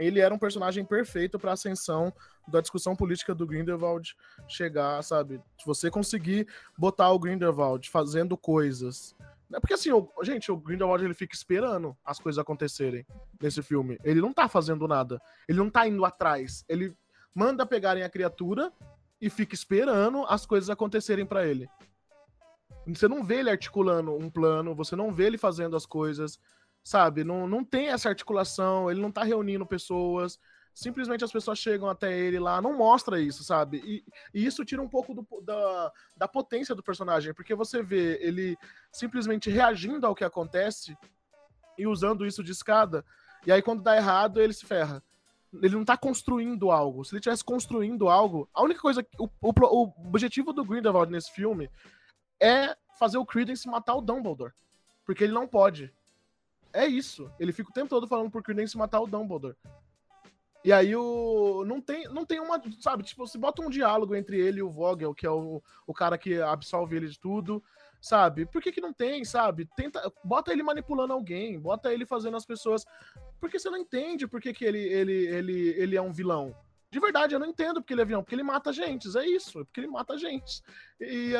ele 0.00 0.18
era 0.18 0.34
um 0.34 0.38
personagem 0.38 0.82
perfeito 0.82 1.38
para 1.38 1.52
ascensão 1.52 2.12
da 2.48 2.60
discussão 2.60 2.96
política 2.96 3.34
do 3.34 3.46
Grindelwald 3.46 4.16
chegar, 4.48 5.02
sabe? 5.04 5.40
Se 5.58 5.66
você 5.66 5.90
conseguir 5.90 6.48
botar 6.76 7.10
o 7.10 7.18
Grindelwald 7.18 7.88
fazendo 7.90 8.36
coisas. 8.36 9.14
Né? 9.48 9.60
Porque 9.60 9.74
assim, 9.74 9.92
o, 9.92 10.10
gente, 10.22 10.50
o 10.50 10.56
Grindelwald 10.56 11.04
ele 11.04 11.12
fica 11.12 11.34
esperando 11.34 11.94
as 12.02 12.18
coisas 12.18 12.38
acontecerem 12.38 13.06
nesse 13.40 13.62
filme. 13.62 13.98
Ele 14.02 14.22
não 14.22 14.32
tá 14.32 14.48
fazendo 14.48 14.88
nada. 14.88 15.20
Ele 15.46 15.58
não 15.58 15.68
tá 15.68 15.86
indo 15.86 16.02
atrás. 16.04 16.64
Ele 16.66 16.96
manda 17.34 17.66
pegarem 17.66 18.02
a 18.02 18.08
criatura 18.08 18.72
e 19.20 19.28
fica 19.28 19.54
esperando 19.54 20.24
as 20.24 20.46
coisas 20.46 20.70
acontecerem 20.70 21.26
para 21.26 21.46
ele. 21.46 21.68
Você 22.86 23.06
não 23.06 23.22
vê 23.22 23.40
ele 23.40 23.50
articulando 23.50 24.16
um 24.16 24.30
plano, 24.30 24.74
você 24.74 24.96
não 24.96 25.12
vê 25.12 25.26
ele 25.26 25.36
fazendo 25.36 25.76
as 25.76 25.84
coisas, 25.84 26.40
sabe? 26.82 27.24
Não, 27.24 27.46
não 27.46 27.64
tem 27.64 27.88
essa 27.88 28.08
articulação, 28.08 28.90
ele 28.90 29.00
não 29.00 29.12
tá 29.12 29.22
reunindo 29.22 29.66
pessoas. 29.66 30.38
Simplesmente 30.72 31.24
as 31.24 31.32
pessoas 31.32 31.58
chegam 31.58 31.88
até 31.88 32.16
ele 32.16 32.38
lá, 32.38 32.62
não 32.62 32.76
mostra 32.76 33.20
isso, 33.20 33.42
sabe? 33.44 33.82
E, 33.84 34.04
e 34.32 34.46
isso 34.46 34.64
tira 34.64 34.80
um 34.80 34.88
pouco 34.88 35.14
do, 35.14 35.26
da, 35.42 35.92
da 36.16 36.28
potência 36.28 36.74
do 36.74 36.82
personagem, 36.82 37.34
porque 37.34 37.54
você 37.54 37.82
vê 37.82 38.18
ele 38.22 38.56
simplesmente 38.92 39.50
reagindo 39.50 40.06
ao 40.06 40.14
que 40.14 40.24
acontece 40.24 40.96
e 41.76 41.86
usando 41.86 42.26
isso 42.26 42.42
de 42.42 42.52
escada, 42.52 43.04
e 43.46 43.52
aí 43.52 43.62
quando 43.62 43.82
dá 43.82 43.96
errado, 43.96 44.40
ele 44.40 44.52
se 44.52 44.66
ferra. 44.66 45.02
Ele 45.52 45.74
não 45.74 45.84
tá 45.84 45.96
construindo 45.96 46.70
algo. 46.70 47.04
Se 47.04 47.14
ele 47.14 47.20
tivesse 47.20 47.42
construindo 47.42 48.08
algo, 48.08 48.48
a 48.54 48.62
única 48.62 48.80
coisa. 48.80 49.04
O, 49.18 49.28
o, 49.40 49.50
o 49.50 50.08
objetivo 50.08 50.52
do 50.52 50.64
Grindelwald 50.64 51.10
nesse 51.10 51.32
filme 51.32 51.68
é 52.40 52.76
fazer 52.98 53.18
o 53.18 53.26
Credence 53.26 53.68
matar 53.68 53.96
o 53.96 54.00
Dumbledore. 54.00 54.52
Porque 55.04 55.24
ele 55.24 55.32
não 55.32 55.48
pode. 55.48 55.92
É 56.72 56.86
isso. 56.86 57.30
Ele 57.38 57.52
fica 57.52 57.70
o 57.70 57.72
tempo 57.72 57.88
todo 57.88 58.06
falando 58.06 58.30
pro 58.30 58.42
Credence 58.42 58.76
matar 58.76 59.00
o 59.00 59.06
Dumbledore. 59.06 59.56
E 60.64 60.72
aí 60.72 60.94
o. 60.94 61.64
Não 61.64 61.80
tem, 61.80 62.04
não 62.04 62.24
tem 62.24 62.38
uma. 62.38 62.60
Sabe, 62.80 63.02
tipo, 63.02 63.26
você 63.26 63.38
bota 63.38 63.62
um 63.62 63.70
diálogo 63.70 64.14
entre 64.14 64.38
ele 64.38 64.60
e 64.60 64.62
o 64.62 64.70
Vogel, 64.70 65.14
que 65.14 65.26
é 65.26 65.30
o, 65.30 65.62
o 65.86 65.94
cara 65.94 66.18
que 66.18 66.40
absolve 66.40 66.96
ele 66.96 67.08
de 67.08 67.18
tudo. 67.18 67.62
Sabe? 68.00 68.46
Por 68.46 68.62
que, 68.62 68.72
que 68.72 68.80
não 68.80 68.92
tem, 68.92 69.24
sabe? 69.24 69.68
Tenta. 69.76 70.12
Bota 70.24 70.52
ele 70.52 70.62
manipulando 70.62 71.12
alguém, 71.12 71.58
bota 71.58 71.92
ele 71.92 72.06
fazendo 72.06 72.36
as 72.36 72.46
pessoas. 72.46 72.84
Porque 73.38 73.58
você 73.58 73.70
não 73.70 73.78
entende 73.78 74.26
por 74.26 74.40
que, 74.40 74.52
que 74.52 74.64
ele, 74.64 74.78
ele, 74.78 75.26
ele, 75.26 75.68
ele 75.76 75.96
é 75.96 76.02
um 76.02 76.12
vilão. 76.12 76.54
De 76.90 76.98
verdade, 76.98 77.34
eu 77.34 77.38
não 77.38 77.46
entendo 77.46 77.80
porque 77.80 77.94
ele 77.94 78.02
é 78.02 78.04
vilão, 78.04 78.22
porque 78.22 78.34
ele 78.34 78.42
mata 78.42 78.72
gente, 78.72 79.16
é 79.16 79.24
isso, 79.24 79.60
é 79.60 79.64
porque 79.64 79.80
ele 79.80 79.86
mata 79.86 80.18
gente. 80.18 80.60
E 81.00 81.32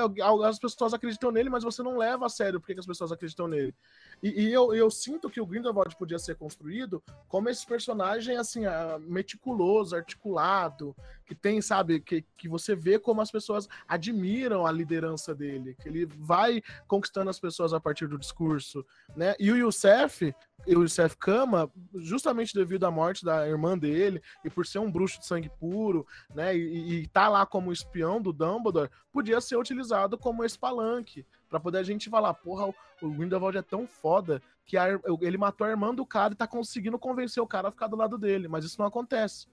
as 0.42 0.58
pessoas 0.58 0.94
acreditam 0.94 1.30
nele, 1.30 1.50
mas 1.50 1.62
você 1.62 1.82
não 1.82 1.98
leva 1.98 2.24
a 2.24 2.30
sério 2.30 2.58
porque 2.58 2.72
as 2.78 2.86
pessoas 2.86 3.12
acreditam 3.12 3.46
nele. 3.46 3.74
E, 4.22 4.44
e 4.44 4.52
eu, 4.52 4.74
eu, 4.74 4.90
sinto 4.90 5.28
que 5.28 5.40
o 5.40 5.46
Grindelwald 5.46 5.94
podia 5.96 6.18
ser 6.18 6.34
construído 6.36 7.02
como 7.28 7.48
esse 7.48 7.66
personagem, 7.66 8.36
assim, 8.36 8.62
meticuloso, 9.00 9.94
articulado, 9.94 10.96
que 11.26 11.34
tem, 11.34 11.60
sabe, 11.60 12.00
que, 12.00 12.24
que 12.38 12.48
você 12.48 12.74
vê 12.74 12.98
como 12.98 13.20
as 13.20 13.30
pessoas 13.30 13.68
admiram 13.86 14.66
a 14.66 14.72
liderança 14.72 15.34
dele, 15.34 15.76
que 15.80 15.88
ele 15.88 16.06
vai 16.06 16.62
conquistando 16.88 17.28
as 17.28 17.38
pessoas 17.38 17.74
a 17.74 17.80
partir 17.80 18.06
do 18.06 18.18
discurso, 18.18 18.84
né? 19.14 19.34
E 19.38 19.52
o 19.52 19.56
Youssef, 19.56 20.34
o 20.66 20.82
Youssef 20.82 21.16
Kama, 21.16 21.70
justamente 21.94 22.54
devido 22.54 22.84
à 22.84 22.90
morte 22.90 23.24
da 23.24 23.46
irmã 23.48 23.76
dele, 23.76 24.22
e 24.44 24.50
por 24.50 24.66
ser 24.66 24.78
um 24.78 24.90
bruxo 24.90 25.20
de 25.20 25.26
sangue 25.26 25.50
puro, 25.58 26.06
né, 26.34 26.56
e, 26.56 27.02
e 27.02 27.06
tá 27.08 27.28
lá 27.28 27.46
como 27.46 27.72
espião 27.72 28.20
do 28.20 28.32
Dumbledore, 28.32 28.90
podia 29.12 29.40
ser 29.40 29.49
utilizado 29.58 30.18
como 30.18 30.44
esse 30.44 30.58
palanque, 30.58 31.24
Pra 31.50 31.58
poder 31.58 31.78
a 31.78 31.82
gente 31.82 32.08
falar, 32.08 32.32
porra, 32.32 32.72
o 33.02 33.10
Grindelwald 33.10 33.58
é 33.58 33.62
tão 33.62 33.84
foda 33.84 34.40
que 34.64 34.76
a, 34.76 34.86
ele 35.20 35.36
matou 35.36 35.66
a 35.66 35.70
irmã 35.70 35.92
do 35.92 36.06
cara 36.06 36.32
e 36.32 36.36
tá 36.36 36.46
conseguindo 36.46 36.96
convencer 36.96 37.42
o 37.42 37.46
cara 37.46 37.68
a 37.68 37.70
ficar 37.72 37.88
do 37.88 37.96
lado 37.96 38.16
dele. 38.16 38.46
Mas 38.46 38.64
isso 38.64 38.78
não 38.78 38.86
acontece. 38.86 39.48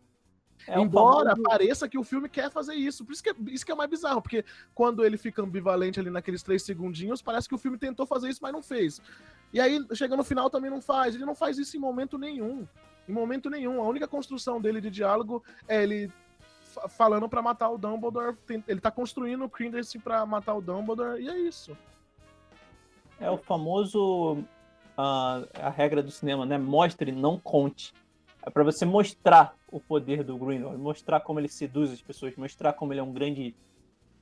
É 0.68 0.80
Embora 0.80 1.32
famoso... 1.32 1.42
pareça 1.42 1.90
que 1.90 1.98
o 1.98 2.04
filme 2.04 2.30
quer 2.30 2.52
fazer 2.52 2.76
isso. 2.76 3.04
Por 3.04 3.14
isso 3.14 3.24
que, 3.24 3.32
é, 3.32 3.36
isso 3.48 3.66
que 3.66 3.72
é 3.72 3.76
mais 3.76 3.90
bizarro, 3.90 4.22
porque 4.22 4.46
quando 4.76 5.04
ele 5.04 5.18
fica 5.18 5.42
ambivalente 5.42 6.00
ali 6.00 6.12
naqueles 6.12 6.44
três 6.44 6.62
segundinhos, 6.62 7.20
parece 7.20 7.50
que 7.50 7.56
o 7.56 7.58
filme 7.58 7.80
tentou 7.80 8.06
fazer 8.06 8.30
isso, 8.30 8.44
mas 8.44 8.54
não 8.54 8.62
fez. 8.62 9.02
E 9.52 9.60
aí, 9.60 9.84
chega 9.94 10.16
no 10.16 10.24
final, 10.24 10.52
também 10.52 10.70
não 10.70 10.82
faz. 10.82 11.16
Ele 11.16 11.26
não 11.26 11.36
faz 11.36 11.58
isso 11.58 11.76
em 11.76 11.80
momento 11.80 12.16
nenhum. 12.16 12.68
Em 13.10 13.12
momento 13.12 13.50
nenhum. 13.50 13.82
A 13.82 13.88
única 13.88 14.08
construção 14.08 14.62
dele 14.62 14.80
de 14.80 14.92
diálogo 14.92 15.44
é 15.68 15.82
ele 15.82 16.12
falando 16.90 17.28
para 17.28 17.42
matar 17.42 17.70
o 17.70 17.78
Dumbledore. 17.78 18.38
Ele 18.68 18.80
tá 18.80 18.92
construindo 18.92 19.46
o 19.46 19.50
Credence 19.50 19.98
para 20.00 20.26
matar 20.26 20.56
o 20.56 20.62
Dumbledore, 20.62 21.22
e 21.22 21.30
é 21.30 21.38
isso. 21.40 21.78
É 23.20 23.30
o 23.30 23.38
famoso. 23.38 24.44
Uh, 24.98 25.46
a 25.62 25.70
regra 25.70 26.02
do 26.02 26.10
cinema, 26.10 26.46
né? 26.46 26.58
Mostre, 26.58 27.12
não 27.12 27.38
conte. 27.40 27.94
É 28.44 28.50
para 28.50 28.64
você 28.64 28.86
mostrar 28.86 29.56
o 29.72 29.80
poder 29.80 30.24
do 30.24 30.38
Grindelwald, 30.38 30.82
mostrar 30.82 31.20
como 31.20 31.40
ele 31.40 31.50
seduz 31.50 31.92
as 31.92 32.02
pessoas, 32.02 32.36
mostrar 32.36 32.74
como 32.74 32.94
ele 32.94 33.00
é 33.00 33.04
um 33.04 33.12
grande. 33.12 33.54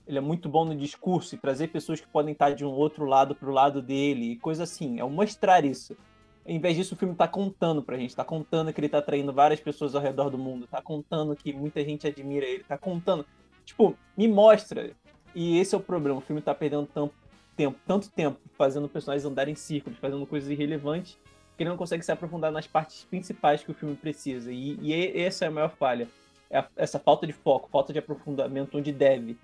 Ele 0.08 0.18
é 0.18 0.22
muito 0.22 0.50
bom 0.50 0.66
no 0.66 0.76
discurso 0.76 1.36
e 1.36 1.38
trazer 1.38 1.70
pessoas 1.70 2.00
que 2.00 2.08
podem 2.08 2.34
estar 2.34 2.52
de 2.52 2.66
um 2.66 2.72
outro 2.72 3.06
lado 3.06 3.34
pro 3.36 3.52
lado 3.52 3.82
dele 3.82 4.32
e 4.32 4.36
coisa 4.36 4.64
assim. 4.64 5.00
É 5.00 5.04
o 5.04 5.10
mostrar 5.10 5.64
isso. 5.64 5.96
Em 6.46 6.60
vez 6.60 6.76
disso, 6.76 6.94
o 6.94 6.98
filme 6.98 7.16
tá 7.16 7.28
contando 7.28 7.82
pra 7.82 7.98
gente, 7.98 8.16
tá 8.16 8.24
contando 8.24 8.72
que 8.72 8.80
ele 8.80 8.88
tá 8.88 9.00
atraindo 9.00 9.34
várias 9.34 9.60
pessoas 9.60 9.96
ao 9.96 10.02
redor 10.02 10.30
do 10.30 10.38
mundo, 10.38 10.68
tá 10.68 10.80
contando 10.80 11.36
que 11.36 11.52
muita 11.52 11.84
gente 11.84 12.06
admira 12.06 12.46
ele, 12.46 12.64
tá 12.64 12.78
contando. 12.78 13.26
Tipo, 13.66 13.98
me 14.16 14.28
mostra. 14.28 14.92
E 15.34 15.58
esse 15.58 15.74
é 15.74 15.78
o 15.78 15.82
problema, 15.82 16.20
o 16.20 16.22
filme 16.22 16.42
tá 16.42 16.54
perdendo 16.54 16.88
tanto 16.94 17.16
tempo, 17.58 17.80
tanto 17.88 18.12
tempo 18.12 18.40
fazendo 18.56 18.88
personagens 18.88 19.26
andarem 19.26 19.54
em 19.54 19.56
círculos, 19.56 19.98
fazendo 19.98 20.26
coisas 20.28 20.50
irrelevantes, 20.50 21.18
que 21.58 21.64
ele 21.64 21.70
não 21.70 21.78
consegue 21.78 22.06
se 22.06 22.12
aprofundar 22.12 22.52
nas 22.52 22.68
partes 22.68 23.06
principais 23.06 23.64
que 23.64 23.72
o 23.72 23.74
filme 23.74 23.96
precisa. 23.96 24.52
E, 24.52 24.78
e 24.82 25.20
essa 25.20 25.46
é 25.46 25.48
a 25.48 25.52
maior 25.52 25.72
falha. 25.72 26.08
É 26.48 26.60
a, 26.60 26.68
essa 26.76 27.00
falta 27.00 27.26
de 27.26 27.34
foco, 27.34 27.70
falta 27.72 27.92
de 27.92 27.98
aprofundamento 27.98 28.78
onde 28.78 28.92
deve. 28.92 29.36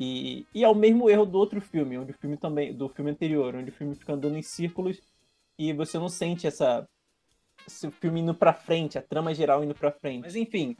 E, 0.00 0.46
e 0.54 0.64
é 0.64 0.68
o 0.68 0.74
mesmo 0.74 1.10
erro 1.10 1.26
do 1.26 1.38
outro 1.38 1.60
filme, 1.60 1.98
onde 1.98 2.12
o 2.12 2.14
filme 2.14 2.38
também, 2.38 2.72
do 2.72 2.88
filme 2.88 3.10
anterior, 3.10 3.54
onde 3.54 3.70
o 3.70 3.74
filme 3.74 3.94
fica 3.94 4.14
andando 4.14 4.38
em 4.38 4.42
círculos 4.42 5.00
e 5.58 5.72
você 5.72 5.98
não 5.98 6.08
sente 6.08 6.46
essa 6.46 6.88
esse 7.66 7.90
filme 7.90 8.20
indo 8.20 8.34
para 8.34 8.52
frente, 8.52 8.96
a 8.96 9.02
trama 9.02 9.34
geral 9.34 9.64
indo 9.64 9.74
para 9.74 9.90
frente. 9.90 10.22
Mas 10.22 10.36
enfim, 10.36 10.76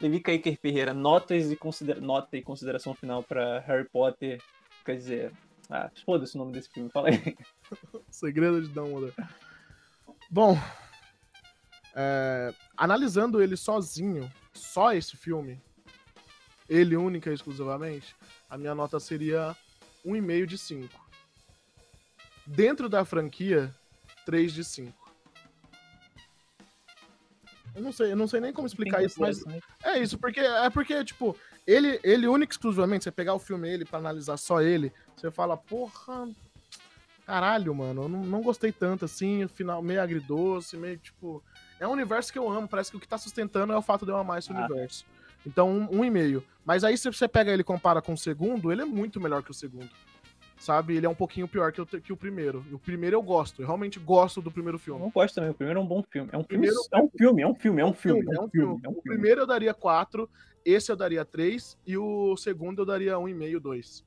Levi 0.00 0.20
Kaiker 0.20 0.58
Ferreira, 0.60 0.94
notas 0.94 1.50
e 1.50 1.56
considera 1.56 2.00
nota 2.00 2.36
e 2.36 2.42
consideração 2.42 2.94
final 2.94 3.22
para 3.22 3.60
Harry 3.60 3.88
Potter, 3.88 4.40
quer 4.84 4.96
dizer, 4.96 5.32
ah, 5.68 5.90
foda-se 6.04 6.36
o 6.36 6.38
nome 6.38 6.52
desse 6.52 6.68
filme, 6.68 6.90
fala 6.90 7.08
aí. 7.08 7.36
Segredo 8.10 8.62
de 8.62 8.68
Dumbledore. 8.68 9.14
Bom, 10.30 10.56
é, 11.94 12.54
analisando 12.76 13.42
ele 13.42 13.56
sozinho, 13.56 14.30
só 14.52 14.92
esse 14.92 15.16
filme, 15.16 15.60
ele 16.68 16.96
única 16.96 17.30
e 17.30 17.34
exclusivamente, 17.34 18.14
a 18.48 18.56
minha 18.56 18.74
nota 18.74 18.98
seria 18.98 19.56
1,5 20.04 20.46
de 20.46 20.58
5. 20.58 21.02
Dentro 22.46 22.88
da 22.88 23.04
franquia, 23.04 23.74
3 24.24 24.52
de 24.52 24.64
5. 24.64 25.02
Eu 27.74 27.82
não 27.82 27.92
sei, 27.92 28.12
eu 28.12 28.16
não 28.16 28.28
sei 28.28 28.40
nem 28.40 28.52
como 28.52 28.66
explicar 28.66 29.02
isso, 29.02 29.18
mas 29.18 29.42
é 29.82 29.98
isso, 29.98 30.18
porque 30.18 30.40
é 30.40 30.68
porque 30.68 31.02
tipo, 31.04 31.36
ele 31.66 31.98
ele 32.02 32.28
único 32.28 32.52
exclusivamente, 32.52 33.04
você 33.04 33.10
pegar 33.10 33.34
o 33.34 33.38
filme 33.38 33.68
ele 33.68 33.84
para 33.84 33.98
analisar 33.98 34.36
só 34.36 34.60
ele, 34.60 34.92
você 35.16 35.30
fala, 35.30 35.56
porra, 35.56 36.28
caralho, 37.24 37.74
mano, 37.74 38.02
eu 38.02 38.08
não, 38.10 38.22
não 38.24 38.42
gostei 38.42 38.72
tanto 38.72 39.06
assim, 39.06 39.44
o 39.44 39.48
final 39.48 39.80
meio 39.80 40.02
agridoce, 40.02 40.76
meio 40.76 40.98
tipo, 40.98 41.42
é 41.80 41.88
um 41.88 41.92
universo 41.92 42.30
que 42.30 42.38
eu 42.38 42.50
amo, 42.50 42.68
parece 42.68 42.90
que 42.90 42.96
o 42.98 43.00
que 43.00 43.08
tá 43.08 43.16
sustentando 43.16 43.72
é 43.72 43.76
o 43.76 43.82
fato 43.82 44.04
de 44.04 44.12
eu 44.12 44.18
amar 44.18 44.38
esse 44.38 44.52
ah. 44.52 44.56
universo. 44.56 45.06
Então, 45.44 45.68
um, 45.68 45.98
um 45.98 46.04
e 46.04 46.10
meio. 46.10 46.44
Mas 46.64 46.84
aí, 46.84 46.96
se 46.96 47.10
você 47.10 47.26
pega 47.26 47.50
ele 47.50 47.62
e 47.62 47.64
compara 47.64 48.00
com 48.00 48.12
o 48.12 48.16
segundo, 48.16 48.70
ele 48.70 48.82
é 48.82 48.84
muito 48.84 49.20
melhor 49.20 49.42
que 49.42 49.50
o 49.50 49.54
segundo 49.54 49.90
sabe? 50.62 50.96
Ele 50.96 51.06
é 51.06 51.08
um 51.08 51.14
pouquinho 51.14 51.48
pior 51.48 51.72
que 51.72 51.80
o, 51.80 51.86
que 51.86 52.12
o 52.12 52.16
primeiro. 52.16 52.64
E 52.70 52.74
o 52.74 52.78
primeiro 52.78 53.16
eu 53.16 53.22
gosto, 53.22 53.60
eu 53.60 53.66
realmente 53.66 53.98
gosto 53.98 54.40
do 54.40 54.50
primeiro 54.50 54.78
filme. 54.78 55.00
Eu 55.00 55.04
não 55.04 55.10
gosto 55.10 55.34
também, 55.34 55.50
o 55.50 55.54
primeiro 55.54 55.80
é 55.80 55.82
um 55.82 55.86
bom 55.86 56.02
filme. 56.10 56.30
É 56.32 56.38
um, 56.38 56.44
filme, 56.44 56.68
é 56.68 56.98
um 56.98 57.08
filme, 57.08 57.42
é 57.42 57.46
um 57.46 57.54
filme, 57.54 57.82
é 57.82 57.86
um 57.86 57.92
filme, 57.92 58.36
é 58.36 58.40
um 58.40 58.48
filme. 58.48 58.80
É 58.84 58.88
um 58.88 58.92
filme. 58.92 58.98
O 58.98 59.02
primeiro 59.02 59.40
eu 59.40 59.46
daria 59.46 59.74
4, 59.74 60.28
esse 60.64 60.90
eu 60.90 60.96
daria 60.96 61.24
3 61.24 61.78
e 61.86 61.98
o 61.98 62.36
segundo 62.36 62.82
eu 62.82 62.86
daria 62.86 63.14
1,5, 63.14 63.60
2. 63.60 64.04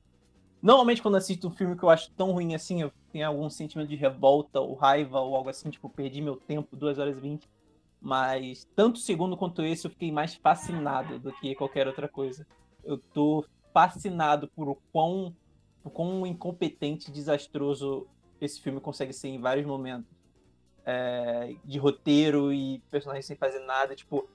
Normalmente, 0.62 1.02
quando 1.02 1.16
assisto 1.16 1.46
um 1.46 1.50
filme 1.50 1.76
que 1.76 1.82
eu 1.82 1.90
acho 1.90 2.10
tão 2.12 2.32
ruim 2.32 2.54
assim, 2.54 2.80
eu 2.82 2.90
tenho 3.12 3.26
algum 3.26 3.48
sentimento 3.50 3.88
de 3.88 3.96
revolta 3.96 4.58
ou 4.58 4.74
raiva 4.74 5.20
ou 5.20 5.36
algo 5.36 5.50
assim, 5.50 5.70
tipo, 5.70 5.88
perdi 5.88 6.20
meu 6.20 6.36
tempo, 6.36 6.74
2 6.74 6.98
horas 6.98 7.16
e 7.16 7.20
20. 7.20 7.48
Mas 8.00 8.66
tanto 8.74 8.96
o 8.96 9.00
segundo 9.00 9.36
quanto 9.36 9.62
esse 9.62 9.86
eu 9.86 9.90
fiquei 9.90 10.10
mais 10.10 10.34
fascinado 10.34 11.18
do 11.18 11.32
que 11.34 11.54
qualquer 11.54 11.86
outra 11.86 12.08
coisa. 12.08 12.46
Eu 12.84 12.98
tô 12.98 13.44
fascinado 13.72 14.48
por 14.56 14.68
o 14.68 14.78
quão, 14.92 15.36
o 15.86 15.90
quão 15.90 16.26
incompetente 16.26 17.10
e 17.10 17.12
desastroso 17.12 18.06
esse 18.40 18.60
filme 18.60 18.80
consegue 18.80 19.12
ser 19.12 19.28
em 19.28 19.40
vários 19.40 19.64
momentos. 19.64 20.10
É, 20.84 21.54
de 21.64 21.78
roteiro 21.78 22.52
e 22.52 22.80
personagens 22.90 23.26
sem 23.26 23.36
fazer 23.36 23.60
nada. 23.60 23.94
Tipo, 23.94 24.28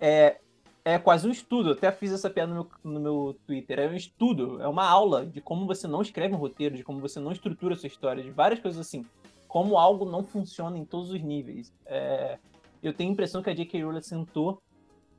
é, 0.00 0.38
é 0.84 0.98
quase 0.98 1.26
um 1.26 1.30
estudo. 1.30 1.70
Eu 1.70 1.72
até 1.74 1.90
fiz 1.90 2.12
essa 2.12 2.28
piada 2.28 2.52
no 2.52 2.68
meu, 2.82 2.92
no 2.92 3.00
meu 3.00 3.36
Twitter. 3.46 3.78
É 3.78 3.88
um 3.88 3.94
estudo, 3.94 4.60
é 4.60 4.68
uma 4.68 4.88
aula 4.88 5.24
de 5.24 5.40
como 5.40 5.66
você 5.66 5.86
não 5.86 6.02
escreve 6.02 6.34
um 6.34 6.38
roteiro, 6.38 6.76
de 6.76 6.84
como 6.84 7.00
você 7.00 7.18
não 7.20 7.32
estrutura 7.32 7.76
sua 7.76 7.86
história, 7.86 8.22
de 8.22 8.30
várias 8.30 8.60
coisas 8.60 8.80
assim. 8.80 9.04
Como 9.46 9.78
algo 9.78 10.04
não 10.04 10.22
funciona 10.22 10.76
em 10.76 10.84
todos 10.84 11.10
os 11.10 11.20
níveis. 11.22 11.72
É, 11.86 12.38
eu 12.82 12.92
tenho 12.92 13.10
a 13.10 13.12
impressão 13.12 13.42
que 13.42 13.50
a 13.50 13.54
J.K. 13.54 13.82
Rowling 13.82 14.02
sentou 14.02 14.62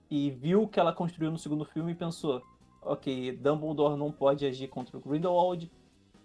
e 0.10 0.30
viu 0.32 0.64
o 0.64 0.68
que 0.68 0.80
ela 0.80 0.94
construiu 0.94 1.32
no 1.32 1.38
segundo 1.38 1.66
filme 1.66 1.92
e 1.92 1.96
pensou: 1.96 2.42
ok, 2.82 3.32
Dumbledore 3.34 3.98
não 3.98 4.12
pode 4.12 4.46
agir 4.46 4.68
contra 4.68 4.98
o 4.98 5.02
Grindelwald 5.02 5.72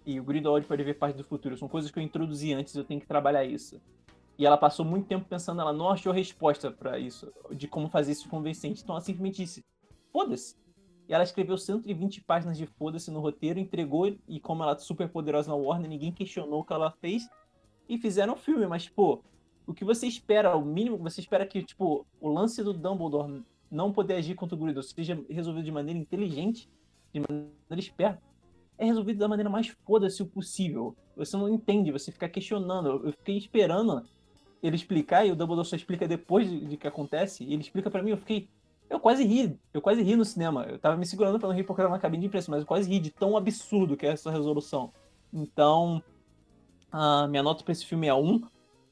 e 0.07 0.21
o 0.21 0.25
Grindelwald 0.25 0.67
pode 0.67 0.83
ver 0.83 0.95
parte 0.95 1.17
do 1.17 1.25
futuro. 1.25 1.57
São 1.57 1.69
coisas 1.69 1.91
que 1.91 1.99
eu 1.99 2.03
introduzi 2.03 2.53
antes, 2.53 2.75
eu 2.75 2.85
tenho 2.85 3.01
que 3.01 3.07
trabalhar 3.07 3.45
isso. 3.45 3.81
E 4.37 4.45
ela 4.45 4.57
passou 4.57 4.85
muito 4.85 5.07
tempo 5.07 5.27
pensando, 5.29 5.61
ela 5.61 5.73
não 5.73 5.89
achou 5.89 6.13
resposta 6.13 6.71
para 6.71 6.99
isso, 6.99 7.33
de 7.53 7.69
como 7.69 7.89
fazer 7.89 8.13
isso 8.13 8.29
convincente. 8.29 8.83
Então 8.83 8.95
ela 8.95 9.05
simplesmente 9.05 9.37
disse: 9.37 9.65
foda-se. 10.13 10.57
E 11.09 11.15
ela 11.15 11.23
escreveu 11.23 11.57
120 11.57 12.23
páginas 12.23 12.57
de 12.57 12.67
foda-se 12.67 13.11
no 13.11 13.21
roteiro, 13.21 13.59
entregou, 13.59 14.17
e 14.27 14.41
como 14.41 14.63
ela 14.63 14.73
é 14.73 14.79
super 14.79 15.09
poderosa 15.09 15.51
na 15.51 15.55
Warner, 15.55 15.89
ninguém 15.89 16.11
questionou 16.11 16.61
o 16.61 16.65
que 16.65 16.73
ela 16.73 16.91
fez, 16.91 17.29
e 17.89 17.99
fizeram 17.99 18.33
o 18.33 18.37
filme. 18.37 18.67
Mas, 18.67 18.89
pô, 18.89 19.23
o 19.67 19.75
que 19.75 19.85
você 19.85 20.07
espera, 20.07 20.57
o 20.57 20.65
mínimo 20.65 20.97
que 20.97 21.03
você 21.03 21.21
espera 21.21 21.47
que, 21.47 21.63
tipo, 21.63 22.07
o 22.21 22.29
lance 22.29 22.63
do 22.63 22.73
Dumbledore 22.73 23.45
não 23.71 23.93
poder 23.93 24.15
agir 24.15 24.35
contra 24.35 24.55
o 24.55 24.59
Grindelwald 24.59 24.89
seja 24.89 25.23
resolvido 25.29 25.65
de 25.65 25.73
maneira 25.73 25.99
inteligente, 25.99 26.69
de 27.13 27.21
maneira 27.21 27.53
esperta, 27.79 28.23
é 28.77 28.85
resolvido 28.85 29.19
da 29.19 29.29
maneira 29.29 29.51
mais 29.51 29.69
foda-se 29.87 30.25
possível. 30.25 30.97
Você 31.17 31.37
não 31.37 31.49
entende, 31.49 31.93
você 31.93 32.11
fica 32.11 32.29
questionando. 32.29 33.07
Eu 33.07 33.13
fiquei 33.13 33.37
esperando 33.37 34.05
ele 34.63 34.77
explicar, 34.77 35.27
e 35.27 35.31
o 35.31 35.37
Dumbledore 35.37 35.67
só 35.67 35.77
explica 35.77 36.09
depois 36.09 36.49
de, 36.49 36.77
que 36.77 36.89
acontece, 36.89 37.45
e 37.45 37.53
ele 37.53 37.63
explica 37.63 37.91
para 37.91 38.03
mim, 38.03 38.11
eu 38.11 38.17
fiquei. 38.17 38.49
Eu 38.89 39.01
quase 39.01 39.25
ri, 39.25 39.59
eu 39.73 39.81
quase 39.81 40.03
ri 40.03 40.15
no 40.17 40.25
cinema. 40.25 40.65
Eu 40.65 40.79
tava 40.79 40.97
me 40.97 41.07
segurando 41.07 41.39
pra 41.39 41.49
não 41.49 41.55
rir 41.55 41.65
porque 41.65 41.81
eu 41.81 41.85
tava 41.85 41.97
na 41.97 42.01
cabine 42.01 42.23
de 42.23 42.27
imprensa, 42.27 42.51
mas 42.51 42.61
eu 42.61 42.67
quase 42.67 42.89
ri 42.89 42.99
de 42.99 43.11
tão 43.11 43.37
absurdo 43.37 43.97
que 43.97 44.07
é 44.07 44.11
essa 44.11 44.31
resolução. 44.31 44.93
Então, 45.33 46.03
a 46.93 47.27
minha 47.27 47.43
nota 47.43 47.65
pra 47.65 47.73
esse 47.73 47.85
filme 47.85 48.07
é 48.07 48.15
1. 48.15 48.43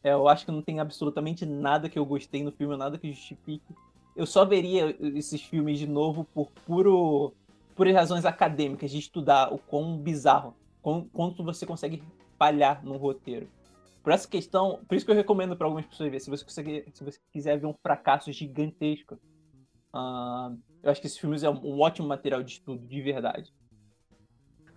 É, 0.03 0.13
eu 0.13 0.29
acho 0.29 0.45
que 0.45 0.51
não 0.51 0.63
tem 0.63 0.81
absolutamente 0.81 1.47
nada 1.47 1.89
que 1.89 1.99
eu 1.99 2.05
gostei 2.05 2.43
no 2.43 2.51
filme, 2.51 2.77
nada 2.77 2.99
que 2.99 3.13
justifique. 3.13 3.75
Eu 4.15 4.27
só 4.27 4.45
veria 4.45 4.97
esses 5.15 5.43
filmes 5.43 5.79
de 5.79 5.87
novo 5.87 6.25
por 6.25 6.51
puro, 6.67 7.33
puras 7.75 7.95
razões 7.95 8.25
acadêmicas, 8.25 8.91
de 8.91 8.99
estudar 8.99 9.53
o 9.53 9.59
quão 9.59 9.97
bizarro, 9.97 10.55
quão, 10.83 11.09
quanto 11.13 11.43
você 11.43 11.65
consegue 11.65 12.03
falhar 12.39 12.85
num 12.85 12.97
roteiro. 12.97 13.49
Por 14.03 14.13
essa 14.13 14.29
questão, 14.29 14.81
por 14.87 14.97
isso 14.97 15.07
que 15.07 15.13
eu 15.13 15.17
recomendo 15.17 15.57
para 15.57 15.67
algumas 15.67 15.87
pessoas 15.87 16.11
ver. 16.11 16.21
Se 16.21 16.29
você, 16.29 16.45
conseguir, 16.45 16.85
se 16.93 17.05
você 17.05 17.19
quiser 17.33 17.59
ver 17.59 17.67
um 17.67 17.75
fracasso 17.81 18.33
gigantesco, 18.33 19.15
uh, 19.95 20.59
eu 20.83 20.91
acho 20.91 21.01
que 21.01 21.07
esses 21.07 21.19
filmes 21.19 21.43
é 21.43 21.49
um 21.49 21.81
ótimo 21.81 22.09
material 22.09 22.43
de 22.43 22.53
estudo, 22.53 22.85
de 22.87 23.01
verdade. 23.01 23.53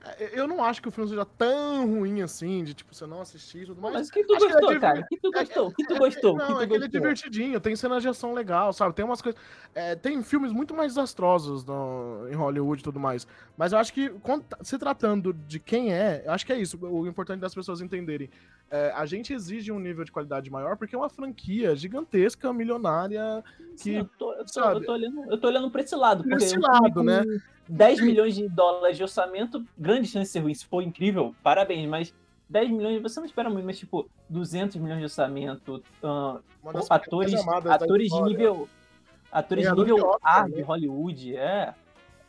É, 0.06 0.40
eu 0.40 0.48
não 0.48 0.64
acho 0.64 0.82
que 0.82 0.88
o 0.88 0.92
filme 0.92 1.10
seja 1.10 1.26
tão 1.26 1.88
ruim 1.88 2.22
assim, 2.22 2.64
de 2.64 2.76
tipo, 2.76 2.94
você 2.94 3.08
não 3.08 3.22
assistir 3.22 3.64
e 3.64 3.66
tudo 3.66 3.82
mais. 3.82 3.96
Mas 3.96 4.12
que 4.12 4.24
tu 4.24 4.36
acho 4.36 4.46
gostou, 4.46 4.70
que 4.70 4.76
é 4.76 4.80
cara? 4.80 5.04
Que 5.04 5.18
tu 5.18 5.32
gostou? 5.32 5.72
Que 5.72 5.88
tu 5.88 5.98
gostou? 5.98 6.38
Não, 6.38 6.46
que 6.46 6.54
tu 6.54 6.62
é 6.62 6.68
que 6.68 6.74
ele 6.74 6.86
é 6.86 6.88
divertidinho, 6.88 7.60
tem 7.60 7.76
cena 7.76 8.00
de 8.00 8.08
ação 8.08 8.34
legal, 8.34 8.72
sabe? 8.72 8.94
Tem 8.94 9.04
umas 9.04 9.22
coisas. 9.22 9.40
É, 9.74 9.96
tem 9.96 10.22
filmes 10.22 10.52
muito 10.52 10.76
mais 10.76 10.94
desastrosos 10.94 11.66
no, 11.66 12.28
em 12.30 12.36
Hollywood 12.36 12.82
e 12.82 12.84
tudo 12.84 13.00
mais. 13.00 13.28
Mas 13.58 13.72
eu 13.72 13.80
acho 13.80 13.92
que, 13.92 14.14
se 14.62 14.78
tratando 14.78 15.34
de 15.34 15.60
quem 15.60 15.92
é, 15.92 16.24
eu 16.26 16.32
acho 16.32 16.46
que 16.46 16.54
é 16.54 16.60
isso. 16.60 16.78
O 16.86 17.08
importante 17.08 17.40
das 17.40 17.56
pessoas 17.56 17.82
entenderem. 17.82 18.30
É, 18.70 18.92
a 18.96 19.06
gente 19.06 19.34
exige 19.34 19.72
um 19.72 19.80
nível 19.80 20.04
de 20.04 20.12
qualidade 20.12 20.50
maior 20.50 20.76
porque 20.76 20.96
é 20.96 20.98
uma 20.98 21.10
franquia 21.10 21.76
gigantesca, 21.76 22.52
milionária. 22.54 23.44
Que, 23.72 23.78
Sim, 23.78 23.98
eu, 23.98 24.10
tô, 24.18 24.34
eu, 24.34 24.46
tô, 24.46 24.62
eu, 24.62 24.86
tô, 24.86 24.92
olhando, 24.92 25.32
eu 25.32 25.38
tô 25.40 25.48
olhando 25.48 25.72
pra 25.72 25.82
esse 25.82 25.96
lado. 25.96 26.24
Pra 26.24 26.38
esse 26.38 26.58
lado, 26.58 27.04
né? 27.04 27.24
10 27.68 28.02
milhões 28.02 28.36
de 28.36 28.48
dólares 28.48 28.98
de 28.98 29.04
orçamento, 29.04 29.66
grande 29.78 30.08
chance 30.08 30.28
de 30.28 30.32
ser 30.32 30.40
ruim. 30.40 30.54
Se 30.54 30.66
for 30.66 30.82
incrível, 30.82 31.36
parabéns, 31.42 31.88
mas 31.88 32.14
10 32.50 32.70
milhões, 32.72 33.02
você 33.02 33.20
não 33.20 33.26
espera 33.26 33.50
muito, 33.50 33.66
mas 33.66 33.80
tipo, 33.80 34.10
200 34.30 34.78
milhões 34.78 35.00
de 35.00 35.06
orçamento, 35.06 35.84
uh, 36.04 36.42
atores, 36.90 37.48
atores 37.48 38.12
de 38.12 38.22
nível. 38.22 38.70
Atores 39.32 39.68
de 39.68 39.76
nível 39.76 40.18
A 40.24 40.48
de 40.48 40.62
Hollywood, 40.62 41.36
é. 41.36 41.74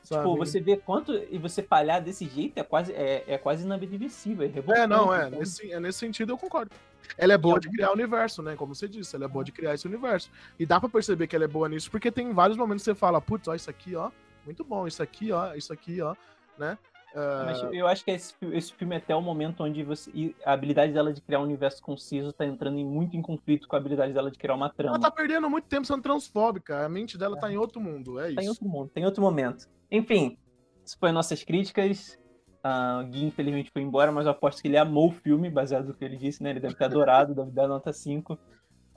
Sabe? 0.02 0.22
Tipo, 0.22 0.36
você 0.36 0.60
vê 0.60 0.76
quanto. 0.76 1.12
E 1.30 1.36
você 1.36 1.62
falhar 1.62 2.02
desse 2.02 2.26
jeito 2.26 2.58
é 2.58 2.62
quase, 2.62 2.92
é, 2.92 3.24
é 3.26 3.38
quase 3.38 3.64
inadmissível. 3.64 4.48
É, 4.48 4.80
é 4.80 4.86
não, 4.86 5.12
é. 5.12 5.26
Então. 5.26 5.38
Nesse, 5.40 5.72
é. 5.72 5.80
Nesse 5.80 5.98
sentido 5.98 6.32
eu 6.32 6.38
concordo. 6.38 6.70
Ela 7.18 7.34
é 7.34 7.38
boa 7.38 7.58
de 7.58 7.68
criar 7.68 7.90
o 7.90 7.92
universo, 7.92 8.42
né? 8.42 8.56
Como 8.56 8.74
você 8.74 8.88
disse, 8.88 9.14
ela 9.14 9.24
é 9.24 9.28
boa 9.28 9.44
de 9.44 9.52
criar 9.52 9.74
esse 9.74 9.86
universo. 9.86 10.30
E 10.58 10.64
dá 10.64 10.80
pra 10.80 10.88
perceber 10.88 11.26
que 11.26 11.36
ela 11.36 11.44
é 11.44 11.48
boa 11.48 11.68
nisso, 11.68 11.90
porque 11.90 12.10
tem 12.10 12.32
vários 12.32 12.56
momentos 12.56 12.82
que 12.84 12.90
você 12.90 12.94
fala, 12.94 13.20
putz, 13.20 13.48
ó, 13.48 13.54
isso 13.54 13.70
aqui, 13.70 13.94
ó, 13.94 14.10
muito 14.46 14.64
bom. 14.64 14.86
Isso 14.86 15.02
aqui, 15.02 15.30
ó, 15.32 15.54
isso 15.54 15.72
aqui, 15.72 16.00
ó, 16.00 16.16
né? 16.56 16.78
Mas 17.14 17.62
ah, 17.62 17.70
eu 17.72 17.86
acho 17.86 18.04
que 18.04 18.10
esse, 18.10 18.34
esse 18.52 18.74
filme 18.74 18.94
é 18.94 18.98
até 18.98 19.16
o 19.16 19.22
momento 19.22 19.64
onde 19.64 19.82
você, 19.82 20.34
a 20.44 20.52
habilidade 20.52 20.92
dela 20.92 21.14
de 21.14 21.22
criar 21.22 21.40
um 21.40 21.44
universo 21.44 21.80
conciso 21.82 22.30
tá 22.30 22.44
entrando 22.44 22.78
em, 22.78 22.84
muito 22.84 23.16
em 23.16 23.22
conflito 23.22 23.66
com 23.66 23.74
a 23.74 23.78
habilidade 23.78 24.12
dela 24.12 24.30
de 24.30 24.38
criar 24.38 24.54
uma 24.54 24.68
trama. 24.68 24.96
Ela 24.96 25.00
tá 25.00 25.10
perdendo 25.10 25.48
muito 25.48 25.66
tempo 25.66 25.86
sendo 25.86 26.02
transfóbica. 26.02 26.84
A 26.84 26.88
mente 26.90 27.16
dela 27.16 27.38
é. 27.38 27.40
tá 27.40 27.50
em 27.50 27.56
outro 27.56 27.80
mundo, 27.80 28.20
é 28.20 28.26
isso. 28.26 28.36
Tá 28.36 28.42
em 28.42 28.48
outro 28.48 28.68
mundo, 28.68 28.90
tem 28.92 29.06
outro 29.06 29.22
momento. 29.22 29.66
Enfim, 29.90 30.36
isso 30.84 30.98
foi 30.98 31.10
nossas 31.10 31.42
críticas. 31.42 32.18
Uh, 32.62 33.00
o 33.00 33.06
Gui, 33.06 33.24
infelizmente, 33.24 33.70
foi 33.70 33.80
embora, 33.80 34.12
mas 34.12 34.26
eu 34.26 34.32
aposto 34.32 34.60
que 34.60 34.68
ele 34.68 34.76
amou 34.76 35.08
o 35.08 35.12
filme, 35.12 35.48
baseado 35.48 35.86
no 35.86 35.94
que 35.94 36.04
ele 36.04 36.18
disse, 36.18 36.42
né? 36.42 36.50
Ele 36.50 36.60
deve 36.60 36.74
ter 36.74 36.84
adorado, 36.84 37.32
deve 37.34 37.50
dar 37.50 37.66
nota 37.66 37.94
5. 37.94 38.38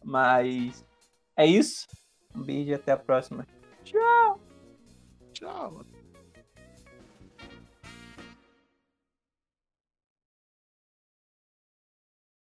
Mas 0.04 0.86
é 1.38 1.46
isso. 1.46 1.88
Um 2.36 2.42
beijo 2.42 2.72
e 2.72 2.74
até 2.74 2.92
a 2.92 2.98
próxima. 2.98 3.48
Tchau! 3.84 4.49
Tchau. 5.40 5.86